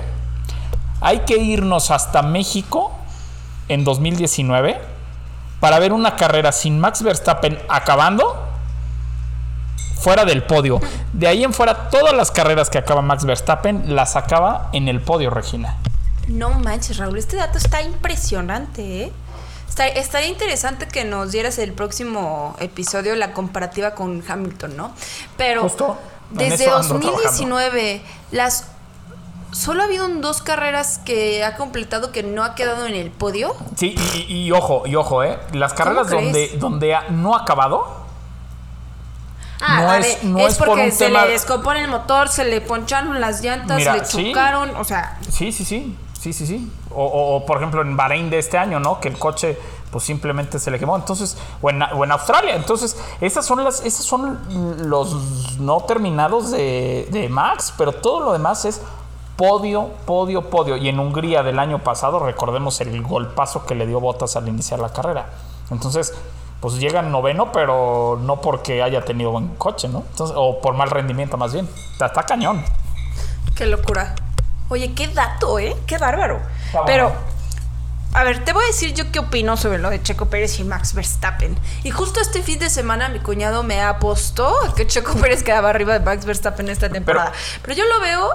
hay 1.02 1.20
que 1.20 1.38
irnos 1.38 1.92
hasta 1.92 2.22
México 2.22 2.92
en 3.68 3.84
2019 3.84 4.80
para 5.60 5.80
ver 5.80 5.94
una 5.94 6.16
carrera 6.16 6.52
sin 6.52 6.80
Max 6.80 7.04
Verstappen 7.04 7.58
acabando 7.70 8.51
fuera 10.02 10.26
del 10.26 10.44
podio. 10.44 10.80
De 11.14 11.28
ahí 11.28 11.44
en 11.44 11.54
fuera, 11.54 11.90
todas 11.90 12.14
las 12.14 12.32
carreras 12.32 12.70
que 12.70 12.78
acaba 12.78 13.02
Max 13.02 13.24
Verstappen 13.26 13.96
las 13.96 14.16
acaba 14.16 14.70
en 14.74 14.88
el 14.88 15.02
podio, 15.02 15.30
Regina. 15.30 15.78
No 16.28 16.50
manches, 16.52 16.98
Raúl, 16.98 17.18
este 17.18 17.36
dato 17.38 17.58
está 17.58 17.82
impresionante, 17.82 19.04
¿eh? 19.04 19.12
Está- 19.68 19.88
Estaría 19.88 20.28
interesante 20.30 20.88
que 20.88 21.06
nos 21.06 21.32
dieras 21.32 21.58
el 21.58 21.74
próximo 21.74 22.56
episodio 22.60 23.16
la 23.16 23.34
comparativa 23.34 23.92
con 23.92 24.24
Hamilton, 24.28 24.76
¿no? 24.78 24.92
Pero 25.38 25.62
Justo, 25.64 25.98
desde 26.32 26.66
eso 26.66 26.76
ando 26.76 26.94
2019, 26.96 28.02
las 28.32 28.66
solo 29.52 29.82
ha 29.82 29.86
habido 29.86 30.08
dos 30.08 30.42
carreras 30.42 31.00
que 31.04 31.44
ha 31.44 31.56
completado 31.58 32.12
que 32.12 32.24
no 32.24 32.44
ha 32.44 32.56
quedado 32.56 32.86
en 32.86 32.96
el 32.96 33.12
podio. 33.12 33.56
Sí, 33.76 33.96
y, 34.16 34.20
y- 34.34 34.44
y 34.48 34.52
ojo, 34.52 34.84
y 34.86 34.96
ojo, 34.96 35.24
¿eh? 35.24 35.38
Las 35.54 35.74
carreras 35.74 36.10
donde, 36.10 36.52
donde 36.58 36.96
ha- 36.96 37.10
no 37.10 37.36
ha 37.36 37.42
acabado, 37.42 38.01
Ah, 39.62 39.82
No 39.82 39.94
es- 39.94 40.24
no 40.24 40.40
es 40.40 40.54
es 40.54 40.58
por 40.58 40.68
porque 40.68 40.86
un 40.86 40.92
se 40.92 41.06
tema- 41.06 41.26
le 41.26 41.32
descompone 41.34 41.82
el 41.84 41.90
motor, 41.90 42.28
se 42.30 42.44
le 42.46 42.62
poncharon 42.62 43.20
las 43.22 43.42
llantas, 43.42 43.78
Mira, 43.78 43.94
le 43.98 44.06
sí. 44.06 44.30
chocaron, 44.30 44.76
o 44.76 44.84
sea, 44.84 45.20
sí, 45.30 45.52
sí, 45.52 45.64
sí, 45.66 45.96
sí, 46.20 46.34
sí, 46.34 46.48
sí. 46.48 46.72
O, 46.94 47.06
o- 47.06 47.36
o, 47.38 47.46
por 47.46 47.58
ejemplo 47.58 47.82
en 47.82 47.96
Bahrein 47.96 48.30
de 48.30 48.40
este 48.40 48.58
año, 48.58 48.80
¿no? 48.80 49.00
Que 49.00 49.08
el 49.10 49.18
coche 49.18 49.58
pues 49.92 50.04
simplemente 50.06 50.58
se 50.58 50.72
le 50.72 50.80
quemó. 50.80 50.96
Entonces, 50.96 51.38
o 51.62 51.70
en, 51.70 51.82
o 51.84 52.04
en 52.06 52.12
Australia. 52.14 52.56
Entonces, 52.56 52.96
esas 53.20 53.46
son 53.46 53.62
las, 53.64 53.84
esos 53.86 54.06
son 54.06 54.40
los 54.90 55.58
no 55.60 55.82
terminados 55.82 56.52
de, 56.52 57.10
de 57.12 57.28
Max, 57.28 57.74
pero 57.78 57.92
todo 57.92 58.22
lo 58.22 58.32
demás 58.34 58.64
es 58.64 58.82
podio, 59.36 59.90
podio, 60.06 60.50
podio. 60.50 60.78
Y 60.78 60.88
en 60.88 60.98
Hungría 61.00 61.44
del 61.44 61.60
año 61.60 61.80
pasado, 61.84 62.20
recordemos 62.20 62.80
el 62.80 63.02
golpazo 63.02 63.66
que 63.66 63.76
le 63.76 63.86
dio 63.86 64.00
Botas 64.00 64.36
al 64.38 64.48
iniciar 64.48 64.80
la 64.80 64.94
carrera. 64.94 65.30
Entonces, 65.72 66.14
pues 66.62 66.76
llega 66.76 67.00
en 67.00 67.12
noveno, 67.12 67.52
pero 67.52 68.20
no 68.22 68.40
porque 68.40 68.84
haya 68.84 69.04
tenido 69.04 69.32
buen 69.32 69.48
coche, 69.56 69.88
¿no? 69.88 70.04
Entonces, 70.12 70.36
o 70.40 70.62
por 70.62 70.76
mal 70.76 70.92
rendimiento 70.92 71.36
más 71.36 71.54
bien. 71.54 71.68
Está, 71.92 72.06
está 72.06 72.24
cañón. 72.24 72.64
Qué 73.56 73.66
locura. 73.66 74.14
Oye, 74.70 74.94
qué 74.94 75.08
dato, 75.08 75.58
¿eh? 75.60 75.76
Qué 75.88 75.98
bárbaro. 75.98 76.40
Está 76.68 76.86
Pero, 76.86 77.10
bueno. 77.10 77.20
a 78.14 78.24
ver, 78.24 78.46
te 78.46 78.54
voy 78.54 78.64
a 78.64 78.68
decir 78.68 78.94
yo 78.94 79.12
qué 79.12 79.20
opino 79.20 79.58
sobre 79.58 79.80
lo 79.80 79.90
de 79.90 80.04
Checo 80.04 80.28
Pérez 80.28 80.60
y 80.60 80.64
Max 80.64 80.94
Verstappen. 80.94 81.58
Y 81.84 81.90
justo 81.90 82.22
este 82.22 82.44
fin 82.44 82.60
de 82.60 82.70
semana 82.70 83.10
mi 83.10 83.20
cuñado 83.20 83.64
me 83.64 83.82
apostó 83.82 84.54
a 84.64 84.76
que 84.76 84.86
Checo 84.86 85.16
Pérez 85.16 85.44
quedaba 85.44 85.72
arriba 85.72 85.98
de 85.98 86.06
Max 86.06 86.26
Verstappen 86.26 86.70
esta 86.70 86.90
temporada. 86.90 87.32
Pero, 87.64 87.76
yo 87.76 87.86
lo 87.86 88.00
veo 88.00 88.30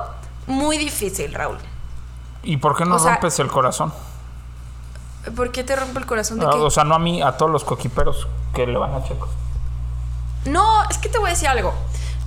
muy 0.48 0.78
difícil, 0.78 1.32
Raúl. 1.32 1.58
¿Y 2.42 2.56
por 2.56 2.76
qué 2.76 2.84
no 2.84 2.96
O 2.96 2.98
sea, 2.98 3.12
rompes 3.12 3.38
el 3.38 3.48
corazón? 3.48 3.92
¿Por 5.34 5.50
qué 5.52 5.64
te 5.64 5.74
rompe 5.76 5.98
el 5.98 6.06
corazón 6.06 6.38
de 6.38 6.46
que... 6.46 6.52
O 6.56 6.70
sea, 6.70 6.84
no 6.84 6.94
a 6.94 6.98
mí, 6.98 7.20
a 7.22 7.32
todos 7.36 7.50
los 7.50 7.64
coquiperos 7.64 8.28
que 8.54 8.66
le 8.66 8.76
van 8.78 8.94
a 8.94 9.02
Checo. 9.02 9.28
No, 10.44 10.88
es 10.88 10.98
que 10.98 11.08
te 11.08 11.18
voy 11.18 11.28
a 11.28 11.32
decir 11.32 11.48
algo. 11.48 11.74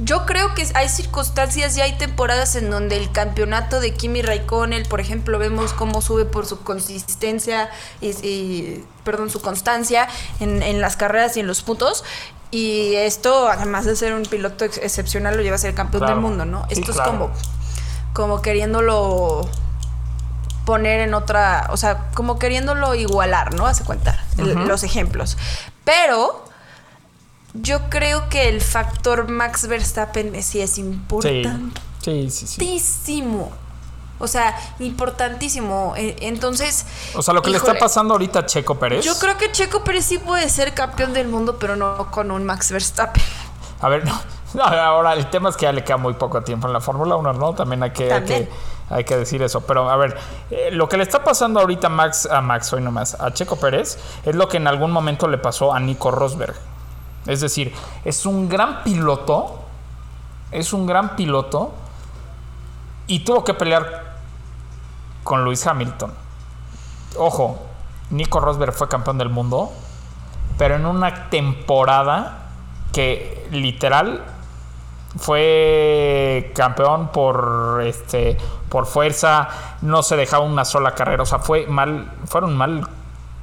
Yo 0.02 0.26
creo 0.26 0.54
que 0.56 0.66
hay 0.76 0.88
circunstancias 0.88 1.76
y 1.78 1.82
hay 1.82 1.98
temporadas 1.98 2.56
en 2.56 2.70
donde 2.70 2.96
el 2.98 3.12
campeonato 3.12 3.80
de 3.82 3.94
Kimi 3.94 4.22
Raikkonen, 4.22 4.84
por 4.88 5.02
ejemplo, 5.02 5.38
vemos 5.40 5.74
cómo 5.74 6.02
sube 6.02 6.24
por 6.26 6.46
su 6.46 6.62
consistencia 6.62 7.70
y, 8.00 8.10
y- 8.26 8.86
perdón, 9.04 9.30
su 9.30 9.42
constancia 9.42 10.08
en, 10.40 10.64
en 10.64 10.80
las 10.82 10.96
carreras 10.96 11.36
y 11.38 11.42
en 11.42 11.48
los 11.48 11.62
puntos. 11.64 12.04
Y 12.52 12.96
esto, 12.96 13.48
además 13.50 13.86
de 13.86 13.96
ser 13.96 14.14
un 14.14 14.24
piloto 14.24 14.64
ex- 14.66 14.78
excepcional, 14.78 15.36
lo 15.36 15.44
lleva 15.44 15.56
a 15.56 15.60
ser 15.60 15.76
campeón 15.76 16.02
Claro. 16.02 16.16
del 16.16 16.22
mundo, 16.24 16.46
¿no? 16.46 16.66
Sí, 16.70 16.80
esto 16.80 16.94
claro. 16.94 17.12
es 17.12 17.18
como, 17.18 17.30
como 18.14 18.42
queriéndolo 18.42 19.42
poner 20.70 21.00
en 21.00 21.16
otra, 21.16 21.68
o 21.72 21.78
sea, 21.78 22.12
como 22.14 22.38
queriéndolo 22.38 22.94
igualar, 22.94 23.56
¿no? 23.56 23.66
Hace 23.66 23.84
cuenta 23.84 24.24
el- 24.38 24.54
los 24.68 24.84
ejemplos. 24.84 25.36
Pero 25.84 26.46
yo 27.56 27.90
creo 27.90 28.30
que 28.30 28.48
el 28.50 28.62
factor 28.62 29.28
Max 29.30 29.68
Verstappen 29.68 30.44
sí 30.44 30.62
es 30.62 30.78
importantísimo. 30.78 31.72
sí, 32.04 32.30
sí. 32.30 32.46
sí. 32.46 33.32
O 34.22 34.28
sea, 34.28 34.56
importantísimo. 34.80 35.94
Eh, 35.98 36.16
Entonces. 36.22 36.86
O 37.16 37.22
sea, 37.24 37.34
lo 37.34 37.42
que 37.42 37.50
le 37.50 37.58
está 37.58 37.74
pasando 37.80 38.14
ahorita 38.14 38.40
a 38.40 38.46
Checo 38.46 38.78
Pérez. 38.78 39.04
Yo 39.04 39.18
creo 39.18 39.38
que 39.38 39.52
Checo 39.52 39.84
Pérez 39.84 40.06
sí 40.06 40.18
puede 40.20 40.50
ser 40.50 40.74
campeón 40.76 41.14
del 41.14 41.28
mundo, 41.30 41.58
pero 41.58 41.76
no 41.78 42.12
con 42.12 42.30
un 42.30 42.46
Max 42.46 42.72
Verstappen. 42.72 43.24
A 43.82 43.88
ver, 43.90 44.04
no, 44.06 44.22
ahora 44.64 45.14
el 45.14 45.30
tema 45.32 45.50
es 45.50 45.56
que 45.56 45.64
ya 45.64 45.72
le 45.72 45.84
queda 45.86 45.98
muy 45.98 46.14
poco 46.14 46.42
tiempo 46.44 46.68
en 46.68 46.74
la 46.74 46.82
Fórmula 46.82 47.16
1, 47.16 47.34
¿no? 47.34 47.54
También 47.56 47.82
hay 47.82 47.92
que, 47.92 48.04
hay 48.12 48.20
También. 48.20 48.46
que, 48.48 48.52
hay 48.90 49.04
que 49.04 49.18
decir 49.18 49.42
eso. 49.42 49.62
Pero 49.62 49.90
a 49.90 49.96
ver, 49.96 50.18
eh, 50.52 50.70
lo 50.72 50.90
que 50.90 50.98
le 50.98 51.04
está 51.04 51.24
pasando 51.24 51.60
ahorita 51.60 51.90
Max, 51.90 52.28
a 52.30 52.42
Max, 52.42 52.72
hoy 52.74 52.82
nomás, 52.82 53.20
a 53.20 53.32
Checo 53.34 53.58
Pérez, 53.58 53.98
es 54.26 54.36
lo 54.36 54.48
que 54.48 54.58
en 54.58 54.68
algún 54.68 54.92
momento 54.92 55.28
le 55.28 55.38
pasó 55.38 55.74
a 55.74 55.80
Nico 55.80 56.12
Rosberg. 56.12 56.56
Es 57.26 57.42
decir, 57.42 57.74
es 58.06 58.26
un 58.26 58.50
gran 58.50 58.84
piloto, 58.84 59.60
es 60.52 60.74
un 60.74 60.86
gran 60.86 61.16
piloto 61.16 61.74
y 63.08 63.20
tuvo 63.20 63.44
que 63.44 63.54
pelear 63.54 64.18
con 65.24 65.44
Lewis 65.44 65.66
Hamilton. 65.68 66.14
Ojo, 67.18 67.60
Nico 68.10 68.40
Rosberg 68.40 68.74
fue 68.74 68.88
campeón 68.88 69.18
del 69.18 69.30
mundo, 69.30 69.72
pero 70.58 70.76
en 70.76 70.86
una 70.86 71.30
temporada 71.30 72.50
que 72.92 73.48
literal 73.52 74.24
fue 75.18 76.52
campeón 76.56 77.12
por 77.12 77.82
este 77.86 78.38
por 78.70 78.86
fuerza, 78.86 79.50
no 79.82 80.04
se 80.04 80.16
dejaba 80.16 80.46
una 80.46 80.64
sola 80.64 80.94
carrera, 80.94 81.24
o 81.24 81.26
sea, 81.26 81.40
fue 81.40 81.66
mal, 81.66 82.12
fueron 82.26 82.56
mal 82.56 82.88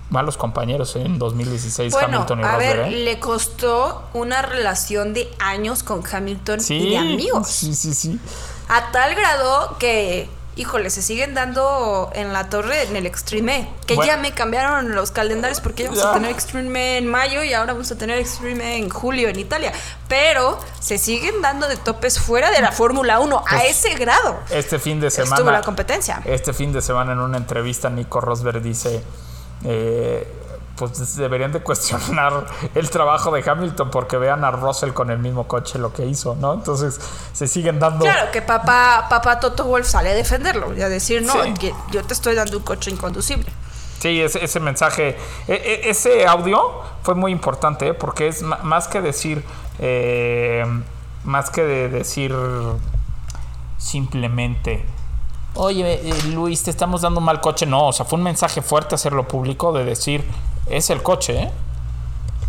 malos 0.08 0.36
compañeros 0.36 0.94
en 0.96 1.18
2016 1.18 1.92
Bueno, 1.92 2.18
Hamilton 2.18 2.40
y 2.40 2.42
a 2.44 2.52
Rosberg. 2.52 2.78
ver, 2.78 2.92
¿eh? 2.92 2.96
le 3.04 3.18
costó 3.18 4.04
una 4.14 4.42
relación 4.42 5.14
de 5.14 5.28
años 5.40 5.82
con 5.82 6.02
Hamilton 6.06 6.60
y 6.68 6.90
de 6.90 6.98
amigos. 6.98 7.48
Sí, 7.48 7.74
sí, 7.74 7.92
sí. 7.92 8.20
A 8.68 8.92
tal 8.92 9.14
grado 9.14 9.76
que, 9.78 10.28
híjole, 10.56 10.88
se 10.90 11.02
siguen 11.02 11.34
dando 11.34 12.10
en 12.14 12.32
la 12.32 12.48
torre 12.48 12.82
en 12.84 12.96
el 12.96 13.04
Extreme 13.06 13.56
E. 13.60 13.68
Que 13.86 13.94
Bueno. 13.94 14.10
ya 14.10 14.16
me 14.18 14.32
cambiaron 14.32 14.94
los 14.94 15.10
calendarios 15.10 15.60
porque 15.60 15.84
ya 15.84 15.90
vamos 15.90 16.02
Ya. 16.02 16.10
a 16.10 16.14
tener 16.14 16.30
Extreme 16.30 16.94
E 16.94 16.98
en 16.98 17.06
mayo 17.06 17.44
y 17.44 17.52
ahora 17.52 17.74
vamos 17.74 17.90
a 17.92 17.98
tener 17.98 18.18
Extreme 18.18 18.74
E 18.74 18.78
en 18.78 18.88
julio 18.88 19.28
en 19.28 19.38
Italia. 19.38 19.72
Pero 20.08 20.58
se 20.80 20.98
siguen 20.98 21.42
dando 21.42 21.68
de 21.68 21.76
topes 21.76 22.18
fuera 22.18 22.50
de 22.50 22.60
la 22.62 22.72
Fórmula 22.72 23.20
1 23.20 23.36
a 23.38 23.42
Pues, 23.50 23.84
ese 23.84 23.94
grado. 23.96 24.40
Este 24.50 24.78
fin 24.78 24.98
de 25.00 25.10
semana. 25.10 25.36
Estuvo 25.36 25.50
la 25.50 25.60
competencia. 25.62 26.22
Este 26.24 26.52
fin 26.52 26.72
de 26.72 26.80
semana 26.80 27.12
en 27.12 27.18
una 27.18 27.36
entrevista 27.36 27.90
Nico 27.90 28.20
Rosberg 28.20 28.62
dice, 28.62 29.02
eh, 29.64 30.26
pues 30.76 31.16
deberían 31.16 31.52
de 31.52 31.60
cuestionar 31.60 32.46
el 32.74 32.90
trabajo 32.90 33.30
de 33.32 33.48
Hamilton 33.48 33.90
porque 33.90 34.16
vean 34.18 34.44
a 34.44 34.50
Russell 34.50 34.92
con 34.92 35.10
el 35.10 35.18
mismo 35.18 35.48
coche 35.48 35.78
lo 35.78 35.92
que 35.92 36.04
hizo, 36.06 36.36
¿no? 36.36 36.52
Entonces 36.54 37.00
se 37.32 37.48
siguen 37.48 37.78
dando... 37.78 38.04
Claro 38.04 38.30
que 38.30 38.42
papá, 38.42 39.06
papá 39.08 39.40
Toto 39.40 39.64
Wolf 39.64 39.86
sale 39.86 40.10
a 40.10 40.14
defenderlo 40.14 40.74
y 40.76 40.82
a 40.82 40.88
decir, 40.88 41.22
no, 41.22 41.32
Sí. 41.42 41.72
yo 41.90 42.04
te 42.04 42.12
estoy 42.12 42.34
dando 42.34 42.58
un 42.58 42.62
coche 42.62 42.90
inconducible. 42.90 43.46
Sí, 43.98 44.20
ese, 44.20 44.44
ese 44.44 44.60
mensaje, 44.60 45.16
e- 45.48 45.54
e- 45.54 45.88
ese 45.88 46.26
audio 46.26 46.60
fue 47.02 47.14
muy 47.14 47.32
importante 47.32 47.88
¿eh? 47.88 47.94
porque 47.94 48.28
es 48.28 48.42
más 48.42 48.88
que 48.88 49.00
decir, 49.00 49.42
eh, 49.78 50.64
más 51.24 51.48
que 51.48 51.62
de 51.62 51.88
decir 51.88 52.34
simplemente, 53.78 54.84
oye 55.54 56.00
eh, 56.08 56.22
Luis, 56.32 56.62
te 56.62 56.70
estamos 56.70 57.00
dando 57.02 57.20
un 57.20 57.24
mal 57.26 57.40
coche. 57.40 57.66
No, 57.66 57.88
o 57.88 57.92
sea, 57.92 58.04
fue 58.04 58.18
un 58.18 58.24
mensaje 58.24 58.62
fuerte 58.62 58.94
hacerlo 58.94 59.26
público 59.26 59.72
de 59.72 59.84
decir, 59.84 60.24
es 60.68 60.90
el 60.90 61.02
coche, 61.02 61.42
¿eh? 61.44 61.52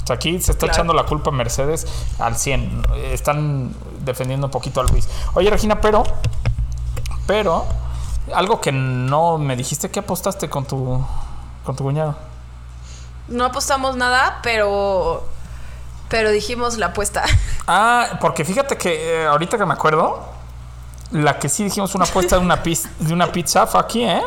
O 0.03 0.07
sea, 0.07 0.15
aquí 0.15 0.39
se 0.41 0.51
está 0.53 0.68
Claro. 0.68 0.74
echando 0.74 0.93
la 0.93 1.03
culpa 1.03 1.30
a 1.32 1.34
Mercedes 1.34 1.86
al 2.20 2.38
100. 2.38 2.84
Están 3.11 3.76
defendiendo 4.05 4.47
un 4.47 4.51
poquito 4.51 4.80
a 4.80 4.84
Luis. 4.86 5.07
Oye, 5.34 5.49
Regina, 5.49 5.82
pero, 5.82 6.03
pero, 7.26 7.65
Algo 8.34 8.59
que 8.59 8.74
no 8.74 9.38
me 9.38 9.55
dijiste, 9.55 9.89
¿qué 9.89 9.99
apostaste 9.99 10.49
con 10.49 10.65
tu, 10.65 11.01
con 11.63 11.76
tu 11.78 11.84
cuñado? 11.86 12.15
No 13.30 13.45
apostamos 13.45 13.95
nada, 13.95 14.39
pero. 14.43 15.26
Pero 16.09 16.32
dijimos 16.32 16.78
la 16.78 16.88
apuesta. 16.88 17.24
Ah, 17.70 18.18
porque 18.22 18.45
fíjate 18.45 18.78
que 18.78 19.24
eh, 19.24 19.28
ahorita 19.28 19.57
que 19.57 19.65
me 19.65 19.74
acuerdo, 19.74 20.24
la 21.11 21.38
que 21.38 21.49
sí 21.49 21.65
dijimos 21.65 21.95
una 21.95 22.05
apuesta 22.05 22.38
de 22.38 22.41
una, 22.45 22.55
de 22.55 23.13
una 23.13 23.30
pizza 23.30 23.68
fue 23.68 23.82
aquí, 23.82 24.03
¿eh? 24.05 24.22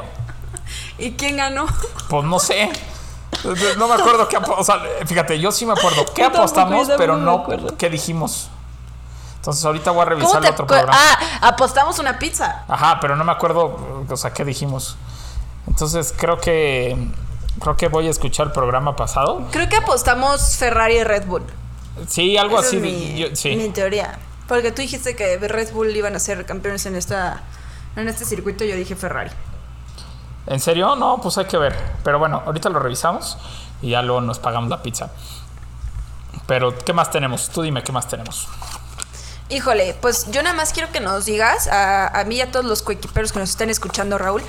¿Y 0.99 1.13
quién 1.13 1.39
ganó? 1.39 1.65
Pues 2.11 2.25
no 2.25 2.39
sé. 2.39 2.71
No 3.79 3.89
me 3.89 3.95
acuerdo 3.95 4.29
qué 4.29 4.37
apo- 4.37 4.57
O 4.59 4.65
sea, 4.65 4.81
fíjate, 5.07 5.39
yo 5.39 5.51
sí 5.53 5.65
me 5.67 5.73
acuerdo 5.73 6.05
qué 6.15 6.25
apostamos, 6.25 6.89
pero 6.97 7.17
no 7.17 7.47
qué 7.79 7.89
dijimos. 7.91 8.51
Entonces 9.37 9.65
ahorita 9.65 9.91
voy 9.93 10.03
a 10.03 10.05
¿Cómo 10.05 10.17
revisar 10.17 10.45
el 10.45 10.51
otro 10.51 10.67
programa. 10.67 10.93
Ah, 10.95 11.49
apostamos 11.49 11.99
una 11.99 12.19
pizza. 12.19 12.65
Ajá, 12.69 12.99
pero 13.01 13.17
no 13.17 13.25
me 13.25 13.33
acuerdo, 13.33 14.05
o 14.09 14.17
sea, 14.17 14.33
qué 14.35 14.45
dijimos. 14.45 14.97
Entonces 15.67 16.13
creo 16.17 16.39
que 16.39 16.97
creo 17.61 17.77
que 17.77 17.89
voy 17.89 18.07
a 18.07 18.11
escuchar 18.11 18.49
el 18.49 18.53
programa 18.53 18.97
pasado. 18.97 19.47
Creo 19.51 19.69
que 19.69 19.77
apostamos 19.77 20.57
Ferrari 20.57 20.99
y 20.99 21.05
Red 21.05 21.27
Bull. 21.27 21.43
Sí, 22.09 22.37
algo 22.37 22.59
Esa 22.59 22.69
así. 22.69 22.77
es 22.77 22.83
mi, 22.83 23.19
yo- 23.19 23.35
sí. 23.35 23.57
mi 23.57 23.71
teoría. 23.71 24.19
Porque 24.47 24.73
tú 24.73 24.83
dijiste 24.83 25.17
que 25.17 25.39
Red 25.39 25.73
Bull 25.73 25.95
iban 25.97 26.15
a 26.15 26.19
ser 26.19 26.45
campeones 26.45 26.85
en 26.87 26.97
esta 26.97 27.43
en 27.97 28.09
este 28.09 28.25
circuito, 28.25 28.65
yo 28.65 28.77
dije 28.77 28.95
Ferrari. 28.95 29.31
¿En 30.47 30.61
serio? 30.61 30.97
No, 30.97 31.21
pues 31.21 31.39
hay 31.39 31.45
que 31.45 31.59
ver. 31.59 31.77
Pero 32.03 32.19
bueno, 32.19 32.43
ahorita 32.47 32.69
lo 32.69 32.79
revisamos 32.79 33.39
y 33.83 33.91
ya 33.91 34.03
luego 34.03 34.21
nos 34.21 34.39
pagamos 34.39 34.71
la 34.71 34.83
pizza. 34.83 35.11
Pero, 36.47 36.77
¿qué 36.77 36.93
más 36.93 37.11
tenemos? 37.11 37.49
Tú 37.51 37.63
dime 37.63 37.83
qué 37.83 37.93
más 37.93 38.09
tenemos. 38.09 38.49
Híjole, 39.49 39.97
pues 40.01 40.31
yo 40.31 40.43
nada 40.43 40.55
más 40.55 40.73
quiero 40.73 40.93
que 40.93 41.01
nos 41.01 41.25
digas, 41.25 41.67
a, 41.67 42.07
a 42.09 42.25
mí 42.25 42.37
y 42.37 42.41
a 42.41 42.53
todos 42.53 42.65
los 42.65 42.83
coequiperos 42.83 43.33
que 43.33 43.41
nos 43.41 43.51
están 43.51 43.69
escuchando, 43.69 44.17
Raúl, 44.17 44.43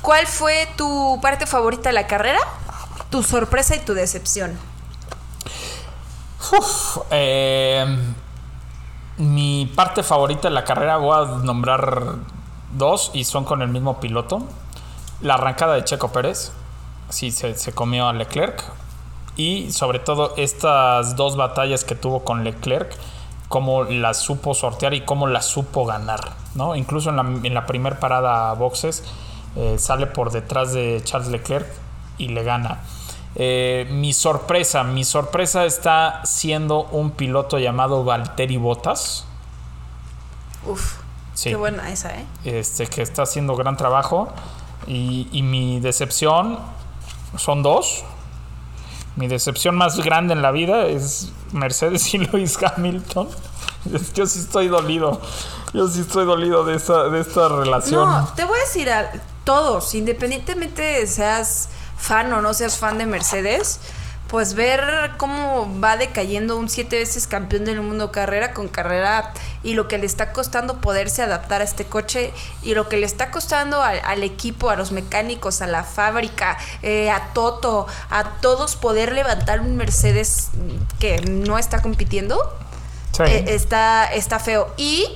¿cuál 0.00 0.26
fue 0.26 0.68
tu 0.76 1.18
parte 1.22 1.46
favorita 1.46 1.90
de 1.90 1.92
la 1.92 2.06
carrera? 2.06 2.40
Tu 3.10 3.22
sorpresa 3.22 3.76
y 3.76 3.80
tu 3.80 3.94
decepción. 3.94 4.58
Uf, 6.50 6.98
eh, 7.10 7.86
mi 9.16 9.66
parte 9.74 10.02
favorita 10.02 10.48
de 10.48 10.54
la 10.54 10.64
carrera 10.64 10.96
voy 10.96 11.16
a 11.16 11.24
nombrar 11.42 12.16
dos 12.72 13.10
y 13.14 13.24
son 13.24 13.44
con 13.44 13.62
el 13.62 13.68
mismo 13.68 14.00
piloto. 14.00 14.46
La 15.22 15.34
arrancada 15.34 15.74
de 15.74 15.84
Checo 15.84 16.08
Pérez, 16.12 16.52
sí, 17.08 17.30
se, 17.30 17.54
se 17.56 17.72
comió 17.72 18.08
a 18.08 18.12
Leclerc. 18.12 18.62
Y 19.36 19.72
sobre 19.72 19.98
todo 19.98 20.34
estas 20.36 21.16
dos 21.16 21.36
batallas 21.36 21.84
que 21.84 21.94
tuvo 21.94 22.22
con 22.24 22.44
Leclerc, 22.44 22.94
cómo 23.48 23.84
las 23.84 24.18
supo 24.18 24.52
sortear 24.54 24.92
y 24.94 25.02
cómo 25.02 25.26
las 25.26 25.46
supo 25.46 25.86
ganar. 25.86 26.20
¿no? 26.54 26.76
Incluso 26.76 27.10
en 27.10 27.16
la, 27.16 27.22
en 27.22 27.54
la 27.54 27.66
primer 27.66 27.98
parada 27.98 28.50
a 28.50 28.54
boxes 28.54 29.04
eh, 29.56 29.76
sale 29.78 30.06
por 30.06 30.32
detrás 30.32 30.72
de 30.72 31.00
Charles 31.04 31.28
Leclerc 31.28 31.66
y 32.18 32.28
le 32.28 32.42
gana. 32.44 32.80
Eh, 33.34 33.88
mi 33.90 34.12
sorpresa, 34.12 34.84
mi 34.84 35.04
sorpresa 35.04 35.64
está 35.64 36.20
siendo 36.24 36.84
un 36.92 37.12
piloto 37.12 37.58
llamado 37.58 38.04
Valtteri 38.04 38.58
Bottas, 38.58 39.24
Uf, 40.66 40.96
Sí. 41.34 41.48
qué 41.48 41.56
buena 41.56 41.90
esa, 41.90 42.10
¿eh? 42.18 42.26
este, 42.44 42.86
que 42.86 43.00
está 43.00 43.22
haciendo 43.22 43.56
gran 43.56 43.76
trabajo. 43.78 44.28
Y, 44.86 45.28
y 45.32 45.42
mi 45.42 45.80
decepción 45.80 46.58
son 47.36 47.62
dos. 47.62 48.04
Mi 49.16 49.28
decepción 49.28 49.76
más 49.76 49.98
grande 49.98 50.32
en 50.32 50.42
la 50.42 50.50
vida 50.52 50.86
es 50.86 51.32
Mercedes 51.52 52.12
y 52.14 52.18
Lewis 52.18 52.58
Hamilton. 52.62 53.28
Yo 54.14 54.26
sí 54.26 54.38
estoy 54.38 54.68
dolido. 54.68 55.20
Yo 55.74 55.88
sí 55.88 56.00
estoy 56.00 56.24
dolido 56.24 56.64
de 56.64 56.76
esta, 56.76 57.08
de 57.08 57.20
esta 57.20 57.48
relación. 57.48 58.08
No, 58.08 58.28
te 58.34 58.44
voy 58.44 58.58
a 58.58 58.62
decir 58.62 58.90
a 58.90 59.10
todos, 59.44 59.94
independientemente 59.94 61.06
seas 61.06 61.68
fan 61.96 62.32
o 62.32 62.42
no 62.42 62.54
seas 62.54 62.78
fan 62.78 62.98
de 62.98 63.06
Mercedes, 63.06 63.80
pues 64.32 64.54
ver 64.54 65.10
cómo 65.18 65.78
va 65.78 65.98
decayendo 65.98 66.56
un 66.56 66.70
siete 66.70 66.96
veces 66.98 67.26
campeón 67.26 67.66
del 67.66 67.82
mundo 67.82 68.10
carrera 68.10 68.54
con 68.54 68.66
carrera 68.66 69.34
y 69.62 69.74
lo 69.74 69.88
que 69.88 69.98
le 69.98 70.06
está 70.06 70.32
costando 70.32 70.80
poderse 70.80 71.20
adaptar 71.20 71.60
a 71.60 71.64
este 71.64 71.84
coche 71.84 72.32
y 72.62 72.72
lo 72.74 72.88
que 72.88 72.96
le 72.96 73.04
está 73.04 73.30
costando 73.30 73.82
al, 73.82 74.00
al 74.02 74.22
equipo, 74.22 74.70
a 74.70 74.76
los 74.76 74.90
mecánicos, 74.90 75.60
a 75.60 75.66
la 75.66 75.84
fábrica, 75.84 76.56
eh, 76.82 77.10
a 77.10 77.34
Toto, 77.34 77.86
a 78.08 78.24
todos 78.40 78.74
poder 78.76 79.12
levantar 79.12 79.60
un 79.60 79.76
Mercedes 79.76 80.48
que 80.98 81.20
no 81.20 81.58
está 81.58 81.82
compitiendo 81.82 82.38
Sí. 83.12 83.24
eh, 83.24 83.44
está, 83.48 84.06
está 84.06 84.38
feo. 84.38 84.72
Y 84.78 85.06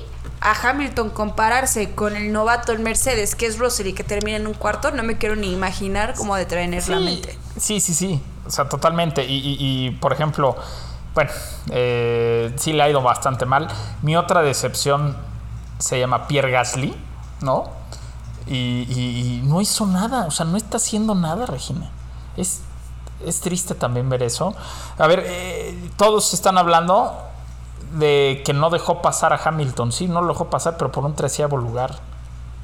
a 0.42 0.52
Hamilton 0.52 1.08
compararse 1.08 1.92
con 1.92 2.16
el 2.16 2.30
novato 2.32 2.72
el 2.72 2.80
Mercedes, 2.80 3.34
que 3.34 3.46
es 3.46 3.58
Russell 3.58 3.86
y 3.86 3.92
que 3.94 4.04
termina 4.04 4.36
en 4.36 4.46
un 4.46 4.52
cuarto, 4.52 4.90
no 4.90 5.02
me 5.02 5.16
quiero 5.16 5.36
ni 5.36 5.50
imaginar 5.54 6.12
cómo 6.14 6.36
de 6.36 6.44
tener 6.44 6.86
la 6.86 7.00
mente. 7.00 7.38
Sí, 7.58 7.80
sí, 7.80 7.94
sí. 7.94 8.20
O 8.46 8.50
sea, 8.50 8.68
totalmente. 8.68 9.24
Y, 9.26 9.90
por 10.00 10.12
ejemplo, 10.12 10.56
bueno, 11.14 11.30
eh, 11.70 12.52
sí 12.56 12.72
le 12.72 12.82
ha 12.82 12.88
ido 12.88 13.02
bastante 13.02 13.46
mal. 13.46 13.68
Mi 14.02 14.16
otra 14.16 14.42
decepción 14.42 15.16
se 15.78 15.98
llama 15.98 16.26
Pierre 16.26 16.50
Gasly, 16.50 16.94
¿no? 17.40 17.64
Y 18.46 19.40
no 19.44 19.60
hizo 19.60 19.86
nada. 19.86 20.26
O 20.26 20.30
sea, 20.30 20.46
no 20.46 20.56
está 20.56 20.76
haciendo 20.76 21.14
nada, 21.14 21.46
Regina. 21.46 21.90
Es, 22.36 22.60
es 23.24 23.40
triste 23.40 23.74
también 23.74 24.08
ver 24.08 24.22
eso. 24.22 24.54
A 24.98 25.06
ver, 25.06 25.24
eh, 25.26 25.90
todos 25.96 26.34
están 26.34 26.58
hablando 26.58 27.18
de 27.92 28.42
que 28.44 28.52
no 28.52 28.70
dejó 28.70 29.02
pasar 29.02 29.32
a 29.32 29.40
Hamilton. 29.42 29.92
Sí, 29.92 30.08
no 30.08 30.20
lo 30.20 30.28
dejó 30.28 30.50
pasar, 30.50 30.76
pero 30.76 30.92
por 30.92 31.04
un 31.04 31.14
treceavo 31.14 31.56
lugar. 31.56 31.96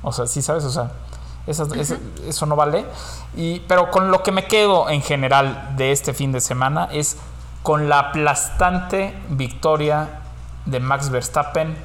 O 0.02 0.12
sea, 0.12 0.26
sí, 0.26 0.42
¿sabes? 0.42 0.64
O 0.64 0.70
sea, 0.70 0.92
eso, 1.46 2.46
no 2.46 2.56
vale. 2.56 2.86
Y, 3.36 3.60
pero 3.60 3.90
con 3.90 4.10
lo 4.10 4.22
que 4.22 4.32
me 4.32 4.46
quedo 4.46 4.88
en 4.88 5.02
general 5.02 5.74
de 5.76 5.92
este 5.92 6.14
fin 6.14 6.32
de 6.32 6.40
semana 6.40 6.88
es 6.92 7.16
con 7.62 7.88
la 7.88 7.98
aplastante 7.98 9.14
victoria 9.28 10.20
de 10.66 10.80
Max 10.80 11.10
Verstappen. 11.10 11.76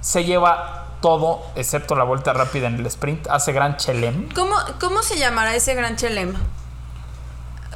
Se 0.00 0.24
lleva 0.24 0.86
todo 1.00 1.42
excepto 1.54 1.94
la 1.94 2.04
vuelta 2.04 2.32
rápida 2.32 2.66
en 2.66 2.76
el 2.76 2.86
sprint. 2.86 3.28
Hace 3.28 3.52
gran 3.52 3.76
chelem. 3.76 4.28
¿Cómo, 4.34 4.56
¿Cómo 4.80 5.02
se 5.02 5.18
llamará 5.18 5.54
ese 5.54 5.74
gran 5.74 5.96
Chelem? 5.96 6.34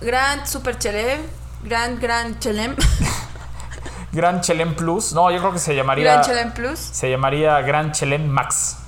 Gran 0.00 0.46
Super 0.46 0.78
Chelem, 0.78 1.20
Gran 1.62 2.00
Gran 2.00 2.38
Chelem, 2.40 2.74
Gran 4.12 4.40
chelem 4.40 4.74
plus. 4.74 5.12
No, 5.12 5.30
yo 5.30 5.38
creo 5.38 5.52
que 5.52 5.58
se 5.58 5.74
llamaría. 5.74 6.04
Gran 6.04 6.24
Chelem 6.24 6.52
Plus. 6.52 6.78
Se 6.78 7.08
llamaría 7.08 7.60
Gran 7.60 7.92
chelem 7.92 8.26
max. 8.26 8.78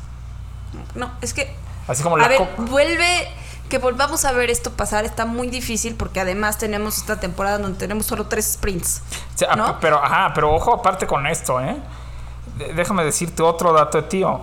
No, 0.94 1.12
es 1.20 1.32
que 1.32 1.54
Así 1.88 2.02
como 2.02 2.16
A 2.16 2.20
la 2.20 2.28
ver, 2.28 2.40
vuelve, 2.58 3.28
que 3.68 3.78
volvamos 3.78 4.24
a 4.24 4.32
ver 4.32 4.50
esto 4.50 4.72
pasar, 4.72 5.04
está 5.04 5.26
muy 5.26 5.48
difícil 5.48 5.94
porque 5.94 6.20
además 6.20 6.58
tenemos 6.58 6.98
esta 6.98 7.18
temporada 7.20 7.58
donde 7.58 7.78
tenemos 7.78 8.06
solo 8.06 8.26
tres 8.26 8.52
sprints. 8.52 9.02
Sí, 9.34 9.44
ah, 9.48 9.56
¿no? 9.56 9.78
Pero, 9.80 10.02
ajá, 10.02 10.32
pero 10.34 10.54
ojo 10.54 10.74
aparte 10.74 11.06
con 11.06 11.26
esto, 11.26 11.60
¿eh? 11.60 11.76
Déjame 12.74 13.04
decirte 13.04 13.42
otro 13.42 13.72
dato 13.72 14.00
de 14.00 14.08
tío. 14.08 14.40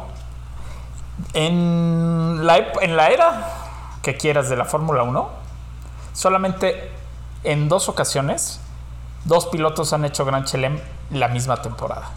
En 1.34 2.46
la, 2.46 2.58
en 2.82 2.96
la 2.96 3.10
era 3.10 3.48
que 4.02 4.18
quieras 4.18 4.50
de 4.50 4.56
la 4.56 4.66
Fórmula 4.66 5.04
1, 5.04 5.30
solamente 6.14 6.92
en 7.44 7.70
dos 7.70 7.90
ocasiones, 7.90 8.60
dos 9.26 9.48
pilotos 9.48 9.94
han 9.94 10.06
hecho 10.06 10.26
Gran 10.26 10.46
Chelem 10.46 10.80
la 11.12 11.28
misma 11.28 11.62
temporada. 11.62 12.10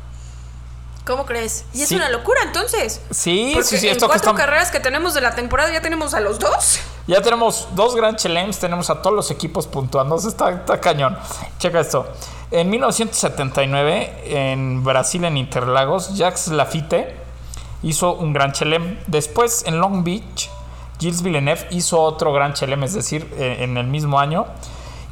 ¿Cómo 1.04 1.26
crees? 1.26 1.64
Y 1.74 1.82
es 1.82 1.88
Sí. 1.88 1.96
una 1.96 2.08
locura 2.10 2.40
entonces. 2.44 3.00
Sí, 3.10 3.50
Porque 3.54 3.68
sí, 3.68 3.78
sí, 3.78 3.86
en 3.88 3.92
esto 3.94 4.06
que 4.06 4.10
cuatro 4.12 4.30
estamos- 4.30 4.40
carreras 4.40 4.70
que 4.70 4.78
tenemos 4.78 5.14
de 5.14 5.20
la 5.20 5.34
temporada 5.34 5.72
ya 5.72 5.80
tenemos 5.82 6.14
a 6.14 6.20
los 6.20 6.38
dos. 6.38 6.78
Ya 7.08 7.20
tenemos 7.20 7.66
dos 7.74 7.96
Grand 7.96 8.16
Chelems, 8.16 8.58
tenemos 8.60 8.88
a 8.88 9.02
todos 9.02 9.16
los 9.16 9.30
equipos 9.32 9.66
puntuando. 9.66 10.14
Está, 10.16 10.50
está 10.50 10.80
cañón. 10.80 11.18
Checa 11.58 11.80
esto. 11.80 12.06
En 12.52 12.70
1979, 12.70 14.12
en 14.26 14.84
Brasil, 14.84 15.24
en 15.24 15.36
Interlagos, 15.36 16.14
Jacques 16.16 16.48
Lafitte 16.48 17.16
hizo 17.82 18.14
un 18.14 18.32
Gran 18.32 18.52
Chelem. 18.52 18.98
Después, 19.08 19.64
en 19.66 19.80
Long 19.80 20.04
Beach, 20.04 20.50
Gilles 21.00 21.22
Villeneuve 21.22 21.66
hizo 21.70 22.00
otro 22.00 22.32
Gran 22.32 22.54
Chelem, 22.54 22.84
es 22.84 22.94
decir, 22.94 23.28
en 23.38 23.76
el 23.76 23.86
mismo 23.88 24.20
año. 24.20 24.46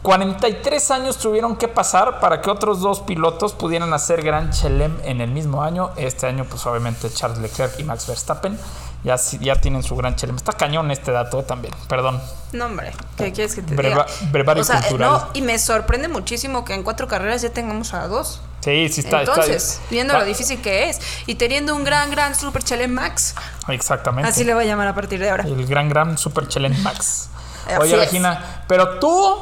43 0.02 0.90
años 0.92 1.18
tuvieron 1.18 1.56
que 1.56 1.68
pasar 1.68 2.20
para 2.20 2.40
que 2.40 2.48
otros 2.50 2.80
dos 2.80 3.00
pilotos 3.00 3.52
pudieran 3.52 3.92
hacer 3.92 4.22
Gran 4.22 4.50
Chelem 4.50 4.96
en 5.04 5.20
el 5.20 5.30
mismo 5.30 5.62
año. 5.62 5.90
Este 5.96 6.26
año, 6.26 6.46
pues 6.48 6.64
obviamente 6.66 7.12
Charles 7.12 7.38
Leclerc 7.38 7.78
y 7.78 7.84
Max 7.84 8.06
Verstappen 8.06 8.58
ya, 9.04 9.16
tienen 9.60 9.82
su 9.82 9.96
Gran 9.96 10.16
Chelem. 10.16 10.36
Está 10.36 10.52
cañón 10.52 10.90
este 10.90 11.10
dato 11.12 11.40
eh, 11.40 11.42
también, 11.42 11.74
perdón. 11.88 12.20
No, 12.52 12.66
hombre, 12.66 12.92
¿qué 13.16 13.32
quieres 13.32 13.54
que 13.54 13.62
te 13.62 13.74
Breva- 13.76 14.06
diga? 14.06 14.30
brevario 14.30 14.62
O 14.62 14.64
sea, 14.64 14.80
cultural. 14.80 15.10
no, 15.10 15.28
y 15.34 15.42
me 15.42 15.58
sorprende 15.58 16.08
muchísimo 16.08 16.64
que 16.64 16.74
en 16.74 16.82
cuatro 16.82 17.06
carreras 17.06 17.42
ya 17.42 17.50
tengamos 17.50 17.92
a 17.94 18.06
dos. 18.08 18.40
Sí, 18.60 18.88
sí 18.90 19.00
está. 19.00 19.20
está- 19.22 19.34
Entonces, 19.34 19.80
viendo 19.90 20.12
va- 20.14 20.20
lo 20.20 20.26
difícil 20.26 20.60
que 20.62 20.88
es 20.90 20.98
y 21.26 21.34
teniendo 21.36 21.74
un 21.74 21.84
gran, 21.84 22.10
gran 22.10 22.34
Super 22.34 22.62
Chelem 22.62 22.92
Max, 22.92 23.34
Exactamente. 23.68 24.28
así 24.30 24.44
le 24.44 24.52
voy 24.54 24.64
a 24.64 24.66
llamar 24.66 24.88
a 24.88 24.94
partir 24.94 25.18
de 25.20 25.30
ahora. 25.30 25.44
El 25.44 25.66
gran, 25.66 25.88
gran 25.88 26.16
Super 26.18 26.46
Chelem 26.48 26.74
Max. 26.82 27.28
Oye. 27.80 27.96
Regina, 27.96 28.64
pero 28.66 28.98
tú, 28.98 29.36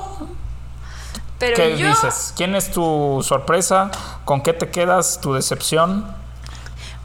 Pero 1.39 1.57
¿qué 1.57 1.79
yo, 1.79 1.89
dices? 1.89 2.33
¿Quién 2.37 2.55
es 2.55 2.71
tu 2.71 3.21
sorpresa? 3.23 3.91
¿Con 4.25 4.43
qué 4.43 4.53
te 4.53 4.71
quedas? 4.71 5.21
¿Tu 5.21 5.35
decepción? 5.35 6.18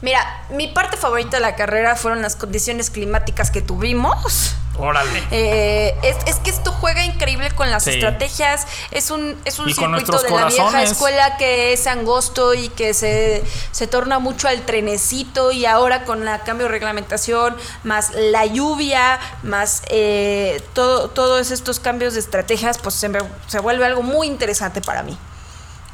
Mira, 0.02 0.44
mi 0.50 0.68
parte 0.68 0.96
favorita 0.98 1.38
de 1.38 1.40
la 1.40 1.56
carrera 1.56 1.96
fueron 1.96 2.20
las 2.20 2.36
condiciones 2.36 2.90
climáticas 2.90 3.50
que 3.50 3.62
tuvimos. 3.62 4.54
Órale. 4.76 5.22
Eh, 5.30 5.96
es, 6.02 6.16
es 6.26 6.36
que 6.40 6.50
esto 6.50 6.72
juega 6.72 7.04
increíble 7.04 7.50
con 7.52 7.70
las 7.70 7.84
Sí. 7.84 7.90
estrategias. 7.90 8.66
Es 8.90 9.10
un, 9.10 9.40
es 9.44 9.58
un 9.60 9.72
circuito 9.72 10.20
de 10.20 10.30
la 10.30 10.46
vieja 10.46 10.82
escuela 10.82 11.36
que 11.38 11.72
es 11.72 11.86
angosto 11.86 12.52
y 12.54 12.68
que 12.70 12.92
se, 12.92 13.42
se 13.70 13.86
torna 13.86 14.18
mucho 14.18 14.48
al 14.48 14.62
trenecito. 14.66 15.52
Y 15.52 15.64
ahora 15.64 16.04
con 16.04 16.24
la 16.24 16.40
cambio 16.40 16.66
de 16.66 16.72
reglamentación, 16.72 17.56
más 17.84 18.10
la 18.14 18.44
lluvia, 18.46 19.20
más 19.44 19.82
eh, 19.86 20.60
todo, 20.74 21.08
todos 21.08 21.50
estos 21.52 21.78
cambios 21.80 22.14
de 22.14 22.20
estrategias, 22.20 22.76
pues 22.78 22.96
se, 22.96 23.08
me- 23.08 23.20
se 23.46 23.60
vuelve 23.60 23.86
algo 23.86 24.02
muy 24.02 24.26
interesante 24.26 24.80
para 24.82 25.02
mí. 25.04 25.16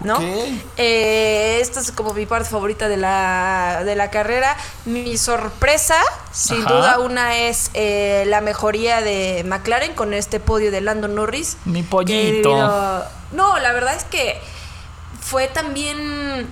¿No? 0.03 0.19
Eh, 0.79 1.59
esta 1.61 1.81
es 1.81 1.93
como 1.93 2.15
mi 2.15 2.25
parte 2.27 2.49
favorita 2.49 2.89
de 2.89 2.97
la, 2.97 3.83
de 3.85 3.95
la 3.97 4.11
carrera. 4.11 4.57
Mi 4.87 5.17
sorpresa, 5.19 5.97
sin 6.33 6.65
Ajá. 6.65 6.75
duda, 6.75 6.99
una 7.01 7.37
es 7.37 7.71
eh, 7.75 8.25
la 8.27 8.41
mejoría 8.41 9.03
de 9.03 9.45
McLaren 9.47 9.95
con 9.95 10.15
este 10.15 10.41
podio 10.41 10.71
de 10.71 10.81
Lando 10.81 11.07
Norris. 11.09 11.57
Mi 11.67 11.83
pollito. 11.83 12.49
debido- 12.51 13.05
No, 13.33 13.59
la 13.59 13.73
verdad 13.73 13.95
es 13.95 14.05
que 14.05 14.41
fue 15.21 15.49
también 15.49 16.49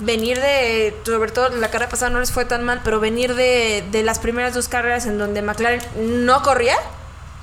venir 0.00 0.40
de, 0.40 0.94
sobre 1.04 1.32
todo 1.32 1.48
la 1.48 1.70
carrera 1.70 1.90
pasada 1.90 2.10
no 2.10 2.20
les 2.20 2.30
fue 2.30 2.44
tan 2.44 2.62
mal, 2.64 2.82
pero 2.84 3.00
venir 3.00 3.34
de, 3.34 3.84
de 3.90 4.02
las 4.02 4.18
primeras 4.18 4.54
dos 4.54 4.68
carreras 4.68 5.06
en 5.06 5.18
donde 5.18 5.42
McLaren 5.42 5.80
no 6.24 6.42
corría, 6.42 6.76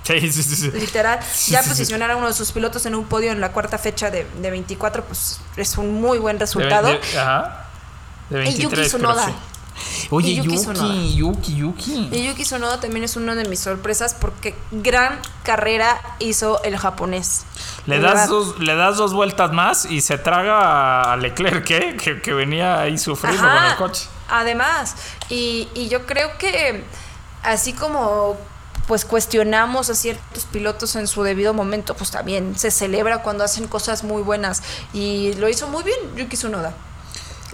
Sí, 0.06 0.32
sí, 0.32 0.44
sí. 0.44 0.56
sí. 0.56 0.72
literal, 0.72 1.20
ya 1.48 1.64
posicionar 1.64 2.12
a 2.12 2.16
uno 2.16 2.28
de 2.28 2.34
sus 2.34 2.52
pilotos 2.52 2.86
en 2.86 2.94
un 2.96 3.06
podio 3.06 3.32
en 3.32 3.42
la 3.42 3.52
cuarta 3.52 3.78
fecha 3.80 4.12
de, 4.12 4.28
de 4.40 4.52
24, 4.52 5.04
pues 5.04 5.40
es 5.58 5.78
un 5.78 6.00
muy 6.00 6.20
buen 6.20 6.40
resultado. 6.40 6.88
de- 6.90 7.00
ajá. 7.18 7.66
De 8.30 8.44
Y 8.44 8.54
Yuki 8.54 8.76
23, 8.76 8.92
pero 8.92 9.14
Tsunoda. 9.14 9.32
Oye, 10.10 10.30
Y 10.30 10.36
Yuki 10.38 10.56
Yuki. 10.64 11.16
Yuki, 11.16 11.56
Yuki, 11.56 12.10
Y 12.12 12.28
Yuki 12.28 12.44
Tsunoda 12.44 12.80
también 12.80 13.04
es 13.04 13.16
una 13.18 13.36
de 13.36 13.46
mis 13.46 13.60
sorpresas 13.60 14.14
porque 14.14 14.56
gran 14.72 15.20
carrera 15.44 16.00
hizo 16.20 16.64
el 16.64 16.78
japonés. 16.78 17.46
Le 17.86 18.00
das, 18.00 18.30
dos, 18.30 18.58
le 18.60 18.76
das 18.76 18.98
dos 18.98 19.14
vueltas 19.14 19.52
más 19.52 19.86
y 19.86 20.02
se 20.02 20.18
traga 20.18 21.12
a 21.12 21.18
Leclerc, 21.18 21.70
¿eh? 21.72 21.98
que, 22.02 22.22
que 22.22 22.34
venía 22.34 22.80
ahí 22.80 22.98
sufriendo 22.98 23.44
Ajá, 23.44 23.56
con 23.58 23.66
el 23.72 23.76
coche. 23.78 24.08
Además, 24.30 24.96
y, 25.30 25.68
y 25.76 25.90
yo 25.90 26.06
creo 26.06 26.38
que 26.38 26.84
así 27.44 27.74
como 27.74 28.38
pues 28.88 29.06
cuestionamos 29.06 29.90
a 29.90 29.96
ciertos 29.96 30.46
pilotos 30.46 30.96
en 30.96 31.08
su 31.08 31.24
debido 31.24 31.54
momento, 31.54 31.96
pues 31.96 32.12
también 32.12 32.58
se 32.58 32.72
celebra 32.72 33.24
cuando 33.24 33.44
hacen 33.44 33.68
cosas 33.68 34.04
muy 34.04 34.22
buenas 34.22 34.62
y 34.94 35.34
lo 35.36 35.50
hizo 35.50 35.68
muy 35.68 35.84
bien 35.84 35.98
Yuki 36.16 36.38
Tsunoda. 36.38 36.74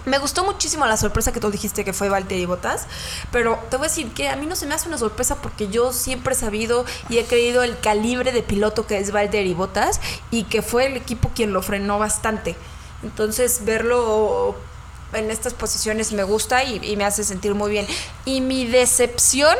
Me 0.04 0.18
gustó 0.18 0.44
muchísimo 0.44 0.84
la 0.86 0.96
sorpresa 0.96 1.30
que 1.30 1.38
tú 1.38 1.50
dijiste 1.52 1.84
que 1.84 1.92
fue 1.92 2.08
Valtteri 2.08 2.44
Bottas, 2.44 2.86
pero 3.30 3.56
te 3.70 3.76
voy 3.76 3.86
a 3.86 3.88
decir 3.88 4.12
que 4.12 4.28
a 4.28 4.34
mí 4.34 4.46
no 4.46 4.56
se 4.56 4.66
me 4.66 4.74
hace 4.74 4.88
una 4.88 4.98
sorpresa 4.98 5.36
porque 5.36 5.68
yo 5.68 5.92
siempre 5.92 6.34
he 6.34 6.36
sabido 6.36 6.84
y 7.08 7.18
he 7.18 7.24
creído 7.24 7.62
el 7.62 7.78
calibre 7.78 8.32
de 8.32 8.42
piloto 8.42 8.84
que 8.84 8.98
es 8.98 9.12
Valtteri 9.12 9.54
Bottas 9.54 10.00
y 10.32 10.42
que 10.44 10.60
fue 10.60 10.86
el 10.86 10.96
equipo 10.96 11.30
quien 11.32 11.52
lo 11.52 11.62
frenó 11.62 12.00
bastante. 12.00 12.56
Entonces 13.04 13.64
verlo 13.64 14.56
en 15.12 15.30
estas 15.30 15.54
posiciones 15.54 16.10
me 16.10 16.24
gusta 16.24 16.64
y, 16.64 16.80
y 16.84 16.96
me 16.96 17.04
hace 17.04 17.22
sentir 17.22 17.54
muy 17.54 17.70
bien. 17.70 17.86
Y 18.24 18.40
mi 18.40 18.66
decepción, 18.66 19.56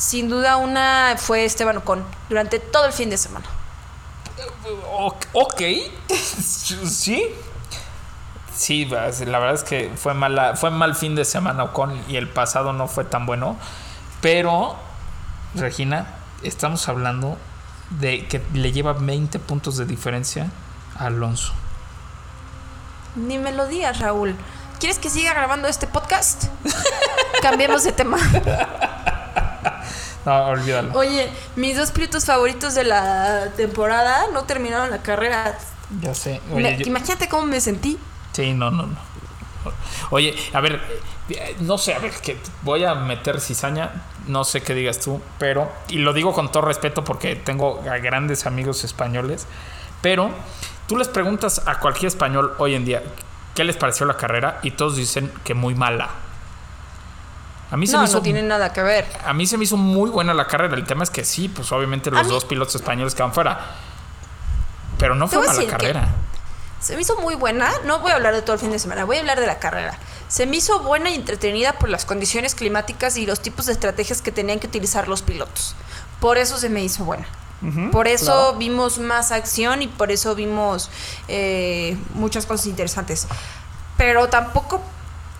sin 0.00 0.30
duda 0.30 0.56
una, 0.56 1.16
fue 1.18 1.44
Esteban 1.44 1.76
Ocon 1.76 2.02
durante 2.30 2.58
todo 2.58 2.86
el 2.86 2.92
fin 2.94 3.10
de 3.10 3.18
semana. 3.18 3.44
Ok, 5.34 5.60
sí. 6.08 7.26
Sí, 8.56 8.86
vas, 8.86 9.20
la 9.20 9.38
verdad 9.38 9.56
es 9.56 9.62
que 9.62 9.92
fue 9.94 10.14
mala, 10.14 10.56
fue 10.56 10.70
mal 10.70 10.94
fin 10.94 11.14
de 11.14 11.26
semana 11.26 11.64
Ocon 11.64 12.02
y 12.08 12.16
el 12.16 12.30
pasado 12.30 12.72
no 12.72 12.88
fue 12.88 13.04
tan 13.04 13.26
bueno. 13.26 13.58
Pero, 14.22 14.74
Regina, 15.54 16.06
estamos 16.42 16.88
hablando 16.88 17.36
de 17.90 18.26
que 18.26 18.42
le 18.54 18.72
lleva 18.72 18.94
20 18.94 19.38
puntos 19.38 19.76
de 19.76 19.84
diferencia 19.84 20.48
a 20.98 21.06
Alonso. 21.06 21.52
Ni 23.16 23.36
me 23.36 23.52
lo 23.52 23.66
digas, 23.66 23.98
Raúl. 23.98 24.34
¿Quieres 24.78 24.98
que 24.98 25.10
siga 25.10 25.34
grabando 25.34 25.68
este 25.68 25.86
podcast? 25.86 26.44
Cambiemos 27.42 27.84
de 27.84 27.92
tema. 27.92 28.16
No, 30.26 30.44
olvídalo. 30.46 30.92
Oye, 30.98 31.30
mis 31.56 31.76
dos 31.76 31.90
pilotos 31.90 32.24
favoritos 32.26 32.74
de 32.74 32.84
la 32.84 33.48
temporada 33.56 34.26
no 34.32 34.44
terminaron 34.44 34.90
la 34.90 35.02
carrera. 35.02 35.58
Ya 36.02 36.14
sé. 36.14 36.40
Oye, 36.52 36.76
yo- 36.78 36.86
Imagínate 36.86 37.28
cómo 37.28 37.46
me 37.46 37.60
sentí. 37.60 37.98
Sí, 38.32 38.52
no, 38.52 38.70
no, 38.70 38.86
no. 38.86 38.96
Oye, 40.10 40.34
a 40.54 40.60
ver, 40.60 40.80
eh, 41.28 41.56
no 41.60 41.76
sé, 41.78 41.94
a 41.94 41.98
ver, 41.98 42.12
que 42.12 42.38
voy 42.62 42.84
a 42.84 42.94
meter 42.94 43.40
cizaña, 43.40 43.90
no 44.26 44.44
sé 44.44 44.62
qué 44.62 44.74
digas 44.74 44.98
tú, 45.00 45.20
pero, 45.38 45.70
y 45.88 45.98
lo 45.98 46.12
digo 46.12 46.32
con 46.32 46.50
todo 46.50 46.62
respeto 46.64 47.04
porque 47.04 47.36
tengo 47.36 47.82
a 47.90 47.98
grandes 47.98 48.46
amigos 48.46 48.84
españoles, 48.84 49.46
pero 50.00 50.30
tú 50.86 50.96
les 50.96 51.08
preguntas 51.08 51.62
a 51.66 51.78
cualquier 51.78 52.08
español 52.08 52.54
hoy 52.58 52.74
en 52.74 52.84
día 52.86 53.02
qué 53.54 53.64
les 53.64 53.76
pareció 53.76 54.06
la 54.06 54.16
carrera 54.16 54.60
y 54.62 54.70
todos 54.72 54.96
dicen 54.96 55.30
que 55.44 55.52
muy 55.54 55.74
mala. 55.74 56.08
A 57.70 57.76
mí 57.76 57.86
se 57.86 57.92
No, 57.92 58.00
me 58.00 58.04
hizo 58.06 58.16
no 58.16 58.22
tiene 58.22 58.42
nada 58.42 58.72
que 58.72 58.82
ver. 58.82 59.06
a 59.24 59.32
mí 59.32 59.46
se 59.46 59.56
me 59.56 59.64
hizo 59.64 59.76
muy 59.76 60.10
buena 60.10 60.34
la 60.34 60.46
carrera. 60.46 60.74
El 60.74 60.84
tema 60.84 61.04
es 61.04 61.10
que 61.10 61.24
sí, 61.24 61.48
pues 61.48 61.70
obviamente 61.72 62.10
los 62.10 62.28
dos 62.28 62.44
pilotos 62.44 62.74
españoles 62.74 63.14
quedan 63.14 63.32
fuera. 63.32 63.60
Pero 64.98 65.14
no 65.14 65.28
fue 65.28 65.46
mala 65.46 65.66
carrera. 65.66 66.08
Se 66.80 66.94
me 66.96 67.02
hizo 67.02 67.16
muy 67.20 67.34
buena. 67.34 67.70
No 67.84 68.00
voy 68.00 68.10
a 68.10 68.14
hablar 68.16 68.34
de 68.34 68.42
todo 68.42 68.54
el 68.54 68.60
fin 68.60 68.70
de 68.70 68.78
semana, 68.78 69.04
voy 69.04 69.16
a 69.16 69.20
hablar 69.20 69.38
de 69.38 69.46
la 69.46 69.58
carrera. 69.58 69.98
Se 70.28 70.46
me 70.46 70.56
hizo 70.56 70.80
buena 70.80 71.10
y 71.10 71.14
entretenida 71.14 71.74
por 71.74 71.88
las 71.88 72.04
condiciones 72.04 72.54
climáticas 72.54 73.16
y 73.16 73.26
los 73.26 73.40
tipos 73.40 73.66
de 73.66 73.72
estrategias 73.72 74.22
que 74.22 74.32
tenían 74.32 74.58
que 74.60 74.66
utilizar 74.66 75.06
los 75.08 75.22
pilotos. 75.22 75.74
Por 76.20 76.38
eso 76.38 76.56
se 76.58 76.68
me 76.70 76.82
hizo 76.82 77.04
buena. 77.04 77.26
por 77.92 78.08
eso 78.08 78.32
claro. 78.32 78.54
vimos 78.58 78.98
más 78.98 79.32
acción 79.32 79.82
y 79.82 79.88
por 79.88 80.10
eso 80.10 80.34
vimos 80.34 80.90
eh, 81.28 81.96
muchas 82.14 82.46
cosas 82.46 82.66
interesantes. 82.66 83.26
Pero 83.98 84.28
tampoco, 84.28 84.82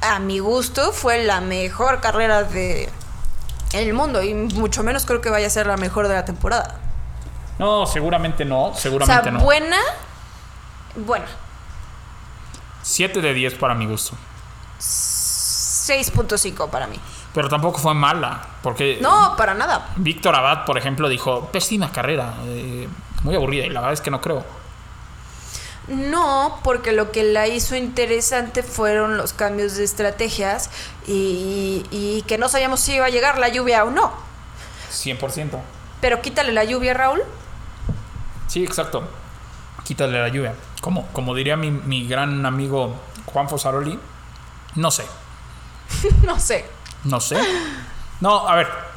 a 0.00 0.18
mi 0.18 0.38
gusto, 0.38 0.92
fue 0.92 1.24
la 1.24 1.40
mejor 1.40 2.00
carrera 2.00 2.42
de 2.44 2.88
el 3.72 3.92
mundo 3.94 4.22
y 4.22 4.34
mucho 4.34 4.82
menos 4.82 5.06
creo 5.06 5.20
que 5.20 5.30
vaya 5.30 5.46
a 5.46 5.50
ser 5.50 5.66
la 5.66 5.76
mejor 5.76 6.08
de 6.08 6.14
la 6.14 6.24
temporada. 6.24 6.80
No, 7.58 7.86
seguramente 7.86 8.44
no, 8.44 8.66
O 8.68 8.74
seguramente 8.74 9.22
sea, 9.22 9.32
no. 9.32 9.40
buena, 9.40 9.78
buena. 10.96 11.26
7 12.82 13.20
de 13.20 13.34
10 13.34 13.54
para 13.54 13.74
mi 13.74 13.86
gusto. 13.86 14.16
6.5 14.78 16.68
para 16.70 16.86
mí. 16.86 16.96
Pero 17.34 17.48
tampoco 17.48 17.78
fue 17.78 17.94
mala, 17.94 18.44
porque 18.62 18.98
No, 19.00 19.34
para 19.36 19.54
nada. 19.54 19.88
Víctor 19.96 20.34
Abad, 20.34 20.64
por 20.64 20.78
ejemplo, 20.78 21.08
dijo, 21.08 21.46
pésima 21.52 21.92
carrera, 21.92 22.34
eh, 22.46 22.88
muy 23.22 23.34
aburrida, 23.36 23.66
y 23.66 23.70
la 23.70 23.80
verdad 23.80 23.92
es 23.94 24.00
que 24.00 24.10
no 24.10 24.20
creo. 24.20 24.44
No, 25.88 26.60
porque 26.62 26.92
lo 26.92 27.10
que 27.10 27.24
la 27.24 27.48
hizo 27.48 27.74
interesante 27.74 28.62
fueron 28.62 29.16
los 29.16 29.32
cambios 29.32 29.76
de 29.76 29.84
estrategias 29.84 30.70
y, 31.06 31.84
y 31.90 32.22
que 32.28 32.38
no 32.38 32.48
sabíamos 32.48 32.80
si 32.80 32.94
iba 32.94 33.06
a 33.06 33.10
llegar 33.10 33.38
la 33.38 33.48
lluvia 33.48 33.84
o 33.84 33.90
no. 33.90 34.12
100%. 34.92 35.58
Pero 36.00 36.22
quítale 36.22 36.52
la 36.52 36.64
lluvia, 36.64 36.94
Raúl. 36.94 37.22
Sí, 38.46 38.64
exacto. 38.64 39.02
Quítale 39.84 40.20
la 40.20 40.28
lluvia. 40.28 40.54
Como, 40.80 41.06
como 41.08 41.34
diría 41.34 41.56
mi, 41.56 41.70
mi 41.70 42.06
gran 42.06 42.46
amigo 42.46 42.94
Juan 43.26 43.48
Fosaroli, 43.48 43.98
no 44.76 44.90
sé, 44.90 45.04
no 46.22 46.38
sé. 46.38 46.64
no 47.04 47.20
sé. 47.20 47.36
No, 48.20 48.48
a 48.48 48.56
ver. 48.56 48.89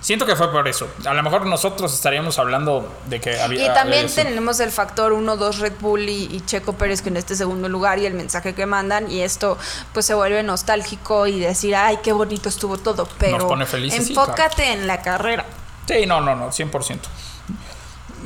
Siento 0.00 0.26
que 0.26 0.36
fue 0.36 0.52
por 0.52 0.68
eso. 0.68 0.88
A 1.04 1.12
lo 1.12 1.22
mejor 1.22 1.44
nosotros 1.46 1.92
estaríamos 1.92 2.38
hablando 2.38 2.88
de 3.06 3.20
que 3.20 3.40
había... 3.40 3.64
Y 3.64 3.74
también 3.74 4.08
sí. 4.08 4.22
tenemos 4.22 4.60
el 4.60 4.70
factor 4.70 5.12
1-2 5.12 5.58
Red 5.58 5.72
Bull 5.80 6.08
y, 6.08 6.28
y 6.30 6.40
Checo 6.46 6.74
Pérez 6.74 7.02
que 7.02 7.08
en 7.08 7.16
este 7.16 7.34
segundo 7.34 7.68
lugar 7.68 7.98
y 7.98 8.06
el 8.06 8.14
mensaje 8.14 8.54
que 8.54 8.64
mandan 8.64 9.10
y 9.10 9.22
esto 9.22 9.58
pues 9.92 10.06
se 10.06 10.14
vuelve 10.14 10.42
nostálgico 10.44 11.26
y 11.26 11.40
decir, 11.40 11.74
ay, 11.74 11.98
qué 12.02 12.12
bonito 12.12 12.48
estuvo 12.48 12.78
todo, 12.78 13.08
pero 13.18 13.48
pone 13.48 13.66
felices, 13.66 14.06
sí, 14.06 14.12
enfócate 14.12 14.72
en 14.72 14.86
la 14.86 15.02
carrera. 15.02 15.44
Sí, 15.86 16.06
no, 16.06 16.20
no, 16.20 16.36
no, 16.36 16.48
100%. 16.50 16.98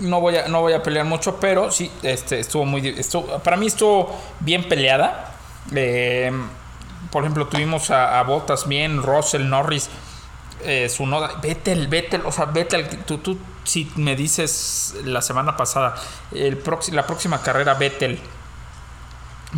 No 0.01 0.21
voy 0.21 0.37
a, 0.37 0.49
no 0.49 0.61
voy 0.61 0.75
a 0.75 0.83
pelear 0.83 1.07
mucho, 1.07 1.37
pero 1.37 1.71
sí, 1.71 1.91
este, 2.03 2.41
estuvo 2.41 2.67
muy... 2.67 2.87
Estuvo, 2.89 3.39
para 3.39 3.57
mí 3.57 3.69
estuvo 3.69 4.15
bien 4.41 4.69
peleada. 4.69 5.37
Eh, 5.75 6.33
por 7.11 7.23
ejemplo, 7.23 7.47
tuvimos 7.47 7.91
a, 7.91 8.19
a 8.19 8.23
Bottas 8.25 8.67
bien, 8.67 9.03
Russell, 9.03 9.49
Norris, 9.49 9.89
eh, 10.65 10.89
Sunoda, 10.89 11.39
Vettel, 11.43 11.89
Vettel, 11.89 12.23
o 12.25 12.33
sea, 12.33 12.47
Vettel, 12.47 12.89
tú, 13.05 13.19
tú 13.19 13.39
si 13.65 13.91
me 13.97 14.17
dices 14.17 14.97
la 15.05 15.23
semana 15.23 15.57
pasada, 15.57 15.95
el 16.33 16.63
la 16.93 17.07
próxima 17.07 17.43
carrera 17.43 17.75
Vettel 17.75 18.19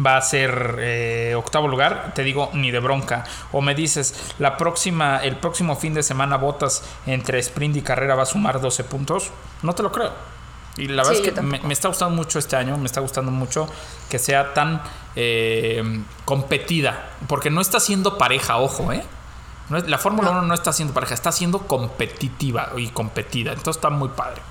va 0.05 0.17
a 0.17 0.23
ser 0.23 0.77
eh, 0.81 1.35
octavo 1.37 1.69
lugar, 1.69 2.13
te 2.15 2.23
digo 2.23 2.51
ni 2.53 2.71
de 2.71 2.81
bronca. 2.81 3.25
O 3.53 3.61
me 3.61 3.75
dices, 3.75 4.35
la 4.39 4.57
próxima, 4.57 5.19
el 5.19 5.37
próximo 5.37 5.77
fin 5.77 5.95
de 5.95 6.03
semana 6.03 6.37
Botas 6.37 6.83
entre 7.07 7.39
sprint 7.39 7.77
y 7.77 7.83
carrera 7.83 8.15
va 8.15 8.25
a 8.25 8.27
sumar 8.27 8.61
12 8.61 8.85
puntos, 8.85 9.31
no 9.63 9.75
te 9.75 9.83
lo 9.83 9.93
creo. 9.93 10.13
Y 10.77 10.89
la 10.89 11.05
verdad 11.05 11.21
Sí, 11.23 11.29
es 11.29 11.35
que 11.35 11.41
me 11.41 11.73
está 11.73 11.89
gustando 11.89 12.17
mucho 12.17 12.41
este 12.41 12.57
año, 12.57 12.77
me 12.77 12.87
está 12.87 13.01
gustando 13.01 13.31
mucho 13.31 13.69
que 14.11 14.19
sea 14.19 14.53
tan 14.55 14.83
eh, 15.15 15.83
competida, 16.25 17.11
porque 17.29 17.51
no 17.51 17.61
está 17.61 17.79
siendo 17.79 18.19
pareja, 18.19 18.59
ojo, 18.59 18.93
¿eh? 18.93 19.05
No 19.69 19.79
es- 19.79 19.89
la 19.89 19.99
Fórmula 19.99 20.31
1 20.31 20.43
no 20.43 20.55
está 20.55 20.73
siendo 20.73 20.93
pareja, 20.95 21.15
está 21.15 21.33
siendo 21.33 21.61
competitiva 21.67 22.71
y 22.77 22.89
competida, 22.89 23.53
entonces 23.53 23.77
está 23.77 23.91
muy 23.91 24.09
padre. 24.11 24.43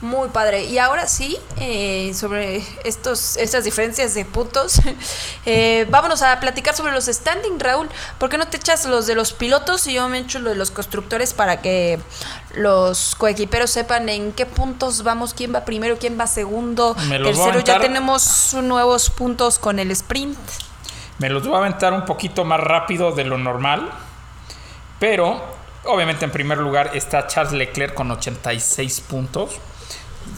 Muy 0.00 0.28
padre. 0.28 0.62
Y 0.64 0.78
ahora 0.78 1.08
sí, 1.08 1.36
eh, 1.56 2.12
sobre 2.14 2.62
estos, 2.84 3.36
estas 3.36 3.64
diferencias 3.64 4.14
de 4.14 4.24
puntos, 4.24 4.80
eh, 5.46 5.88
vámonos 5.90 6.22
a 6.22 6.38
platicar 6.38 6.76
sobre 6.76 6.92
los 6.92 7.06
standing, 7.06 7.58
Raúl. 7.58 7.88
¿Por 8.18 8.28
qué 8.30 8.38
no 8.38 8.46
te 8.46 8.58
echas 8.58 8.86
los 8.86 9.08
de 9.08 9.16
los 9.16 9.32
pilotos 9.32 9.88
y 9.88 9.94
yo 9.94 10.08
me 10.08 10.18
echo 10.18 10.38
los 10.38 10.52
de 10.52 10.56
los 10.56 10.70
constructores 10.70 11.34
para 11.34 11.60
que 11.62 11.98
los 12.54 13.16
coequiperos 13.16 13.70
sepan 13.72 14.08
en 14.08 14.30
qué 14.32 14.46
puntos 14.46 15.02
vamos, 15.02 15.34
quién 15.34 15.52
va 15.52 15.64
primero, 15.64 15.98
quién 15.98 16.16
va 16.18 16.28
segundo, 16.28 16.94
tercero? 16.94 17.58
Ya 17.60 17.80
tenemos 17.80 18.54
nuevos 18.62 19.10
puntos 19.10 19.58
con 19.58 19.80
el 19.80 19.90
sprint. 19.90 20.38
Me 21.18 21.28
los 21.28 21.44
voy 21.44 21.56
a 21.56 21.58
aventar 21.58 21.92
un 21.92 22.04
poquito 22.04 22.44
más 22.44 22.60
rápido 22.60 23.10
de 23.10 23.24
lo 23.24 23.36
normal, 23.36 23.90
pero 24.98 25.40
obviamente 25.84 26.24
en 26.24 26.30
primer 26.30 26.58
lugar 26.58 26.90
está 26.94 27.26
Charles 27.26 27.52
Leclerc 27.52 27.94
con 27.94 28.10
86 28.10 29.00
puntos. 29.02 29.58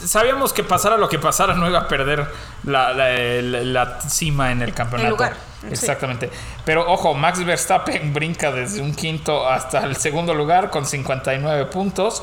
Sabíamos 0.04 0.52
que 0.52 0.62
pasara 0.62 0.96
lo 0.96 1.08
que 1.08 1.18
pasara, 1.18 1.54
no 1.54 1.68
iba 1.68 1.80
a 1.80 1.88
perder 1.88 2.26
la, 2.64 2.92
la- 2.92 3.11
la- 3.42 3.61
la 3.64 4.00
cima 4.02 4.52
en 4.52 4.62
el 4.62 4.72
campeonato. 4.72 5.06
El 5.08 5.11
lugar, 5.12 5.36
sí. 5.62 5.66
Exactamente. 5.72 6.30
Pero 6.64 6.90
ojo, 6.90 7.12
Max 7.14 7.44
Verstappen 7.44 8.12
brinca 8.14 8.52
desde 8.52 8.80
un 8.82 8.94
quinto 8.94 9.48
hasta 9.48 9.80
el 9.84 9.96
segundo 9.96 10.32
lugar 10.32 10.70
con 10.70 10.86
59 10.86 11.66
puntos. 11.66 12.22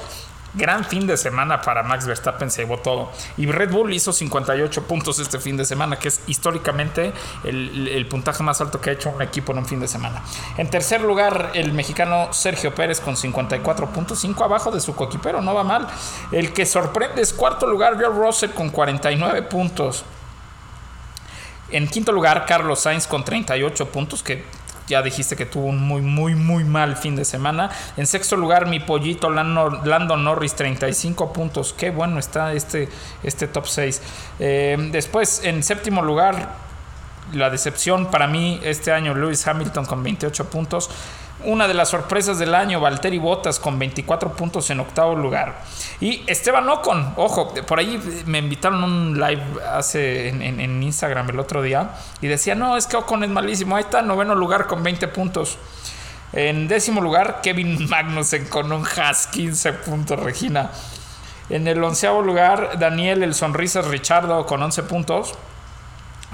Gran 0.53 0.85
fin 0.85 1.05
de 1.05 1.17
semana 1.17 1.61
para 1.61 1.83
Max 1.83 2.05
Verstappen, 2.07 2.49
se 2.49 2.63
llevó 2.63 2.77
todo. 2.77 3.11
Y 3.37 3.45
Red 3.47 3.71
Bull 3.71 3.93
hizo 3.93 4.13
58 4.13 4.83
puntos 4.87 5.19
este 5.19 5.39
fin 5.39 5.57
de 5.57 5.65
semana, 5.65 5.99
que 5.99 6.07
es 6.07 6.21
históricamente 6.27 7.13
el, 7.43 8.07
puntaje 8.09 8.43
más 8.43 8.61
alto 8.61 8.79
que 8.79 8.89
ha 8.89 8.93
hecho 8.93 9.09
un 9.09 9.21
equipo 9.21 9.51
en 9.51 9.59
un 9.59 9.65
fin 9.65 9.79
de 9.79 9.87
semana. 9.87 10.23
En 10.57 10.69
tercer 10.69 11.01
lugar, 11.01 11.51
el 11.53 11.73
mexicano 11.73 12.31
Sergio 12.31 12.73
Pérez 12.73 13.01
con 13.01 13.17
54 13.17 13.87
puntos, 13.89 14.19
5 14.19 14.43
abajo 14.43 14.71
de 14.71 14.79
su 14.79 14.95
coequipero, 14.95 15.41
no 15.41 15.53
va 15.53 15.63
mal. 15.63 15.87
El 16.31 16.53
que 16.53 16.65
sorprende 16.65 17.21
es 17.21 17.33
cuarto 17.33 17.67
lugar, 17.67 17.97
George 17.97 18.19
Russell 18.19 18.51
con 18.51 18.69
49 18.69 19.43
puntos. 19.43 20.05
En 21.69 21.87
quinto 21.87 22.13
lugar, 22.13 22.45
Carlos 22.45 22.79
Sainz 22.79 23.07
con 23.07 23.25
38 23.25 23.89
puntos, 23.89 24.23
que 24.23 24.45
ya 24.87 25.01
dijiste 25.01 25.35
que 25.35 25.45
tuvo 25.45 25.65
un 25.65 25.81
muy, 25.81 26.01
muy, 26.01 26.33
muy 26.33 26.63
mal 26.63 26.95
fin 26.95 27.15
de 27.15 27.25
semana. 27.25 27.69
En 27.97 28.07
sexto 28.07 28.35
lugar, 28.35 28.67
mi 28.67 28.79
pollito 28.79 29.29
Lando, 29.29 29.81
Lando 29.83 30.17
Norris, 30.17 30.55
35 30.55 31.33
puntos. 31.33 31.73
Qué 31.73 31.91
bueno 31.91 32.19
está 32.19 32.53
este, 32.53 32.89
este 33.23 33.47
top 33.47 33.67
6. 33.67 34.01
Eh, 34.39 34.89
después, 34.91 35.41
en 35.43 35.61
séptimo 35.61 36.01
lugar, 36.01 36.55
la 37.33 37.49
decepción 37.49 38.09
para 38.09 38.27
mí 38.27 38.59
este 38.63 38.91
año, 38.91 39.13
Lewis 39.13 39.45
Hamilton 39.45 39.85
con 39.85 40.03
28 40.03 40.49
puntos. 40.49 40.89
Una 41.43 41.67
de 41.67 41.75
las 41.75 41.89
sorpresas 41.89 42.39
del 42.39 42.55
año, 42.55 42.79
Valtteri 42.79 43.19
Bottas 43.19 43.59
con 43.59 43.77
24 43.77 44.33
puntos 44.33 44.69
en 44.71 44.79
octavo 44.79 45.15
lugar. 45.15 45.61
Y 45.99 46.23
Esteban 46.25 46.67
Ocon, 46.67 47.13
ojo, 47.15 47.53
por 47.67 47.77
ahí 47.77 48.01
me 48.25 48.39
invitaron 48.39 48.83
un 48.83 49.19
live 49.19 49.43
hace 49.71 50.29
en, 50.29 50.41
en- 50.59 50.81
Instagram 50.81 51.29
el 51.29 51.39
otro 51.39 51.61
día 51.61 51.91
y 52.21 52.27
decía, 52.27 52.55
no, 52.55 52.75
es 52.75 52.87
que 52.87 52.97
Ocon 52.97 53.23
es 53.23 53.29
malísimo. 53.29 53.75
Ahí 53.75 53.83
está, 53.83 54.01
noveno 54.01 54.33
lugar 54.33 54.65
con 54.65 54.81
20 54.81 55.07
puntos. 55.09 55.59
En 56.33 56.67
décimo 56.67 57.01
lugar, 57.01 57.41
Kevin 57.43 57.87
Magnussen 57.89 58.47
con 58.47 58.71
un 58.71 58.83
Haas 58.85 59.27
15 59.27 59.73
puntos, 59.73 60.19
Regina. 60.19 60.71
En 61.49 61.67
el 61.67 61.81
onceavo 61.83 62.23
lugar, 62.23 62.79
Daniel 62.79 63.21
el 63.21 63.35
Sonrisas 63.35 63.85
Richardo 63.85 64.45
con 64.47 64.61
11 64.63 64.83
puntos. 64.83 65.35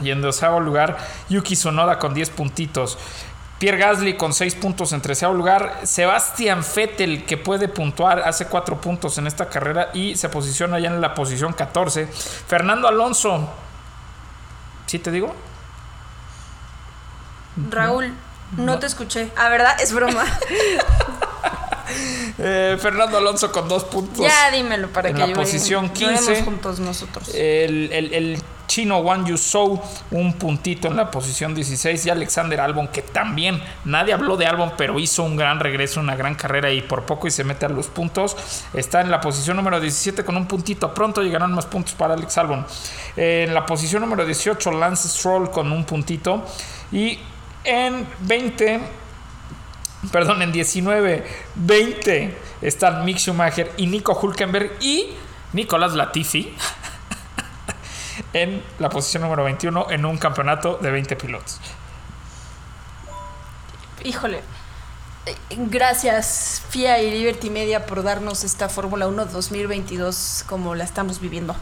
Y 0.02 0.10
en 0.10 0.22
doceavo 0.22 0.60
lugar, 0.60 0.98
Yuki 1.30 1.54
Tsunoda 1.56 2.00
con 2.00 2.14
10 2.16 2.32
puntitos. 2.32 2.98
Pierre 3.64 3.78
Gasly 3.78 4.18
con 4.18 4.34
6 4.34 4.56
puntos 4.56 4.92
en 4.92 5.02
treceavo 5.02 5.34
lugar. 5.34 5.80
Sebastian 5.86 6.66
Vettel, 6.76 7.24
que 7.24 7.38
puede 7.38 7.70
puntuar, 7.70 8.20
hace 8.20 8.46
4 8.48 8.82
puntos 8.82 9.18
en 9.20 9.26
esta 9.26 9.48
carrera 9.48 9.90
y 9.94 10.18
se 10.18 10.28
posiciona 10.28 10.80
ya 10.80 10.90
en 10.90 11.00
la 11.00 11.16
posición 11.16 11.54
14. 11.54 12.08
Fernando 12.08 12.90
Alonso. 12.90 13.50
¿Sí 14.86 15.00
te 15.00 15.12
digo? 15.12 15.34
Raúl, 17.70 18.14
no, 18.58 18.80
te 18.80 18.88
escuché. 18.88 19.30
Ah, 19.38 19.48
¿verdad? 19.48 19.80
Es 19.80 19.94
broma. 19.94 20.26
Eh, 22.40 22.78
Fernando 22.82 23.18
Alonso 23.18 23.52
con 23.52 23.68
2 23.70 23.84
puntos. 23.86 24.26
ya 24.26 24.50
dímelo 24.52 24.90
para 24.90 25.10
en 25.10 25.16
que 25.16 25.22
la 25.22 25.28
yo- 25.28 25.36
posición 25.36 25.94
lloremos 25.94 26.26
15. 26.26 26.44
juntos 26.44 26.80
nosotros. 26.80 27.30
El, 27.30 27.92
el- 27.94 28.14
el 28.14 28.44
chino 28.68 29.00
Wang 29.00 29.26
Yuzhou, 29.26 29.82
un 30.12 30.34
puntito 30.34 30.88
en 30.88 30.98
la 30.98 31.12
posición 31.12 31.54
16. 31.54 32.06
Y 32.06 32.10
Alexander 32.10 32.60
Albon, 32.60 32.88
que 32.88 33.02
también 33.02 33.62
nadie 33.86 34.14
habló 34.14 34.38
de 34.38 34.46
Albon, 34.46 34.74
pero 34.78 35.00
hizo 35.00 35.24
un 35.24 35.36
gran 35.36 35.60
regreso, 35.60 36.00
una 36.00 36.16
gran 36.16 36.36
carrera 36.36 36.72
y 36.72 36.82
por 36.82 37.06
poco 37.06 37.28
y 37.28 37.32
se 37.32 37.44
mete 37.44 37.66
a 37.66 37.70
los 37.70 37.88
puntos. 37.88 38.36
Está 38.74 39.02
en 39.02 39.12
la 39.12 39.22
posición 39.22 39.58
número 39.58 39.80
17 39.80 40.24
con 40.24 40.38
un 40.38 40.48
puntito. 40.48 40.94
Pronto 40.94 41.22
llegarán 41.22 41.54
más 41.54 41.66
puntos 41.66 41.94
para 41.94 42.14
Alex 42.14 42.38
Albon. 42.38 42.66
En 43.16 43.54
la 43.54 43.66
posición 43.66 44.02
número 44.02 44.26
18, 44.26 44.72
Lance 44.72 45.10
Stroll 45.10 45.52
con 45.52 45.72
un 45.72 45.84
puntito. 45.84 46.46
Y 46.92 47.20
en 47.64 48.08
20. 48.22 48.80
Perdón, 50.12 50.42
en 50.42 50.52
19, 50.52 51.26
20 51.56 52.38
están 52.62 53.06
Mick 53.06 53.18
Schumacher 53.18 53.72
y 53.78 53.88
Nico 53.88 54.18
Hulkenberg 54.22 54.74
y 54.82 55.08
Nicolás 55.54 55.94
Latifi 55.94 56.54
en 58.34 58.64
la 58.80 58.90
posición 58.90 59.24
número 59.24 59.44
21 59.44 59.88
en 59.92 60.06
un 60.06 60.18
campeonato 60.18 60.78
de 60.78 60.92
20 60.92 61.16
pilotos. 61.16 61.60
Híjole. 64.04 64.42
Gracias 65.52 66.62
FIA 66.70 67.02
y 67.02 67.12
Liberty 67.12 67.50
Media 67.50 67.86
por 67.86 68.04
darnos 68.04 68.44
esta 68.44 68.68
Fórmula 68.68 69.08
1 69.08 69.28
2022 69.28 70.44
como 70.48 70.76
la 70.76 70.84
estamos 70.84 71.22
viviendo. 71.22 71.56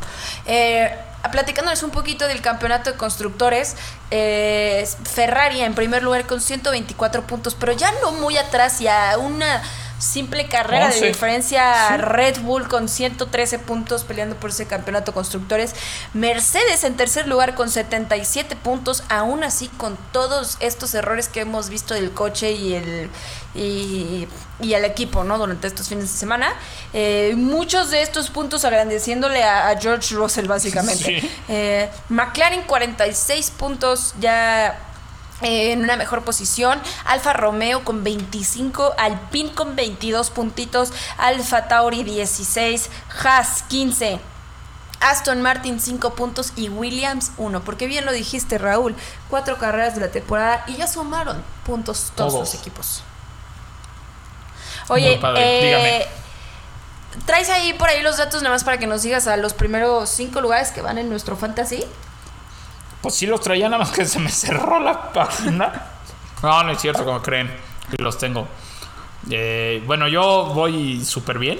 Eh, 0.47 0.97
platicándoles 1.31 1.83
un 1.83 1.91
poquito 1.91 2.27
del 2.27 2.41
campeonato 2.41 2.91
de 2.91 2.97
constructores, 2.97 3.75
eh, 4.09 4.89
Ferrari 5.03 5.61
en 5.61 5.75
primer 5.75 6.01
lugar 6.01 6.25
con 6.25 6.41
124 6.41 7.27
puntos, 7.27 7.53
pero 7.53 7.73
ya 7.73 7.91
no 8.01 8.13
muy 8.13 8.35
atrás 8.37 8.81
y 8.81 8.87
a 8.87 9.19
una 9.19 9.61
simple 10.01 10.47
carrera 10.47 10.89
de 10.89 11.07
diferencia 11.07 11.95
Red 11.97 12.39
Bull 12.41 12.67
con 12.67 12.89
113 12.89 13.59
puntos 13.59 14.03
peleando 14.03 14.35
por 14.35 14.49
ese 14.49 14.65
campeonato 14.65 15.13
constructores. 15.13 15.75
Mercedes 16.13 16.83
en 16.83 16.97
tercer 16.97 17.27
lugar 17.27 17.55
con 17.55 17.69
77 17.69 18.55
puntos, 18.55 19.03
aún 19.09 19.43
así 19.43 19.67
con 19.77 19.97
todos 20.11 20.57
estos 20.59 20.93
errores 20.95 21.27
que 21.27 21.41
hemos 21.41 21.69
visto 21.69 21.93
del 21.93 22.11
coche 22.11 22.51
y 22.51 22.73
el 22.73 23.09
y, 23.53 24.27
y 24.61 24.73
el 24.73 24.85
equipo, 24.85 25.23
¿no? 25.23 25.37
Durante 25.37 25.67
estos 25.67 25.89
fines 25.89 26.11
de 26.11 26.17
semana. 26.17 26.53
Eh, 26.93 27.33
muchos 27.35 27.91
de 27.91 28.01
estos 28.01 28.29
puntos 28.29 28.63
agradeciéndole 28.65 29.43
a, 29.43 29.69
a 29.69 29.79
George 29.79 30.15
Russell, 30.15 30.47
básicamente. 30.47 31.21
Sí. 31.21 31.31
Eh, 31.49 31.89
McLaren 32.09 32.63
46 32.63 33.51
puntos 33.51 34.13
ya 34.19 34.90
en 35.41 35.83
una 35.83 35.95
mejor 35.95 36.23
posición. 36.23 36.81
Alfa 37.05 37.33
Romeo 37.33 37.83
con 37.83 38.03
25, 38.03 38.93
Alpine 38.97 39.53
con 39.53 39.75
22 39.75 40.29
puntitos, 40.31 40.93
Alfa 41.17 41.67
Tauri 41.67 42.03
16, 42.03 42.89
Haas 43.23 43.63
15. 43.63 44.19
Aston 45.01 45.41
Martin 45.41 45.79
5 45.79 46.13
puntos 46.13 46.53
y 46.55 46.69
Williams 46.69 47.31
1. 47.37 47.61
Porque 47.63 47.87
bien 47.87 48.05
lo 48.05 48.11
dijiste, 48.11 48.57
Raúl. 48.57 48.95
Cuatro 49.29 49.57
carreras 49.57 49.95
de 49.95 50.01
la 50.01 50.11
temporada 50.11 50.63
y 50.67 50.75
ya 50.75 50.87
sumaron 50.87 51.43
puntos 51.65 52.11
todos, 52.15 52.33
Todos. 52.33 52.53
los 52.53 52.61
equipos. 52.61 53.03
Oye, 54.87 55.19
eh. 55.37 56.07
¿traes 57.25 57.49
ahí 57.49 57.73
por 57.73 57.89
ahí 57.89 58.01
los 58.01 58.17
datos 58.17 58.41
nada 58.41 58.53
más 58.55 58.63
para 58.63 58.77
que 58.77 58.87
nos 58.87 59.03
digas 59.03 59.27
a 59.27 59.37
los 59.37 59.53
primeros 59.53 60.09
cinco 60.09 60.41
lugares 60.41 60.71
que 60.71 60.81
van 60.81 60.97
en 60.97 61.09
nuestro 61.09 61.35
fantasy? 61.35 61.83
Pues 63.01 63.15
sí 63.15 63.25
los 63.25 63.41
traía, 63.41 63.67
nada 63.67 63.79
más 63.83 63.91
que 63.91 64.05
se 64.05 64.19
me 64.19 64.29
cerró 64.29 64.79
la 64.79 65.11
página. 65.11 65.87
No, 66.43 66.63
no 66.63 66.71
es 66.71 66.79
cierto, 66.81 67.03
como 67.05 67.21
creen. 67.21 67.51
Sí 67.89 67.97
los 67.99 68.17
tengo. 68.17 68.47
Eh, 69.29 69.83
bueno, 69.85 70.07
yo 70.07 70.45
voy 70.53 71.03
súper 71.03 71.37
bien. 71.39 71.59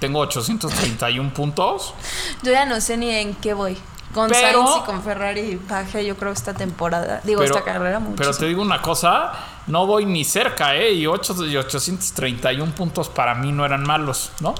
Tengo 0.00 0.20
831 0.20 1.32
puntos. 1.34 1.94
Yo 2.42 2.52
ya 2.52 2.64
no 2.64 2.80
sé 2.80 2.96
ni 2.96 3.10
en 3.10 3.34
qué 3.34 3.52
voy. 3.54 3.76
Con 4.14 4.30
Pero- 4.30 4.64
Sainz 4.66 4.82
y 4.82 4.86
con 4.86 5.02
Ferrari 5.02 5.60
bajé 5.68 6.06
yo 6.06 6.16
creo 6.16 6.32
esta 6.32 6.54
temporada. 6.54 7.20
Digo, 7.24 7.42
esta 7.42 7.62
carrera 7.62 7.98
mucho. 7.98 8.16
pero 8.16 8.34
te 8.34 8.46
digo 8.46 8.62
una 8.62 8.80
cosa, 8.80 9.32
no 9.66 9.86
voy 9.86 10.06
ni 10.06 10.24
cerca, 10.24 10.74
¿eh? 10.76 10.92
Y, 10.92 11.06
ocho- 11.06 11.44
y 11.44 11.54
831 11.56 12.72
puntos 12.74 13.10
para 13.10 13.34
mí 13.34 13.52
no 13.52 13.66
eran 13.66 13.82
malos, 13.82 14.32
¿no? 14.40 14.54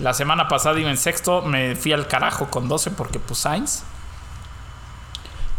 La 0.00 0.12
semana 0.12 0.48
pasada 0.48 0.80
iba 0.80 0.90
en 0.90 0.96
sexto, 0.96 1.42
me 1.42 1.76
fui 1.76 1.92
al 1.92 2.08
carajo 2.08 2.48
con 2.50 2.68
12 2.68 2.90
porque 2.90 3.20
pues 3.20 3.38
Sainz. 3.38 3.84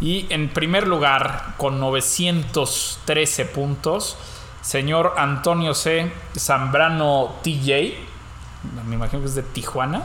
Y 0.01 0.27
en 0.29 0.49
primer 0.49 0.87
lugar, 0.87 1.55
con 1.57 1.79
913 1.79 3.45
puntos, 3.45 4.17
señor 4.61 5.15
Antonio 5.17 5.73
C. 5.73 6.11
Zambrano 6.37 7.35
TJ, 7.43 7.95
me 8.87 8.95
imagino 8.95 9.21
que 9.21 9.27
es 9.27 9.35
de 9.35 9.43
Tijuana, 9.43 10.03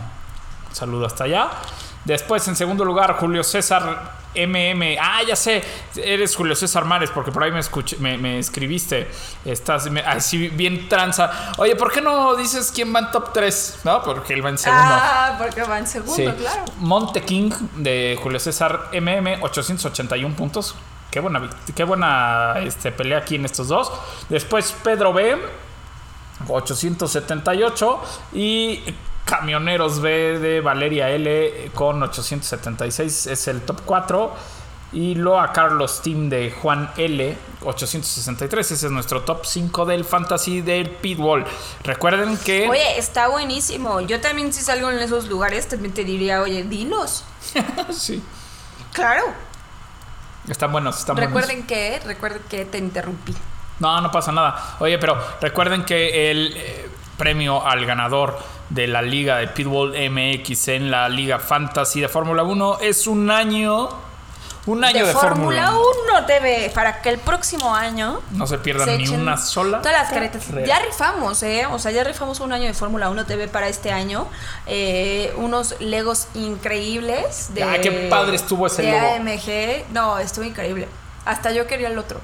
Saludo 0.72 1.06
hasta 1.06 1.24
allá. 1.24 1.48
Después, 2.04 2.46
en 2.48 2.56
segundo 2.56 2.84
lugar, 2.84 3.16
Julio 3.18 3.42
César 3.42 4.12
MM. 4.34 4.96
Ah, 5.00 5.22
ya 5.26 5.34
sé, 5.34 5.64
eres 5.96 6.36
Julio 6.36 6.54
César 6.54 6.84
Mares, 6.84 7.10
porque 7.10 7.32
por 7.32 7.42
ahí 7.42 7.50
me, 7.50 7.60
escuché, 7.60 7.96
me, 7.98 8.18
me 8.18 8.38
escribiste. 8.38 9.10
Estás 9.44 9.90
me- 9.90 10.00
así 10.00 10.48
bien 10.48 10.88
tranza. 10.88 11.52
Oye, 11.58 11.74
¿por 11.76 11.90
qué 11.92 12.00
no 12.00 12.36
dices 12.36 12.70
quién 12.74 12.94
va 12.94 13.00
en 13.00 13.10
top 13.10 13.32
3? 13.32 13.80
No, 13.84 14.02
porque 14.02 14.34
él 14.34 14.44
va 14.44 14.50
en 14.50 14.58
segundo. 14.58 14.84
Ah, 14.86 15.34
porque 15.38 15.62
va 15.62 15.78
en 15.78 15.86
segundo, 15.86 16.14
Sí. 16.14 16.24
claro. 16.24 16.64
Monte 16.78 17.22
King 17.22 17.50
de 17.76 18.18
Julio 18.22 18.38
César 18.38 18.90
MM, 18.92 19.38
881 19.42 20.34
puntos. 20.36 20.74
Qué 21.10 21.20
buena, 21.20 21.48
qué 21.74 21.84
buena 21.84 22.56
este, 22.62 22.92
pelea 22.92 23.18
aquí 23.18 23.36
en 23.36 23.46
estos 23.46 23.68
dos. 23.68 23.90
Después 24.28 24.74
Pedro 24.84 25.12
B, 25.14 25.38
878. 26.48 28.00
Y 28.34 28.82
Camioneros 29.28 30.00
B 30.00 30.38
de 30.38 30.62
Valeria 30.62 31.10
L 31.10 31.70
con 31.74 32.02
876. 32.02 33.26
Es 33.26 33.46
el 33.48 33.60
top 33.60 33.82
4. 33.84 34.34
Y 34.90 35.14
luego 35.16 35.38
a 35.38 35.52
Carlos 35.52 36.00
Team 36.00 36.30
de 36.30 36.50
Juan 36.50 36.90
L, 36.96 37.36
863. 37.62 38.70
Ese 38.70 38.86
es 38.86 38.90
nuestro 38.90 39.20
top 39.20 39.44
5 39.44 39.84
del 39.84 40.06
Fantasy 40.06 40.62
del 40.62 40.88
Pitbull. 40.88 41.44
Recuerden 41.84 42.38
que. 42.38 42.66
Oye, 42.70 42.98
está 42.98 43.28
buenísimo. 43.28 44.00
Yo 44.00 44.18
también 44.22 44.50
si 44.50 44.62
salgo 44.62 44.90
en 44.90 44.98
esos 44.98 45.26
lugares 45.28 45.68
también 45.68 45.92
te 45.92 46.04
diría, 46.04 46.40
oye, 46.40 46.62
dinos. 46.62 47.24
sí, 47.90 48.22
Claro. 48.94 49.24
están 50.48 50.72
buenos. 50.72 51.00
Están 51.00 51.16
buenos. 51.16 51.34
Recuerden 51.34 51.66
que, 51.66 52.00
recuerden 52.06 52.42
que 52.48 52.64
te 52.64 52.78
interrumpí. 52.78 53.34
No, 53.80 54.00
no 54.00 54.10
pasa 54.10 54.32
nada. 54.32 54.76
Oye, 54.80 54.98
pero 54.98 55.22
recuerden 55.42 55.84
que 55.84 56.30
el 56.30 56.54
eh, 56.56 56.88
premio 57.18 57.66
al 57.66 57.84
ganador 57.84 58.38
de 58.70 58.86
la 58.86 59.02
Liga 59.02 59.36
de 59.36 59.48
Pitbull 59.48 59.92
MX 60.10 60.68
en 60.68 60.90
la 60.90 61.08
Liga 61.10 61.38
Fantasy 61.38 62.00
de 62.00 62.08
Fórmula 62.08 62.42
1 62.44 62.78
es 62.80 63.06
un 63.06 63.30
año. 63.30 63.88
Un 64.66 64.84
año 64.84 65.00
de, 65.00 65.06
de 65.06 65.12
Fórmula 65.14 65.70
1. 65.70 65.80
1 66.18 66.26
TV 66.26 66.70
para 66.74 67.00
que 67.00 67.08
el 67.08 67.18
próximo 67.18 67.74
año 67.74 68.20
No 68.32 68.46
se 68.46 68.58
pierdan 68.58 68.84
se 68.86 68.98
ni 68.98 69.08
una 69.08 69.38
sola. 69.38 69.78
Todas 69.80 70.02
las 70.02 70.10
caretas. 70.12 70.44
carrera. 70.44 70.66
Ya 70.66 70.78
rifamos, 70.80 71.42
¿eh? 71.42 71.66
O 71.70 71.78
sea, 71.78 71.90
ya 71.90 72.04
rifamos 72.04 72.40
un 72.40 72.52
año 72.52 72.66
de 72.66 72.74
Fórmula 72.74 73.08
1 73.08 73.24
TV 73.24 73.48
para 73.48 73.68
este 73.68 73.92
año. 73.92 74.26
Eh, 74.66 75.32
unos 75.38 75.80
Legos 75.80 76.28
increíbles. 76.34 77.54
De, 77.54 77.62
Ah, 77.62 77.78
qué 77.80 77.90
padre 78.10 78.36
estuvo 78.36 78.66
ese 78.66 78.82
de 78.82 78.92
logo. 78.92 79.06
AMG. 79.14 79.92
No, 79.92 80.18
estuvo 80.18 80.44
increíble. 80.44 80.86
Hasta 81.24 81.50
yo 81.52 81.66
quería 81.66 81.88
el 81.88 81.96
otro. 81.98 82.20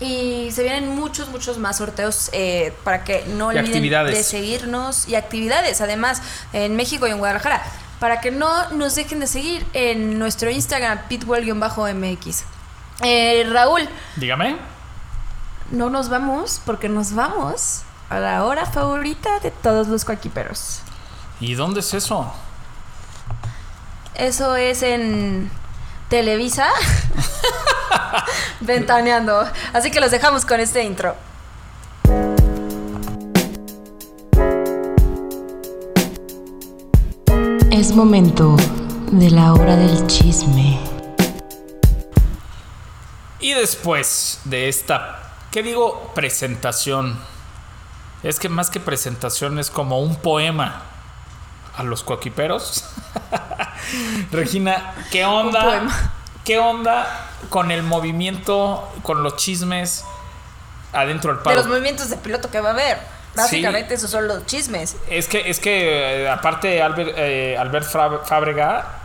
Y 0.00 0.50
se 0.50 0.62
vienen 0.62 0.88
muchos, 0.88 1.28
muchos 1.28 1.58
más 1.58 1.76
sorteos 1.78 2.28
eh, 2.32 2.74
para 2.82 3.04
que 3.04 3.24
no 3.28 3.52
Y 3.52 3.58
olviden 3.58 4.06
de 4.06 4.22
seguirnos. 4.24 5.08
Y 5.08 5.14
actividades, 5.14 5.80
además, 5.80 6.20
en 6.52 6.74
México 6.76 7.06
y 7.06 7.10
en 7.10 7.18
Guadalajara. 7.18 7.62
Para 8.00 8.20
que 8.20 8.30
no 8.30 8.70
nos 8.70 8.96
dejen 8.96 9.20
de 9.20 9.26
seguir 9.26 9.64
en 9.72 10.18
nuestro 10.18 10.50
Instagram, 10.50 11.00
pitbull-mx. 11.08 12.42
Eh, 13.02 13.46
Raúl, 13.50 13.88
Dígame. 14.16 14.56
no 15.70 15.90
nos 15.90 16.08
vamos 16.08 16.60
porque 16.64 16.88
nos 16.88 17.14
vamos 17.14 17.82
a 18.10 18.18
la 18.20 18.44
hora 18.44 18.66
favorita 18.66 19.40
de 19.40 19.50
todos 19.50 19.88
los 19.88 20.04
coaquiperos. 20.04 20.80
¿Y 21.40 21.54
dónde 21.54 21.80
es 21.80 21.94
eso? 21.94 22.32
Eso 24.14 24.54
es 24.56 24.82
en 24.82 25.50
Televisa. 26.08 26.68
Ventaneando. 28.60 29.48
Así 29.72 29.90
que 29.90 30.00
los 30.00 30.10
dejamos 30.10 30.44
con 30.44 30.60
este 30.60 30.82
intro. 30.82 31.14
Es 37.70 37.92
momento 37.92 38.56
de 39.10 39.30
la 39.30 39.52
hora 39.52 39.76
del 39.76 40.06
chisme. 40.06 40.78
Y 43.40 43.52
después 43.52 44.40
de 44.44 44.68
esta, 44.68 45.32
¿qué 45.50 45.62
digo? 45.62 46.12
Presentación. 46.14 47.18
Es 48.22 48.38
que 48.38 48.48
más 48.48 48.70
que 48.70 48.80
presentación 48.80 49.58
es 49.58 49.70
como 49.70 50.00
un 50.00 50.16
poema 50.16 50.82
a 51.76 51.82
los 51.82 52.02
coquiperos. 52.02 52.84
Regina, 54.30 54.94
¿qué 55.10 55.26
onda? 55.26 55.62
poema. 55.62 56.12
¿Qué 56.44 56.58
onda 56.58 57.06
con 57.48 57.70
el 57.70 57.82
movimiento, 57.82 58.86
con 59.02 59.22
los 59.22 59.36
chismes 59.36 60.04
adentro 60.92 61.30
del 61.30 61.38
De 61.38 61.44
palo? 61.44 61.56
los 61.56 61.66
movimientos 61.66 62.10
de 62.10 62.16
piloto 62.16 62.50
que 62.50 62.60
va 62.60 62.70
a 62.70 62.72
haber. 62.72 62.98
Básicamente 63.34 63.94
esos 63.94 64.10
son 64.10 64.28
los 64.28 64.46
chismes. 64.46 64.96
Es 65.08 65.26
que, 65.26 65.48
es 65.50 65.58
que 65.58 66.22
eh, 66.24 66.28
aparte 66.30 66.80
Albert, 66.82 67.14
eh, 67.16 67.56
Albert 67.58 67.86
Fábrega, 68.24 69.00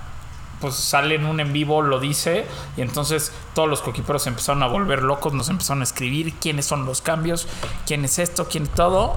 pues 0.62 0.76
sale 0.76 1.16
en 1.16 1.26
un 1.26 1.40
en 1.40 1.52
vivo, 1.54 1.82
lo 1.82 2.00
dice, 2.00 2.46
y 2.78 2.82
entonces 2.82 3.32
todos 3.56 3.68
los 3.68 3.82
coquiperos 3.82 4.24
se 4.24 4.30
empezaron 4.30 4.62
a 4.62 4.68
volver 4.68 5.02
locos, 5.02 5.34
nos 5.34 5.50
empezaron 5.50 5.82
a 5.82 5.84
escribir 5.86 6.36
quiénes 6.36 6.66
son 6.66 6.86
los 6.86 7.02
cambios, 7.02 7.48
quién 7.88 8.06
es 8.06 8.20
esto, 8.20 8.48
quién 8.48 8.64
es 8.66 8.70
todo. 8.72 9.16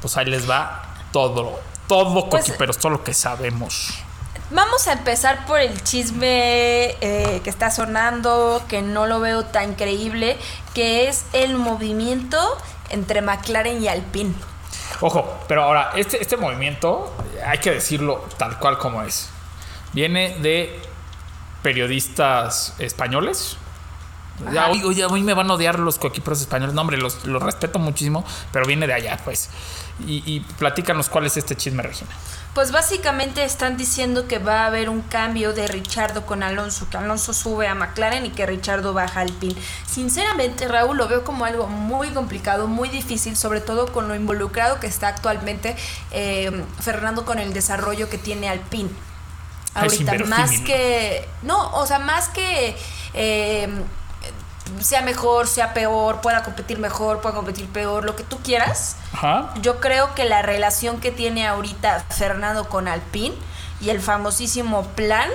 Pues 0.00 0.16
ahí 0.16 0.26
les 0.26 0.48
va 0.48 0.82
todo, 1.12 1.58
todo 1.88 2.28
Pues- 2.28 2.44
coquiperos, 2.44 2.78
todo 2.78 2.90
lo 2.92 3.02
que 3.04 3.14
sabemos. 3.14 3.94
Vamos 4.52 4.86
a 4.86 4.92
empezar 4.92 5.46
por 5.46 5.60
el 5.60 5.82
chisme 5.82 6.90
eh, 7.00 7.40
que 7.42 7.48
está 7.50 7.70
sonando, 7.70 8.62
que 8.68 8.82
no 8.82 9.06
lo 9.06 9.18
veo 9.20 9.44
tan 9.46 9.74
creíble, 9.74 10.36
que 10.74 11.08
es 11.08 11.24
el 11.32 11.56
movimiento 11.56 12.38
entre 12.90 13.22
McLaren 13.22 13.82
y 13.82 13.88
Alpine. 13.88 14.34
Ojo, 15.00 15.38
pero 15.48 15.62
ahora, 15.64 15.92
este, 15.96 16.20
este 16.20 16.36
movimiento, 16.36 17.12
hay 17.46 17.58
que 17.58 17.70
decirlo 17.70 18.24
tal 18.36 18.58
cual 18.58 18.76
como 18.78 19.02
es. 19.02 19.30
Viene 19.94 20.36
de 20.40 20.78
periodistas 21.62 22.74
españoles. 22.78 23.56
Ya, 24.52 24.68
hoy, 24.70 24.82
hoy- 24.82 25.02
hoy 25.02 25.22
me 25.22 25.34
van 25.34 25.50
a 25.50 25.54
odiar 25.54 25.78
los 25.78 25.98
coequiperos 25.98 26.40
españoles. 26.40 26.74
No, 26.74 26.80
hombre, 26.80 26.96
los, 26.98 27.24
los 27.24 27.42
respeto 27.42 27.78
muchísimo, 27.78 28.24
pero 28.52 28.66
viene 28.66 28.86
de 28.86 28.94
allá, 28.94 29.18
pues. 29.24 29.50
Y, 30.06 30.22
y 30.26 30.40
platícanos 30.40 31.08
cuál 31.08 31.26
es 31.26 31.36
este 31.36 31.56
chisme, 31.56 31.82
Regina. 31.82 32.10
Pues 32.54 32.70
básicamente 32.70 33.44
están 33.44 33.78
diciendo 33.78 34.28
que 34.28 34.38
va 34.38 34.64
a 34.64 34.66
haber 34.66 34.90
un 34.90 35.00
cambio 35.00 35.54
de 35.54 35.66
Richardo 35.68 36.26
con 36.26 36.42
Alonso, 36.42 36.86
que 36.90 36.98
Alonso 36.98 37.32
sube 37.32 37.66
a 37.66 37.74
McLaren 37.74 38.26
y 38.26 38.30
que 38.30 38.44
Richardo 38.44 38.92
baja 38.92 39.20
al 39.20 39.32
PIN. 39.32 39.56
Sinceramente, 39.86 40.68
Raúl, 40.68 40.98
lo 40.98 41.08
veo 41.08 41.24
como 41.24 41.46
algo 41.46 41.66
muy 41.66 42.08
complicado, 42.08 42.66
muy 42.66 42.90
difícil, 42.90 43.36
sobre 43.36 43.62
todo 43.62 43.90
con 43.90 44.06
lo 44.06 44.14
involucrado 44.14 44.80
que 44.80 44.86
está 44.86 45.08
actualmente 45.08 45.76
eh, 46.10 46.50
Fernando 46.78 47.24
con 47.24 47.38
el 47.38 47.54
desarrollo 47.54 48.10
que 48.10 48.18
tiene 48.18 48.50
al 48.50 48.60
PIN. 48.60 48.94
Ah, 49.74 49.82
Ahorita, 49.84 50.12
más 50.26 50.60
que. 50.60 51.26
No, 51.42 51.72
o 51.72 51.86
sea, 51.86 51.98
más 52.00 52.28
que. 52.28 52.76
eh, 53.14 53.68
sea 54.80 55.02
mejor, 55.02 55.46
sea 55.46 55.74
peor, 55.74 56.20
pueda 56.20 56.42
competir 56.42 56.78
mejor, 56.78 57.20
pueda 57.20 57.34
competir 57.34 57.68
peor, 57.68 58.04
lo 58.04 58.16
que 58.16 58.24
tú 58.24 58.38
quieras. 58.38 58.96
Ajá. 59.12 59.52
Yo 59.60 59.80
creo 59.80 60.14
que 60.14 60.24
la 60.24 60.42
relación 60.42 61.00
que 61.00 61.10
tiene 61.10 61.46
ahorita 61.46 62.04
Fernando 62.10 62.68
con 62.68 62.88
Alpine 62.88 63.34
y 63.80 63.90
el 63.90 64.00
famosísimo 64.00 64.84
plan 64.88 65.28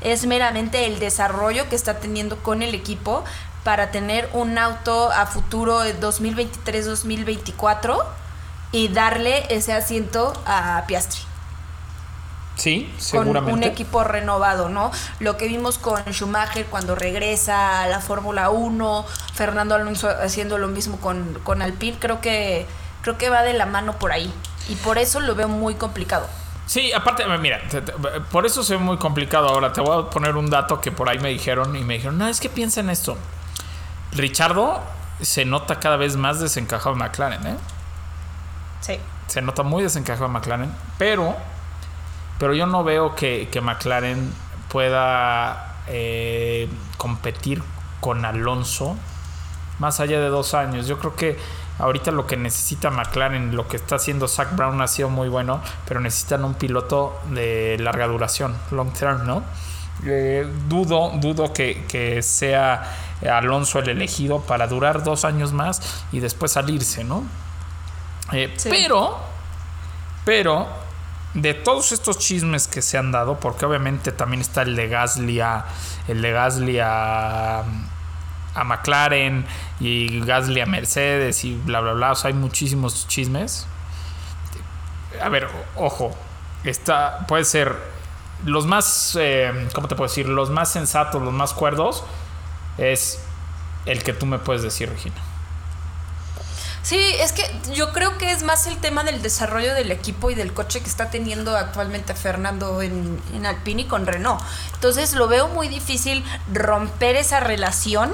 es 0.00 0.26
meramente 0.26 0.86
el 0.86 0.98
desarrollo 0.98 1.68
que 1.68 1.76
está 1.76 1.98
teniendo 1.98 2.42
con 2.42 2.62
el 2.62 2.74
equipo 2.74 3.24
para 3.64 3.90
tener 3.90 4.28
un 4.32 4.56
auto 4.58 5.10
a 5.12 5.26
futuro 5.26 5.80
de 5.80 5.98
2023-2024 6.00 8.02
y 8.72 8.88
darle 8.88 9.46
ese 9.54 9.72
asiento 9.72 10.32
a 10.46 10.84
Piastri 10.86 11.29
Sí, 12.56 12.90
con 12.92 13.00
seguramente. 13.00 13.52
un 13.54 13.62
equipo 13.62 14.04
renovado, 14.04 14.68
¿no? 14.68 14.90
Lo 15.18 15.36
que 15.38 15.48
vimos 15.48 15.78
con 15.78 16.02
Schumacher 16.12 16.66
cuando 16.66 16.94
regresa 16.94 17.82
a 17.82 17.86
la 17.86 18.00
Fórmula 18.00 18.50
1, 18.50 19.06
Fernando 19.34 19.74
Alonso 19.74 20.08
haciendo 20.10 20.58
lo 20.58 20.68
mismo 20.68 20.98
con, 20.98 21.38
con 21.42 21.62
Alpine, 21.62 21.96
creo 21.98 22.20
que, 22.20 22.66
creo 23.02 23.16
que 23.16 23.30
va 23.30 23.42
de 23.42 23.54
la 23.54 23.64
mano 23.66 23.98
por 23.98 24.12
ahí. 24.12 24.30
Y 24.68 24.74
por 24.76 24.98
eso 24.98 25.20
lo 25.20 25.34
veo 25.34 25.48
muy 25.48 25.74
complicado. 25.76 26.26
Sí, 26.66 26.92
aparte, 26.92 27.24
mira, 27.38 27.60
te- 27.68 27.80
te- 27.80 27.92
por 28.30 28.44
eso 28.46 28.62
se 28.62 28.74
ve 28.76 28.78
muy 28.82 28.98
complicado 28.98 29.48
ahora. 29.48 29.72
Te 29.72 29.80
voy 29.80 30.02
a 30.04 30.10
poner 30.10 30.36
un 30.36 30.50
dato 30.50 30.80
que 30.80 30.92
por 30.92 31.08
ahí 31.08 31.18
me 31.18 31.30
dijeron 31.30 31.74
y 31.74 31.80
me 31.82 31.94
dijeron, 31.94 32.18
no, 32.18 32.28
es 32.28 32.40
que 32.40 32.48
piensa 32.50 32.80
en 32.80 32.90
esto. 32.90 33.16
Richardo 34.12 34.80
se 35.20 35.44
nota 35.44 35.80
cada 35.80 35.96
vez 35.96 36.16
más 36.16 36.40
desencajado 36.40 36.92
en 36.92 36.98
McLaren, 36.98 37.46
¿eh? 37.46 37.56
Sí. 38.80 38.98
Se 39.26 39.42
nota 39.42 39.62
muy 39.62 39.82
desencajado 39.82 40.26
en 40.26 40.32
McLaren, 40.32 40.72
pero, 40.98 41.36
pero 42.40 42.54
yo 42.54 42.66
no 42.66 42.82
veo 42.82 43.14
que, 43.14 43.48
que 43.52 43.60
McLaren 43.60 44.32
pueda 44.70 45.76
eh, 45.88 46.68
competir 46.96 47.62
con 48.00 48.24
Alonso 48.24 48.96
más 49.78 50.00
allá 50.00 50.18
de 50.20 50.28
dos 50.28 50.54
años. 50.54 50.86
Yo 50.86 50.98
creo 50.98 51.14
que 51.14 51.38
ahorita 51.78 52.12
lo 52.12 52.26
que 52.26 52.38
necesita 52.38 52.90
McLaren, 52.90 53.54
lo 53.54 53.68
que 53.68 53.76
está 53.76 53.96
haciendo 53.96 54.26
Zach 54.26 54.56
Brown 54.56 54.80
ha 54.80 54.86
sido 54.86 55.10
muy 55.10 55.28
bueno, 55.28 55.60
pero 55.86 56.00
necesitan 56.00 56.42
un 56.44 56.54
piloto 56.54 57.20
de 57.28 57.76
larga 57.78 58.06
duración, 58.06 58.56
long 58.70 58.90
term, 58.94 59.26
¿no? 59.26 59.42
Eh, 60.06 60.50
dudo, 60.66 61.12
dudo 61.16 61.52
que, 61.52 61.84
que 61.86 62.22
sea 62.22 62.96
Alonso 63.30 63.80
el 63.80 63.90
elegido 63.90 64.40
para 64.40 64.66
durar 64.66 65.04
dos 65.04 65.26
años 65.26 65.52
más 65.52 66.06
y 66.10 66.20
después 66.20 66.52
salirse, 66.52 67.04
¿no? 67.04 67.22
Eh, 68.32 68.54
Sí. 68.56 68.70
Pero, 68.70 69.18
pero 70.24 70.89
de 71.34 71.54
todos 71.54 71.92
estos 71.92 72.18
chismes 72.18 72.66
que 72.66 72.82
se 72.82 72.98
han 72.98 73.12
dado, 73.12 73.38
porque 73.38 73.64
obviamente 73.64 74.12
también 74.12 74.40
está 74.40 74.62
el 74.62 74.74
de 74.74 74.88
Gasly 74.88 75.40
a, 75.40 75.66
el 76.08 76.22
de 76.22 76.32
Gasly 76.32 76.78
a, 76.80 77.60
a 78.54 78.64
McLaren 78.64 79.46
y 79.78 80.20
Gasly 80.20 80.60
a 80.60 80.66
Mercedes 80.66 81.44
y 81.44 81.54
bla 81.54 81.80
bla 81.80 81.92
bla, 81.92 82.12
o 82.12 82.14
sea, 82.14 82.28
hay 82.28 82.34
muchísimos 82.34 83.06
chismes. 83.06 83.66
A 85.22 85.28
ver, 85.28 85.48
ojo, 85.76 86.16
está, 86.64 87.26
puede 87.26 87.44
ser 87.44 87.76
los 88.44 88.66
más, 88.66 89.16
eh, 89.20 89.68
¿cómo 89.74 89.86
te 89.88 89.94
puedo 89.94 90.08
decir? 90.08 90.28
Los 90.28 90.50
más 90.50 90.72
sensatos, 90.72 91.22
los 91.22 91.32
más 91.32 91.52
cuerdos, 91.52 92.04
es 92.78 93.20
el 93.86 94.02
que 94.02 94.12
tú 94.12 94.26
me 94.26 94.38
puedes 94.38 94.62
decir, 94.62 94.88
Regina. 94.88 95.29
Sí, 96.82 96.98
es 97.20 97.32
que 97.32 97.42
yo 97.74 97.92
creo 97.92 98.16
que 98.16 98.32
es 98.32 98.42
más 98.42 98.66
el 98.66 98.78
tema 98.78 99.04
del 99.04 99.20
desarrollo 99.22 99.74
del 99.74 99.90
equipo 99.92 100.30
y 100.30 100.34
del 100.34 100.54
coche 100.54 100.80
que 100.80 100.88
está 100.88 101.10
teniendo 101.10 101.56
actualmente 101.56 102.14
Fernando 102.14 102.80
en, 102.80 103.20
en 103.34 103.44
Alpine 103.46 103.82
y 103.82 103.84
con 103.84 104.06
Renault. 104.06 104.40
Entonces 104.74 105.12
lo 105.12 105.28
veo 105.28 105.48
muy 105.48 105.68
difícil 105.68 106.24
romper 106.52 107.16
esa 107.16 107.40
relación 107.40 108.12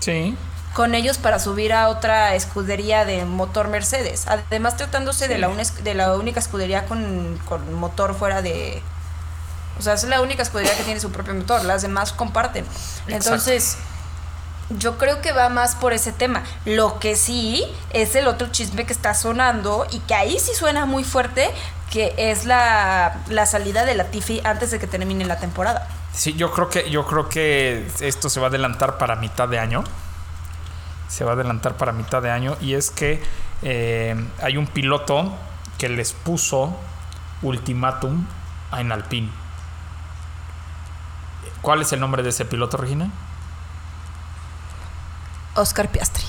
Sí. 0.00 0.34
con 0.74 0.94
ellos 0.94 1.18
para 1.18 1.38
subir 1.38 1.72
a 1.72 1.88
otra 1.88 2.34
escudería 2.34 3.04
de 3.04 3.24
motor 3.24 3.68
Mercedes. 3.68 4.24
Además, 4.26 4.76
tratándose 4.76 5.28
de, 5.28 5.36
la 5.38 5.48
una 5.48 5.62
de 5.64 5.94
la 5.94 6.14
única 6.14 6.40
escudería 6.40 6.86
con, 6.86 7.38
con 7.46 7.74
motor 7.74 8.14
fuera 8.14 8.40
de... 8.40 8.82
O 9.78 9.82
sea, 9.82 9.92
es 9.92 10.04
la 10.04 10.22
única 10.22 10.42
escudería 10.42 10.74
que 10.74 10.84
tiene 10.84 11.00
su 11.00 11.10
propio 11.12 11.34
motor, 11.34 11.62
las 11.64 11.82
demás 11.82 12.12
comparten. 12.14 12.64
Entonces, 13.08 13.76
yo 14.70 14.98
creo 14.98 15.20
que 15.20 15.32
va 15.32 15.48
más 15.48 15.74
por 15.76 15.92
ese 15.92 16.12
tema. 16.12 16.42
Lo 16.64 16.98
que 16.98 17.16
sí 17.16 17.64
es 17.90 18.14
el 18.14 18.26
otro 18.26 18.48
chisme 18.48 18.84
que 18.86 18.92
está 18.92 19.14
sonando 19.14 19.86
y 19.90 20.00
que 20.00 20.14
ahí 20.14 20.38
sí 20.38 20.54
suena 20.54 20.86
muy 20.86 21.04
fuerte, 21.04 21.50
que 21.90 22.14
es 22.16 22.44
la, 22.44 23.22
la 23.28 23.46
salida 23.46 23.84
de 23.84 23.94
la 23.94 24.04
Tiffy 24.04 24.40
antes 24.44 24.70
de 24.70 24.78
que 24.78 24.86
termine 24.86 25.24
la 25.24 25.38
temporada. 25.38 25.88
Sí, 26.12 26.34
yo 26.34 26.50
creo 26.50 26.68
que 26.68 26.90
yo 26.90 27.06
creo 27.06 27.28
que 27.28 27.86
esto 28.00 28.28
se 28.28 28.40
va 28.40 28.46
a 28.46 28.48
adelantar 28.48 28.98
para 28.98 29.16
mitad 29.16 29.48
de 29.48 29.58
año. 29.58 29.84
Se 31.08 31.24
va 31.24 31.32
a 31.32 31.34
adelantar 31.34 31.76
para 31.76 31.92
mitad 31.92 32.22
de 32.22 32.30
año 32.30 32.56
y 32.60 32.74
es 32.74 32.90
que 32.90 33.22
eh, 33.62 34.16
hay 34.42 34.56
un 34.56 34.66
piloto 34.66 35.32
que 35.78 35.88
les 35.88 36.12
puso 36.12 36.76
ultimátum 37.42 38.26
en 38.72 38.92
Alpine. 38.92 39.30
¿Cuál 41.62 41.82
es 41.82 41.92
el 41.92 42.00
nombre 42.00 42.22
de 42.22 42.30
ese 42.30 42.44
piloto, 42.44 42.76
Regina? 42.76 43.10
Oscar 45.56 45.88
Piastri. 45.90 46.24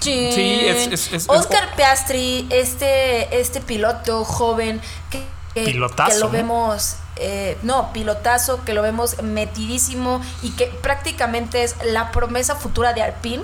Sí, 0.00 0.60
es- 0.66 0.92
es- 0.92 1.12
es- 1.12 1.28
Oscar 1.28 1.74
Piastri, 1.76 2.46
este, 2.50 3.40
este 3.40 3.60
piloto 3.60 4.24
joven 4.24 4.80
que, 5.10 5.24
que- 5.54 5.64
Pilotazo, 5.64 6.10
que 6.12 6.18
lo 6.18 6.30
vemos, 6.30 6.96
eh, 7.16 7.56
no, 7.62 7.92
pilotazo, 7.92 8.64
que 8.64 8.74
lo 8.74 8.82
vemos 8.82 9.22
metidísimo 9.22 10.20
y 10.42 10.50
que 10.50 10.66
prácticamente 10.66 11.62
es 11.62 11.76
la 11.84 12.10
promesa 12.12 12.56
futura 12.56 12.92
de 12.92 13.02
Alpine. 13.02 13.42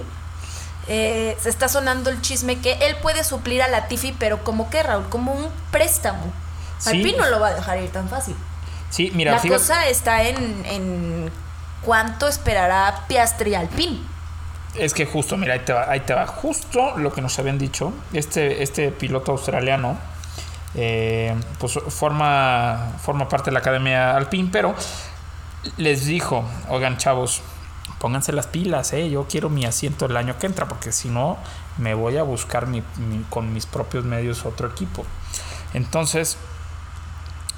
Eh, 0.88 1.36
se 1.40 1.48
está 1.48 1.68
sonando 1.68 2.10
el 2.10 2.20
chisme 2.20 2.58
que 2.58 2.72
él 2.82 2.96
puede 3.00 3.22
suplir 3.22 3.62
a 3.62 3.68
Latifi, 3.68 4.12
pero 4.18 4.42
como 4.42 4.68
que 4.70 4.82
Raúl, 4.82 5.08
como 5.08 5.32
un 5.32 5.48
préstamo. 5.70 6.32
Sí. 6.78 6.90
Alpine 6.90 7.18
no 7.18 7.26
lo 7.30 7.38
va 7.38 7.48
a 7.48 7.54
dejar 7.54 7.80
ir 7.80 7.90
tan 7.92 8.08
fácil. 8.08 8.34
Sí, 8.90 9.12
mira, 9.14 9.32
la 9.32 9.38
fíjate- 9.38 9.58
cosa 9.60 9.86
está 9.86 10.24
en, 10.24 10.64
en 10.66 11.30
cuánto 11.84 12.28
esperará 12.28 13.04
Piastri 13.08 13.54
Alpine. 13.54 13.98
Es 14.74 14.94
que 14.94 15.04
justo, 15.06 15.36
mira, 15.36 15.54
ahí 15.54 15.60
te 15.60 15.72
va, 15.72 15.90
ahí 15.90 16.00
te 16.00 16.14
va. 16.14 16.26
Justo 16.26 16.96
lo 16.96 17.12
que 17.12 17.20
nos 17.20 17.38
habían 17.38 17.58
dicho. 17.58 17.92
Este, 18.12 18.62
este 18.62 18.90
piloto 18.92 19.32
australiano, 19.32 19.98
eh, 20.74 21.34
pues 21.58 21.78
forma, 21.88 22.92
forma 23.02 23.28
parte 23.28 23.46
de 23.50 23.54
la 23.54 23.58
academia 23.60 24.16
Alpine, 24.16 24.48
pero 24.52 24.74
les 25.76 26.06
dijo, 26.06 26.44
oigan 26.68 26.96
chavos, 26.98 27.42
pónganse 27.98 28.32
las 28.32 28.46
pilas, 28.46 28.92
eh, 28.92 29.10
yo 29.10 29.26
quiero 29.28 29.50
mi 29.50 29.64
asiento 29.66 30.06
el 30.06 30.16
año 30.16 30.38
que 30.38 30.46
entra, 30.46 30.66
porque 30.68 30.92
si 30.92 31.08
no, 31.08 31.36
me 31.76 31.94
voy 31.94 32.16
a 32.16 32.22
buscar 32.22 32.66
mi- 32.66 32.84
mi- 32.96 33.24
con 33.28 33.52
mis 33.52 33.66
propios 33.66 34.04
medios 34.04 34.46
otro 34.46 34.68
equipo. 34.68 35.04
Entonces, 35.74 36.38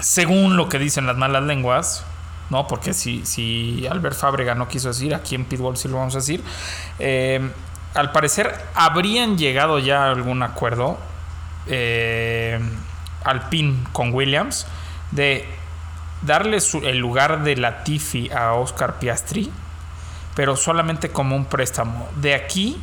según 0.01 0.57
lo 0.57 0.69
que 0.69 0.79
dicen 0.79 1.07
las 1.07 1.17
malas 1.17 1.43
lenguas, 1.43 2.05
¿no? 2.53 2.67
Porque 2.69 2.93
si, 2.93 3.25
si 3.25 3.87
Albert 3.91 4.15
Fábrega 4.15 4.55
no 4.55 4.69
quiso 4.69 4.89
decir, 4.89 5.15
aquí 5.15 5.35
en 5.35 5.47
Pitbull 5.47 5.79
sí 5.79 5.89
lo 5.89 5.97
vamos 5.97 6.15
a 6.15 6.19
decir, 6.19 6.45
eh, 6.99 7.41
al 7.95 8.13
parecer 8.13 8.55
habrían 8.75 9.39
llegado 9.39 9.79
ya 9.79 10.05
a 10.05 10.11
algún 10.11 10.43
acuerdo 10.43 10.99
eh, 11.67 12.61
Alpine 13.25 13.85
con 13.93 14.13
Williams 14.13 14.67
de 15.13 15.47
darle 16.21 16.59
el 16.83 16.99
lugar 16.99 17.43
de 17.43 17.57
Latifi 17.57 18.31
a 18.31 18.53
Oscar 18.53 18.99
Piastri, 18.99 19.51
pero 20.35 20.55
solamente 20.55 21.09
como 21.09 21.35
un 21.35 21.47
préstamo. 21.47 22.09
De 22.17 22.35
aquí 22.35 22.79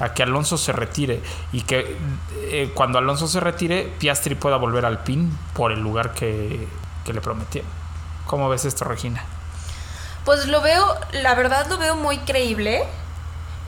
a 0.00 0.12
que 0.12 0.22
Alonso 0.22 0.58
se 0.58 0.72
retire 0.72 1.22
y 1.52 1.62
que 1.62 1.96
eh, 2.42 2.70
cuando 2.74 2.98
Alonso 2.98 3.26
se 3.26 3.40
retire, 3.40 3.90
Piastri 3.98 4.34
pueda 4.34 4.56
volver 4.56 4.84
al 4.84 5.02
PIN 5.02 5.30
por 5.54 5.72
el 5.72 5.80
lugar 5.80 6.12
que, 6.12 6.68
que 7.06 7.12
le 7.14 7.22
prometieron. 7.22 7.83
¿Cómo 8.26 8.48
ves 8.48 8.64
esto, 8.64 8.84
Regina? 8.84 9.22
Pues 10.24 10.46
lo 10.46 10.60
veo, 10.62 10.84
la 11.12 11.34
verdad 11.34 11.66
lo 11.68 11.78
veo 11.78 11.96
muy 11.96 12.18
creíble. 12.18 12.84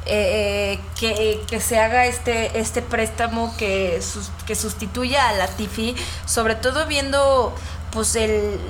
eh, 0.08 0.78
que, 0.98 1.42
que 1.48 1.60
se 1.60 1.80
haga 1.80 2.06
este, 2.06 2.60
este 2.60 2.80
préstamo 2.80 3.54
que, 3.56 4.00
que 4.46 4.54
sustituya 4.54 5.28
a 5.28 5.32
la 5.32 5.48
Tifi, 5.48 5.96
sobre 6.26 6.54
todo 6.54 6.86
viendo 6.86 7.52
pues 7.90 8.14
el, 8.14 8.60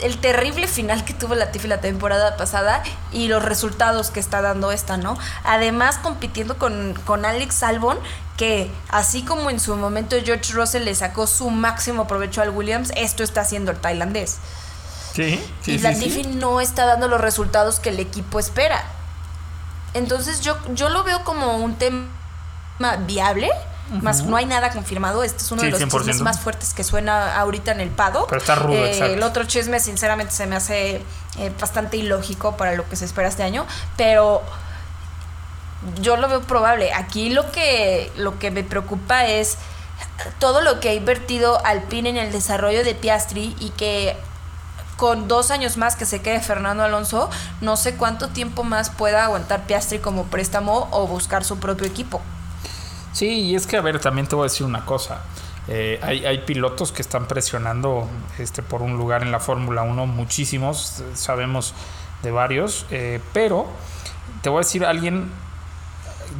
el 0.00 0.18
terrible 0.18 0.66
final 0.66 1.04
que 1.04 1.14
tuvo 1.14 1.34
la 1.34 1.50
Tifi 1.50 1.68
la 1.68 1.80
temporada 1.80 2.36
pasada 2.36 2.82
y 3.12 3.28
los 3.28 3.44
resultados 3.44 4.10
que 4.10 4.20
está 4.20 4.42
dando 4.42 4.72
esta, 4.72 4.96
¿no? 4.96 5.18
Además 5.44 5.98
compitiendo 5.98 6.58
con, 6.58 6.94
con 7.04 7.24
Alex 7.24 7.62
Albon, 7.62 7.98
que 8.36 8.70
así 8.88 9.22
como 9.22 9.50
en 9.50 9.60
su 9.60 9.76
momento 9.76 10.16
George 10.24 10.52
Russell 10.52 10.84
le 10.84 10.94
sacó 10.94 11.26
su 11.26 11.50
máximo 11.50 12.06
provecho 12.06 12.40
al 12.40 12.50
Williams, 12.50 12.92
esto 12.96 13.22
está 13.22 13.40
haciendo 13.42 13.70
el 13.72 13.78
tailandés. 13.78 14.38
Sí, 15.14 15.44
y 15.66 15.78
Latifi 15.78 16.22
no 16.24 16.60
está 16.60 16.86
dando 16.86 17.08
los 17.08 17.20
resultados 17.20 17.80
que 17.80 17.88
el 17.88 17.98
equipo 17.98 18.38
espera. 18.38 18.84
Entonces 19.94 20.40
yo, 20.40 20.56
yo 20.74 20.90
lo 20.90 21.02
veo 21.02 21.24
como 21.24 21.56
un 21.56 21.76
tema 21.76 22.08
viable. 23.06 23.50
Más 23.90 24.22
no 24.24 24.36
hay 24.36 24.44
nada 24.44 24.70
confirmado. 24.70 25.22
Este 25.22 25.42
es 25.42 25.50
uno 25.50 25.62
Sí, 25.62 25.66
de 25.66 25.72
los 25.72 25.80
100%. 25.80 25.98
chismes 25.98 26.20
más 26.20 26.40
fuertes 26.40 26.74
que 26.74 26.84
suena 26.84 27.38
ahorita 27.40 27.72
en 27.72 27.80
el 27.80 27.88
Pado. 27.90 28.26
Pero 28.28 28.40
está 28.40 28.54
rudo, 28.54 28.84
exacto. 28.84 29.14
El 29.14 29.22
otro 29.22 29.44
chisme, 29.44 29.80
sinceramente, 29.80 30.32
se 30.34 30.46
me 30.46 30.56
hace 30.56 31.02
eh, 31.38 31.52
bastante 31.58 31.96
ilógico 31.96 32.56
para 32.56 32.72
lo 32.74 32.88
que 32.88 32.96
se 32.96 33.04
espera 33.06 33.28
este 33.28 33.42
año. 33.42 33.66
Pero 33.96 34.42
yo 36.00 36.16
lo 36.16 36.28
veo 36.28 36.42
probable. 36.42 36.92
Aquí 36.92 37.30
lo 37.30 37.50
que, 37.50 38.12
lo 38.16 38.38
que 38.38 38.50
me 38.50 38.62
preocupa 38.62 39.26
es 39.26 39.56
todo 40.38 40.60
lo 40.60 40.80
que 40.80 40.90
ha 40.90 40.94
invertido 40.94 41.64
Alpine 41.64 42.10
en 42.10 42.16
el 42.16 42.32
desarrollo 42.32 42.84
de 42.84 42.94
Piastri 42.94 43.56
y 43.58 43.70
que 43.70 44.16
con 44.96 45.28
dos 45.28 45.50
años 45.52 45.76
más 45.76 45.94
que 45.94 46.04
se 46.04 46.20
quede 46.20 46.40
Fernando 46.40 46.82
Alonso, 46.82 47.30
no 47.60 47.76
sé 47.76 47.94
cuánto 47.94 48.28
tiempo 48.28 48.64
más 48.64 48.90
pueda 48.90 49.24
aguantar 49.24 49.62
Piastri 49.66 50.00
como 50.00 50.24
préstamo 50.24 50.88
o 50.90 51.06
buscar 51.06 51.44
su 51.44 51.58
propio 51.58 51.86
equipo. 51.86 52.20
Sí, 53.18 53.46
y 53.46 53.56
es 53.56 53.66
que, 53.66 53.76
a 53.76 53.80
ver, 53.80 53.98
también 53.98 54.28
te 54.28 54.36
voy 54.36 54.44
a 54.44 54.48
decir 54.48 54.64
una 54.64 54.86
cosa. 54.86 55.22
Eh, 55.66 55.98
hay, 56.04 56.24
hay 56.24 56.38
pilotos 56.42 56.92
que 56.92 57.02
están 57.02 57.26
presionando 57.26 58.08
este, 58.38 58.62
por 58.62 58.80
un 58.80 58.96
lugar 58.96 59.24
en 59.24 59.32
la 59.32 59.40
Fórmula 59.40 59.82
1, 59.82 60.06
muchísimos, 60.06 61.02
sabemos 61.14 61.74
de 62.22 62.30
varios, 62.30 62.86
eh, 62.92 63.20
pero 63.32 63.66
te 64.40 64.50
voy 64.50 64.58
a 64.58 64.60
decir 64.60 64.84
alguien 64.84 65.32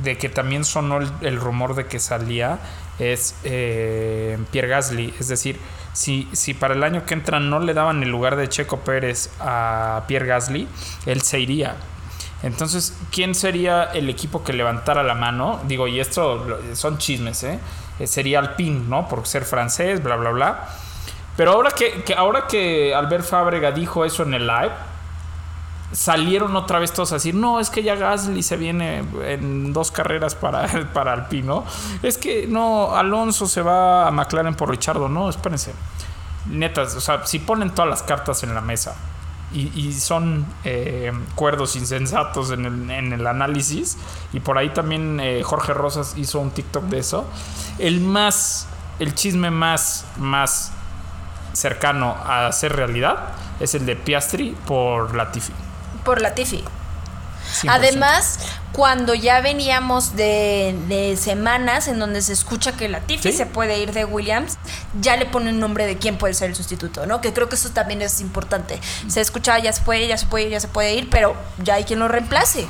de 0.04 0.18
que 0.18 0.28
también 0.28 0.64
sonó 0.64 0.98
el, 0.98 1.10
el 1.22 1.40
rumor 1.40 1.74
de 1.74 1.86
que 1.86 1.98
salía, 1.98 2.60
es 3.00 3.34
eh, 3.42 4.38
Pierre 4.52 4.68
Gasly. 4.68 5.12
Es 5.18 5.26
decir, 5.26 5.58
si, 5.92 6.28
si 6.32 6.54
para 6.54 6.74
el 6.74 6.84
año 6.84 7.04
que 7.04 7.14
entra 7.14 7.40
no 7.40 7.58
le 7.58 7.74
daban 7.74 8.04
el 8.04 8.08
lugar 8.08 8.36
de 8.36 8.48
Checo 8.48 8.78
Pérez 8.82 9.30
a 9.40 10.04
Pierre 10.06 10.28
Gasly, 10.28 10.68
él 11.06 11.22
se 11.22 11.40
iría. 11.40 11.74
Entonces, 12.42 12.96
¿quién 13.10 13.34
sería 13.34 13.84
el 13.84 14.08
equipo 14.08 14.44
que 14.44 14.52
levantara 14.52 15.02
la 15.02 15.14
mano? 15.14 15.60
Digo, 15.66 15.88
y 15.88 15.98
esto 15.98 16.60
son 16.74 16.98
chismes, 16.98 17.42
¿eh? 17.42 17.58
Eh, 17.98 18.06
Sería 18.06 18.38
Alpine, 18.38 18.84
¿no? 18.88 19.08
Por 19.08 19.26
ser 19.26 19.44
francés, 19.44 20.02
bla, 20.02 20.16
bla, 20.16 20.30
bla. 20.30 20.68
Pero 21.36 21.52
ahora 21.52 21.70
que, 21.72 22.14
ahora 22.16 22.46
que 22.46 22.94
Albert 22.94 23.24
Fábrega 23.24 23.72
dijo 23.72 24.04
eso 24.04 24.22
en 24.22 24.34
el 24.34 24.46
live, 24.46 24.72
salieron 25.92 26.54
otra 26.54 26.78
vez 26.78 26.92
todos 26.92 27.12
a 27.12 27.16
decir, 27.16 27.34
no, 27.34 27.58
es 27.58 27.70
que 27.70 27.82
ya 27.82 27.96
Gasly 27.96 28.42
se 28.42 28.56
viene 28.56 29.04
en 29.24 29.72
dos 29.72 29.90
carreras 29.90 30.34
para, 30.34 30.66
para 30.92 31.12
Alpine, 31.12 31.46
¿no? 31.46 31.64
Es 32.02 32.18
que 32.18 32.46
no, 32.46 32.94
Alonso 32.94 33.46
se 33.48 33.62
va 33.62 34.06
a 34.06 34.10
McLaren 34.12 34.54
por 34.54 34.70
Richardo, 34.70 35.08
no, 35.08 35.28
espérense. 35.28 35.74
Netas, 36.46 36.94
o 36.94 37.00
sea, 37.00 37.26
si 37.26 37.40
ponen 37.40 37.70
todas 37.70 37.90
las 37.90 38.02
cartas 38.02 38.42
en 38.42 38.54
la 38.54 38.60
mesa 38.60 38.96
y, 39.52 39.72
y 39.78 39.92
son 39.92 40.46
eh, 40.64 41.12
cuerdos 41.34 41.76
insensatos 41.76 42.50
en 42.50 42.64
el, 42.64 42.90
en 42.90 43.12
el 43.12 43.26
análisis. 43.26 43.96
Y 44.32 44.40
por 44.40 44.58
ahí 44.58 44.70
también 44.70 45.20
eh, 45.20 45.42
Jorge 45.42 45.74
Rosas 45.74 46.14
hizo 46.16 46.40
un 46.40 46.50
TikTok 46.50 46.84
de 46.84 46.98
eso. 46.98 47.26
El 47.78 48.00
más, 48.00 48.66
el 48.98 49.14
chisme 49.14 49.50
más, 49.50 50.04
más 50.16 50.72
cercano 51.52 52.16
a 52.24 52.50
ser 52.52 52.76
realidad 52.76 53.28
es 53.60 53.74
el 53.74 53.86
de 53.86 53.96
Piastri 53.96 54.56
por 54.66 55.14
Latifi. 55.14 55.52
Por 56.04 56.20
Latifi. 56.20 56.64
100%. 57.62 57.66
Además, 57.70 58.38
cuando 58.72 59.14
ya 59.14 59.40
veníamos 59.40 60.14
de, 60.16 60.78
de 60.88 61.16
semanas 61.16 61.88
en 61.88 61.98
donde 61.98 62.22
se 62.22 62.32
escucha 62.32 62.72
que 62.72 62.88
Latifi 62.88 63.32
Sí. 63.32 63.36
se 63.36 63.46
puede 63.46 63.78
ir 63.78 63.92
de 63.92 64.04
Williams, 64.04 64.58
ya 65.00 65.16
le 65.16 65.26
pone 65.26 65.50
un 65.50 65.58
nombre 65.60 65.86
de 65.86 65.96
quién 65.98 66.18
puede 66.18 66.34
ser 66.34 66.50
el 66.50 66.56
sustituto, 66.56 67.06
¿no? 67.06 67.20
Que 67.20 67.32
creo 67.32 67.48
que 67.48 67.56
eso 67.56 67.70
también 67.70 68.02
es 68.02 68.20
importante. 68.20 68.80
Se 69.08 69.20
escucha, 69.20 69.58
ya 69.58 69.72
se 69.72 69.82
puede, 69.82 70.06
ya 70.06 70.16
se 70.18 70.26
puede, 70.26 70.50
ya 70.50 70.60
se 70.60 70.68
puede 70.68 70.94
ir, 70.94 71.08
pero 71.10 71.34
ya 71.58 71.74
hay 71.74 71.84
quien 71.84 71.98
lo 71.98 72.08
reemplace. 72.08 72.68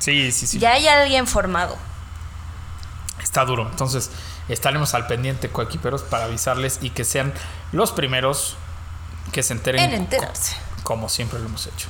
Sí, 0.00 0.32
sí, 0.32 0.46
sí. 0.46 0.58
Ya 0.58 0.72
hay 0.72 0.86
alguien 0.88 1.26
formado. 1.26 1.76
Está 3.22 3.44
duro. 3.44 3.66
Entonces, 3.70 4.10
estaremos 4.48 4.92
al 4.94 5.06
pendiente, 5.06 5.48
coequiperos, 5.48 6.02
para 6.02 6.24
avisarles 6.24 6.78
y 6.82 6.90
que 6.90 7.04
sean 7.04 7.32
los 7.72 7.92
primeros 7.92 8.56
que 9.32 9.42
se 9.42 9.54
enteren. 9.54 9.82
En 9.82 9.94
enterarse. 9.94 10.56
Como 10.82 11.08
siempre 11.08 11.38
lo 11.38 11.46
hemos 11.46 11.66
hecho. 11.66 11.88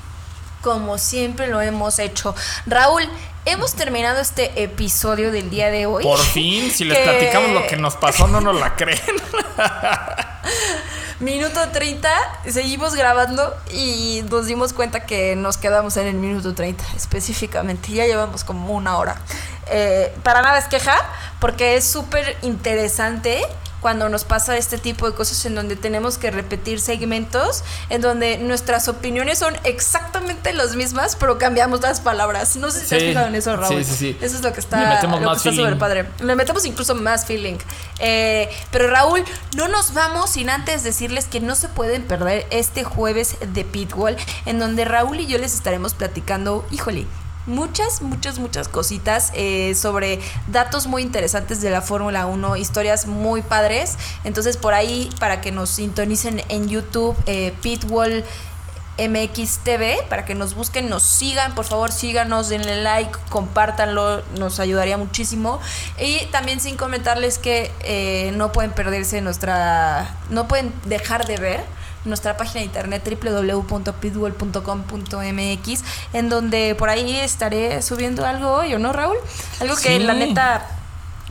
Como 0.65 0.97
siempre 0.99 1.47
lo 1.49 1.61
hemos 1.61 1.99
hecho. 1.99 2.35
Raúl, 2.67 3.07
hemos 3.45 3.75
terminado 3.75 4.21
este 4.21 4.63
episodio 4.63 5.31
del 5.31 5.51
día 5.51 5.71
de 5.71 5.85
hoy. 5.85 6.03
Por 6.03 6.19
fin, 6.19 6.71
si 6.71 6.85
les 6.85 6.97
Que- 6.99 7.05
platicamos 7.05 7.51
lo 7.51 7.67
que 7.67 7.77
nos 7.77 7.97
pasó, 7.97 8.27
no 8.27 8.41
nos 8.41 8.59
la 8.59 8.75
creen. 8.75 8.99
Minuto 11.21 11.61
30, 11.71 12.11
seguimos 12.51 12.95
grabando 12.97 13.55
y 13.73 14.23
nos 14.31 14.47
dimos 14.47 14.73
cuenta 14.73 15.07
que 15.07 15.37
nos 15.37 15.57
quedamos 15.57 15.97
en 15.97 16.09
el 16.09 16.15
minuto 16.15 16.55
30 16.55 16.85
específicamente. 16.97 17.93
Ya 17.93 18.05
llevamos 18.07 18.43
como 18.43 18.75
una 18.75 18.99
hora. 18.99 19.17
Eh, 19.67 20.13
para 20.23 20.43
nada 20.43 20.59
es 20.59 20.67
queja, 20.67 20.97
porque 21.41 21.77
es 21.77 21.87
súper 21.87 22.37
interesante 22.43 23.43
cuando 23.85 24.09
nos 24.09 24.25
pasa 24.25 24.57
este 24.57 24.79
tipo 24.79 25.07
de 25.11 25.15
cosas 25.15 25.45
en 25.45 25.55
donde 25.55 25.77
tenemos 25.77 26.17
que 26.17 26.31
repetir 26.31 26.81
segmentos, 26.81 27.65
en 27.91 28.01
donde 28.01 28.39
nuestras 28.39 28.89
opiniones 28.89 29.41
son 29.41 29.55
exactamente 29.65 30.55
las 30.55 30.75
mismas, 30.75 31.17
pero 31.17 31.37
cambiamos 31.37 31.83
las 31.83 32.01
palabras. 32.01 32.57
No 32.57 32.71
sé 32.71 32.81
si 32.81 32.89
te 32.89 32.97
has 32.97 33.03
fijado 33.03 33.27
en 33.27 33.35
eso, 33.35 33.55
Raúl. 33.55 33.85
sí, 33.85 33.85
sí, 33.85 33.95
sí. 33.95 34.19
Eso 34.23 34.37
es 34.37 34.43
lo 34.43 34.55
que 34.55 34.61
está, 34.61 35.03
súper 35.37 35.77
padre. 35.77 36.09
Le 36.21 36.35
metemos 36.35 36.65
incluso 36.65 36.95
más 36.95 37.27
feeling. 37.27 37.59
Eh, 37.99 38.49
pero 38.71 38.89
Raúl, 38.89 39.23
no 39.55 39.69
nos 39.69 39.93
vamos 39.93 40.31
sin 40.31 40.49
antes 40.49 40.83
decirles 40.83 41.27
que 41.27 41.41
no 41.41 41.55
se 41.55 41.69
pueden 41.69 42.05
perder 42.05 42.47
este 42.49 42.85
jueves 42.85 43.37
de 43.53 43.67
Pitbull, 43.67 44.17
en 44.47 44.59
donde 44.59 44.87
Raúl 44.87 45.21
y 45.21 45.27
yo 45.27 45.37
les 45.37 45.53
estaremos 45.53 45.93
platicando, 45.93 46.67
híjole. 46.71 47.05
Muchas, 47.47 48.01
muchas, 48.01 48.39
muchas 48.39 48.69
cositas 48.69 49.31
eh, 49.35 49.75
sobre 49.75 50.19
datos 50.47 50.87
muy 50.87 51.03
interesantes 51.03 51.61
de 51.61 51.71
la 51.71 51.83
Fórmula 51.83 52.25
1, 52.27 52.57
historias 52.57 53.07
muy 53.07 53.43
padres. 53.43 53.97
Entonces, 54.25 54.57
por 54.57 54.73
ahí, 54.73 55.11
para 55.21 55.43
que 55.43 55.53
nos 55.53 55.69
sintonicen 55.69 56.43
en 56.49 56.69
YouTube, 56.69 57.17
eh, 57.27 57.53
Pitbull 57.61 58.25
MXTV 58.97 60.07
para 60.09 60.25
que 60.25 60.35
nos 60.35 60.55
busquen, 60.55 60.89
nos 60.89 61.03
sigan, 61.03 61.55
por 61.55 61.65
favor 61.65 61.91
síganos, 61.91 62.49
denle 62.49 62.83
like, 62.83 63.11
compártanlo, 63.29 64.23
nos 64.39 64.61
ayudaría 64.61 64.97
muchísimo. 64.97 65.61
Y 65.99 66.27
también 66.27 66.61
sin 66.61 66.77
comentarles 66.77 67.39
que 67.39 67.73
eh, 67.81 68.33
no 68.37 68.53
pueden 68.53 68.71
perderse 68.71 69.21
nuestra, 69.21 70.15
no 70.31 70.47
pueden 70.47 70.73
dejar 70.85 71.27
de 71.27 71.37
ver 71.37 71.65
nuestra 72.05 72.37
página 72.37 72.61
de 72.61 72.67
internet 72.67 73.03
www.pitbull.com.mx 73.23 75.83
en 76.13 76.29
donde 76.29 76.75
por 76.79 76.89
ahí 76.89 77.17
estaré 77.17 77.83
subiendo 77.83 78.25
algo 78.27 78.53
hoy, 78.53 78.75
¿o 78.75 78.79
no, 78.79 78.93
Raúl? 78.93 79.17
Algo 79.61 79.75
que 79.77 79.97
Sí. 79.97 79.99
la 80.01 80.15
neta 80.15 80.67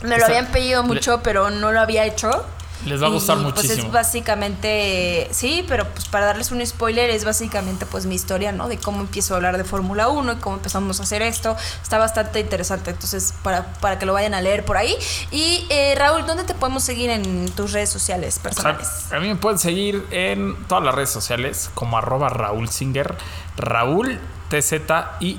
me 0.03 0.17
lo 0.17 0.25
habían 0.25 0.47
pedido 0.47 0.83
mucho, 0.83 1.21
pero 1.23 1.49
no 1.49 1.71
lo 1.71 1.79
había 1.79 2.05
hecho. 2.05 2.45
Les 2.85 3.01
va 3.01 3.07
a 3.07 3.09
gustar 3.09 3.37
Y, 3.37 3.41
Pues 3.43 3.55
muchísimo. 3.55 3.87
es 3.87 3.91
básicamente, 3.93 5.27
sí, 5.31 5.63
pero 5.67 5.87
pues 5.89 6.05
para 6.05 6.25
darles 6.25 6.51
un 6.51 6.65
spoiler 6.65 7.09
es 7.09 7.23
básicamente 7.25 7.85
pues 7.85 8.05
mi 8.05 8.15
historia, 8.15 8.51
¿no? 8.51 8.67
De 8.67 8.77
cómo 8.77 9.01
empiezo 9.01 9.33
a 9.33 9.37
hablar 9.37 9.57
de 9.57 9.63
Fórmula 9.63 10.09
1 10.09 10.33
y 10.33 10.35
cómo 10.37 10.57
empezamos 10.57 10.99
a 10.99 11.03
hacer 11.03 11.21
esto. 11.21 11.55
Está 11.81 11.97
bastante 11.97 12.39
interesante, 12.39 12.91
entonces 12.91 13.33
para, 13.43 13.65
para 13.75 13.99
que 13.99 14.05
lo 14.05 14.13
vayan 14.13 14.33
a 14.33 14.41
leer 14.41 14.65
por 14.65 14.77
ahí. 14.77 14.95
Y 15.31 15.65
eh, 15.69 15.95
Raúl, 15.97 16.25
¿dónde 16.25 16.43
te 16.43 16.53
podemos 16.55 16.83
seguir 16.83 17.09
en 17.09 17.49
tus 17.51 17.71
redes 17.71 17.89
sociales 17.89 18.35
O 18.37 18.41
sea, 18.41 18.43
personales? 18.43 18.89
a 19.11 19.19
mí 19.19 19.27
me 19.27 19.35
pueden 19.35 19.59
seguir 19.59 20.05
en 20.11 20.55
todas 20.67 20.83
las 20.83 20.93
redes 20.95 21.09
sociales 21.09 21.69
como 21.73 21.97
arroba 21.97 22.29
Raúl 22.29 22.69
Singer. 22.69 23.15
Raúl 23.57 24.19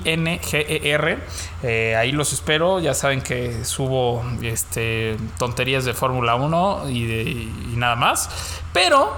T-Z-I-N-G-E-R. 0.05 1.19
Eh, 1.63 1.95
ahí 1.95 2.11
los 2.11 2.33
espero. 2.33 2.79
Ya 2.79 2.93
saben 2.93 3.21
que 3.21 3.63
subo 3.65 4.23
este, 4.41 5.17
tonterías 5.37 5.85
de 5.85 5.93
Fórmula 5.93 6.35
1 6.35 6.89
y, 6.89 7.05
de- 7.05 7.21
y 7.23 7.73
nada 7.75 7.95
más. 7.95 8.29
Pero, 8.73 9.13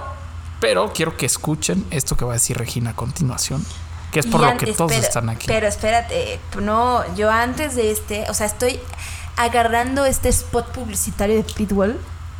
pero 0.60 0.92
quiero 0.92 1.16
que 1.16 1.26
escuchen 1.26 1.84
esto 1.90 2.16
que 2.16 2.24
va 2.24 2.32
a 2.32 2.34
decir 2.34 2.56
Regina 2.56 2.90
a 2.90 2.94
continuación. 2.94 3.64
Que 4.12 4.20
es 4.20 4.26
por 4.26 4.40
lo 4.40 4.56
que 4.56 4.72
todos 4.72 4.92
están 4.92 5.28
aquí. 5.28 5.46
Pero 5.46 5.66
espérate, 5.66 6.40
no, 6.60 7.02
yo 7.14 7.30
antes 7.30 7.74
de 7.76 7.90
este, 7.90 8.24
o 8.30 8.34
sea, 8.34 8.46
estoy 8.46 8.80
agarrando 9.36 10.06
este 10.06 10.30
spot 10.30 10.72
publicitario 10.72 11.36
de 11.36 11.44
Pitbull 11.44 11.98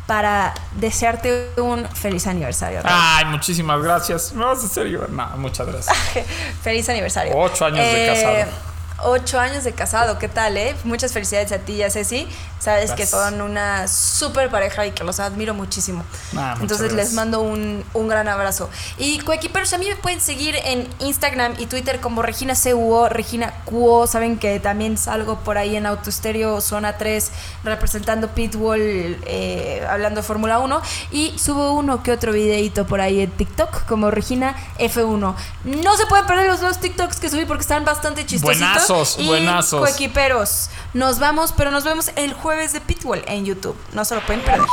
para 0.09 0.55
desearte 0.71 1.51
un 1.57 1.87
feliz 1.87 2.25
aniversario. 2.25 2.81
Raúl. 2.81 2.97
Ay, 2.99 3.25
muchísimas 3.25 3.79
gracias. 3.79 4.33
¿Me 4.33 4.43
vas 4.43 4.63
a 4.63 4.65
hacer 4.65 4.87
llorar? 4.87 5.11
No, 5.11 5.37
muchas 5.37 5.67
gracias. 5.67 5.95
Feliz 6.63 6.89
aniversario. 6.89 7.37
Ocho 7.37 7.65
años 7.65 7.85
de 7.85 8.07
casado. 8.07 8.68
Ocho 9.03 9.39
años 9.39 9.63
de 9.63 9.73
casado, 9.73 10.19
¿qué 10.19 10.27
tal, 10.27 10.57
eh? 10.57 10.75
Muchas 10.83 11.13
felicidades 11.13 11.51
a 11.51 11.59
ti 11.59 11.73
y 11.73 11.83
a 11.83 11.89
Ceci. 11.89 12.27
Sabes 12.59 12.91
que 12.91 13.05
son 13.05 13.39
una 13.41 13.87
súper 13.87 14.49
pareja 14.49 14.85
y 14.85 14.91
que 14.91 15.05
los 15.05 15.21
admiro 15.21 15.53
muchísimo. 15.53 16.03
Ah, 16.35 16.57
Entonces 16.59 16.91
les 16.91 17.13
mando 17.13 17.39
un, 17.39 17.85
un 17.93 18.07
gran 18.09 18.27
abrazo. 18.27 18.69
Y 18.97 19.19
coequiperos, 19.19 19.71
a 19.71 19.77
mí 19.77 19.87
me 19.87 19.95
pueden 19.95 20.19
seguir 20.19 20.57
en 20.65 20.85
Instagram 20.99 21.53
y 21.57 21.67
Twitter 21.67 22.01
como 22.01 22.21
Regina 22.21 22.55
CUO, 22.55 23.07
Regina 23.07 23.53
Cuo. 23.63 24.07
Saben 24.07 24.37
que 24.37 24.59
también 24.59 24.97
salgo 24.97 25.39
por 25.39 25.57
ahí 25.57 25.77
en 25.77 25.85
Autoestéreo 25.85 26.59
Zona 26.59 26.97
3 26.97 27.31
representando 27.63 28.27
Pitbull, 28.27 28.81
eh, 29.25 29.85
hablando 29.89 30.19
de 30.19 30.27
Fórmula 30.27 30.59
1. 30.59 30.81
Y 31.11 31.39
subo 31.39 31.71
uno 31.71 32.03
que 32.03 32.11
otro 32.11 32.33
videito 32.33 32.85
por 32.85 32.99
ahí 32.99 33.21
en 33.21 33.31
TikTok 33.31 33.85
como 33.85 34.11
Regina 34.11 34.53
F1. 34.79 35.33
No 35.63 35.95
se 35.97 36.05
pueden 36.07 36.25
perder 36.25 36.47
los 36.47 36.59
dos 36.59 36.81
TikToks 36.81 37.21
que 37.21 37.29
subí 37.29 37.45
porque 37.45 37.61
están 37.61 37.85
bastante 37.85 38.25
chistositos. 38.25 38.88
Buenazos, 38.89 39.19
y 39.19 39.27
buenazos. 39.27 39.79
Coequiperos, 39.81 40.69
nos 40.93 41.19
vamos, 41.19 41.53
pero 41.55 41.69
nos 41.69 41.83
vemos 41.83 42.11
el 42.15 42.33
jueves 42.33 42.73
de 42.73 42.81
Pitbull 42.81 43.23
en 43.27 43.45
YouTube. 43.45 43.77
No 43.93 44.03
se 44.03 44.15
lo 44.15 44.21
pueden 44.21 44.43
perder. 44.43 44.67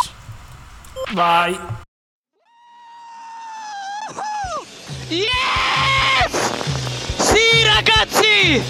Bye. 1.12 1.58
Yes! 5.10 5.26
Sì, 7.18 7.64
ragazzi! 7.64 8.62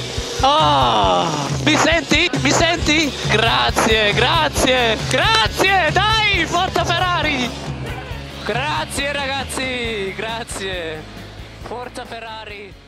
Oh, 0.42 1.26
mi 1.64 1.76
senti? 1.76 2.28
Mi 2.42 2.50
senti? 2.50 3.12
Grazie, 3.30 4.12
grazie, 4.14 4.98
grazie! 5.08 5.90
Dai, 5.92 6.44
forza 6.46 6.84
Ferrari! 6.84 7.48
Grazie 8.44 9.12
ragazzi, 9.12 10.12
grazie! 10.16 11.02
Forza 11.62 12.04
Ferrari! 12.04 12.85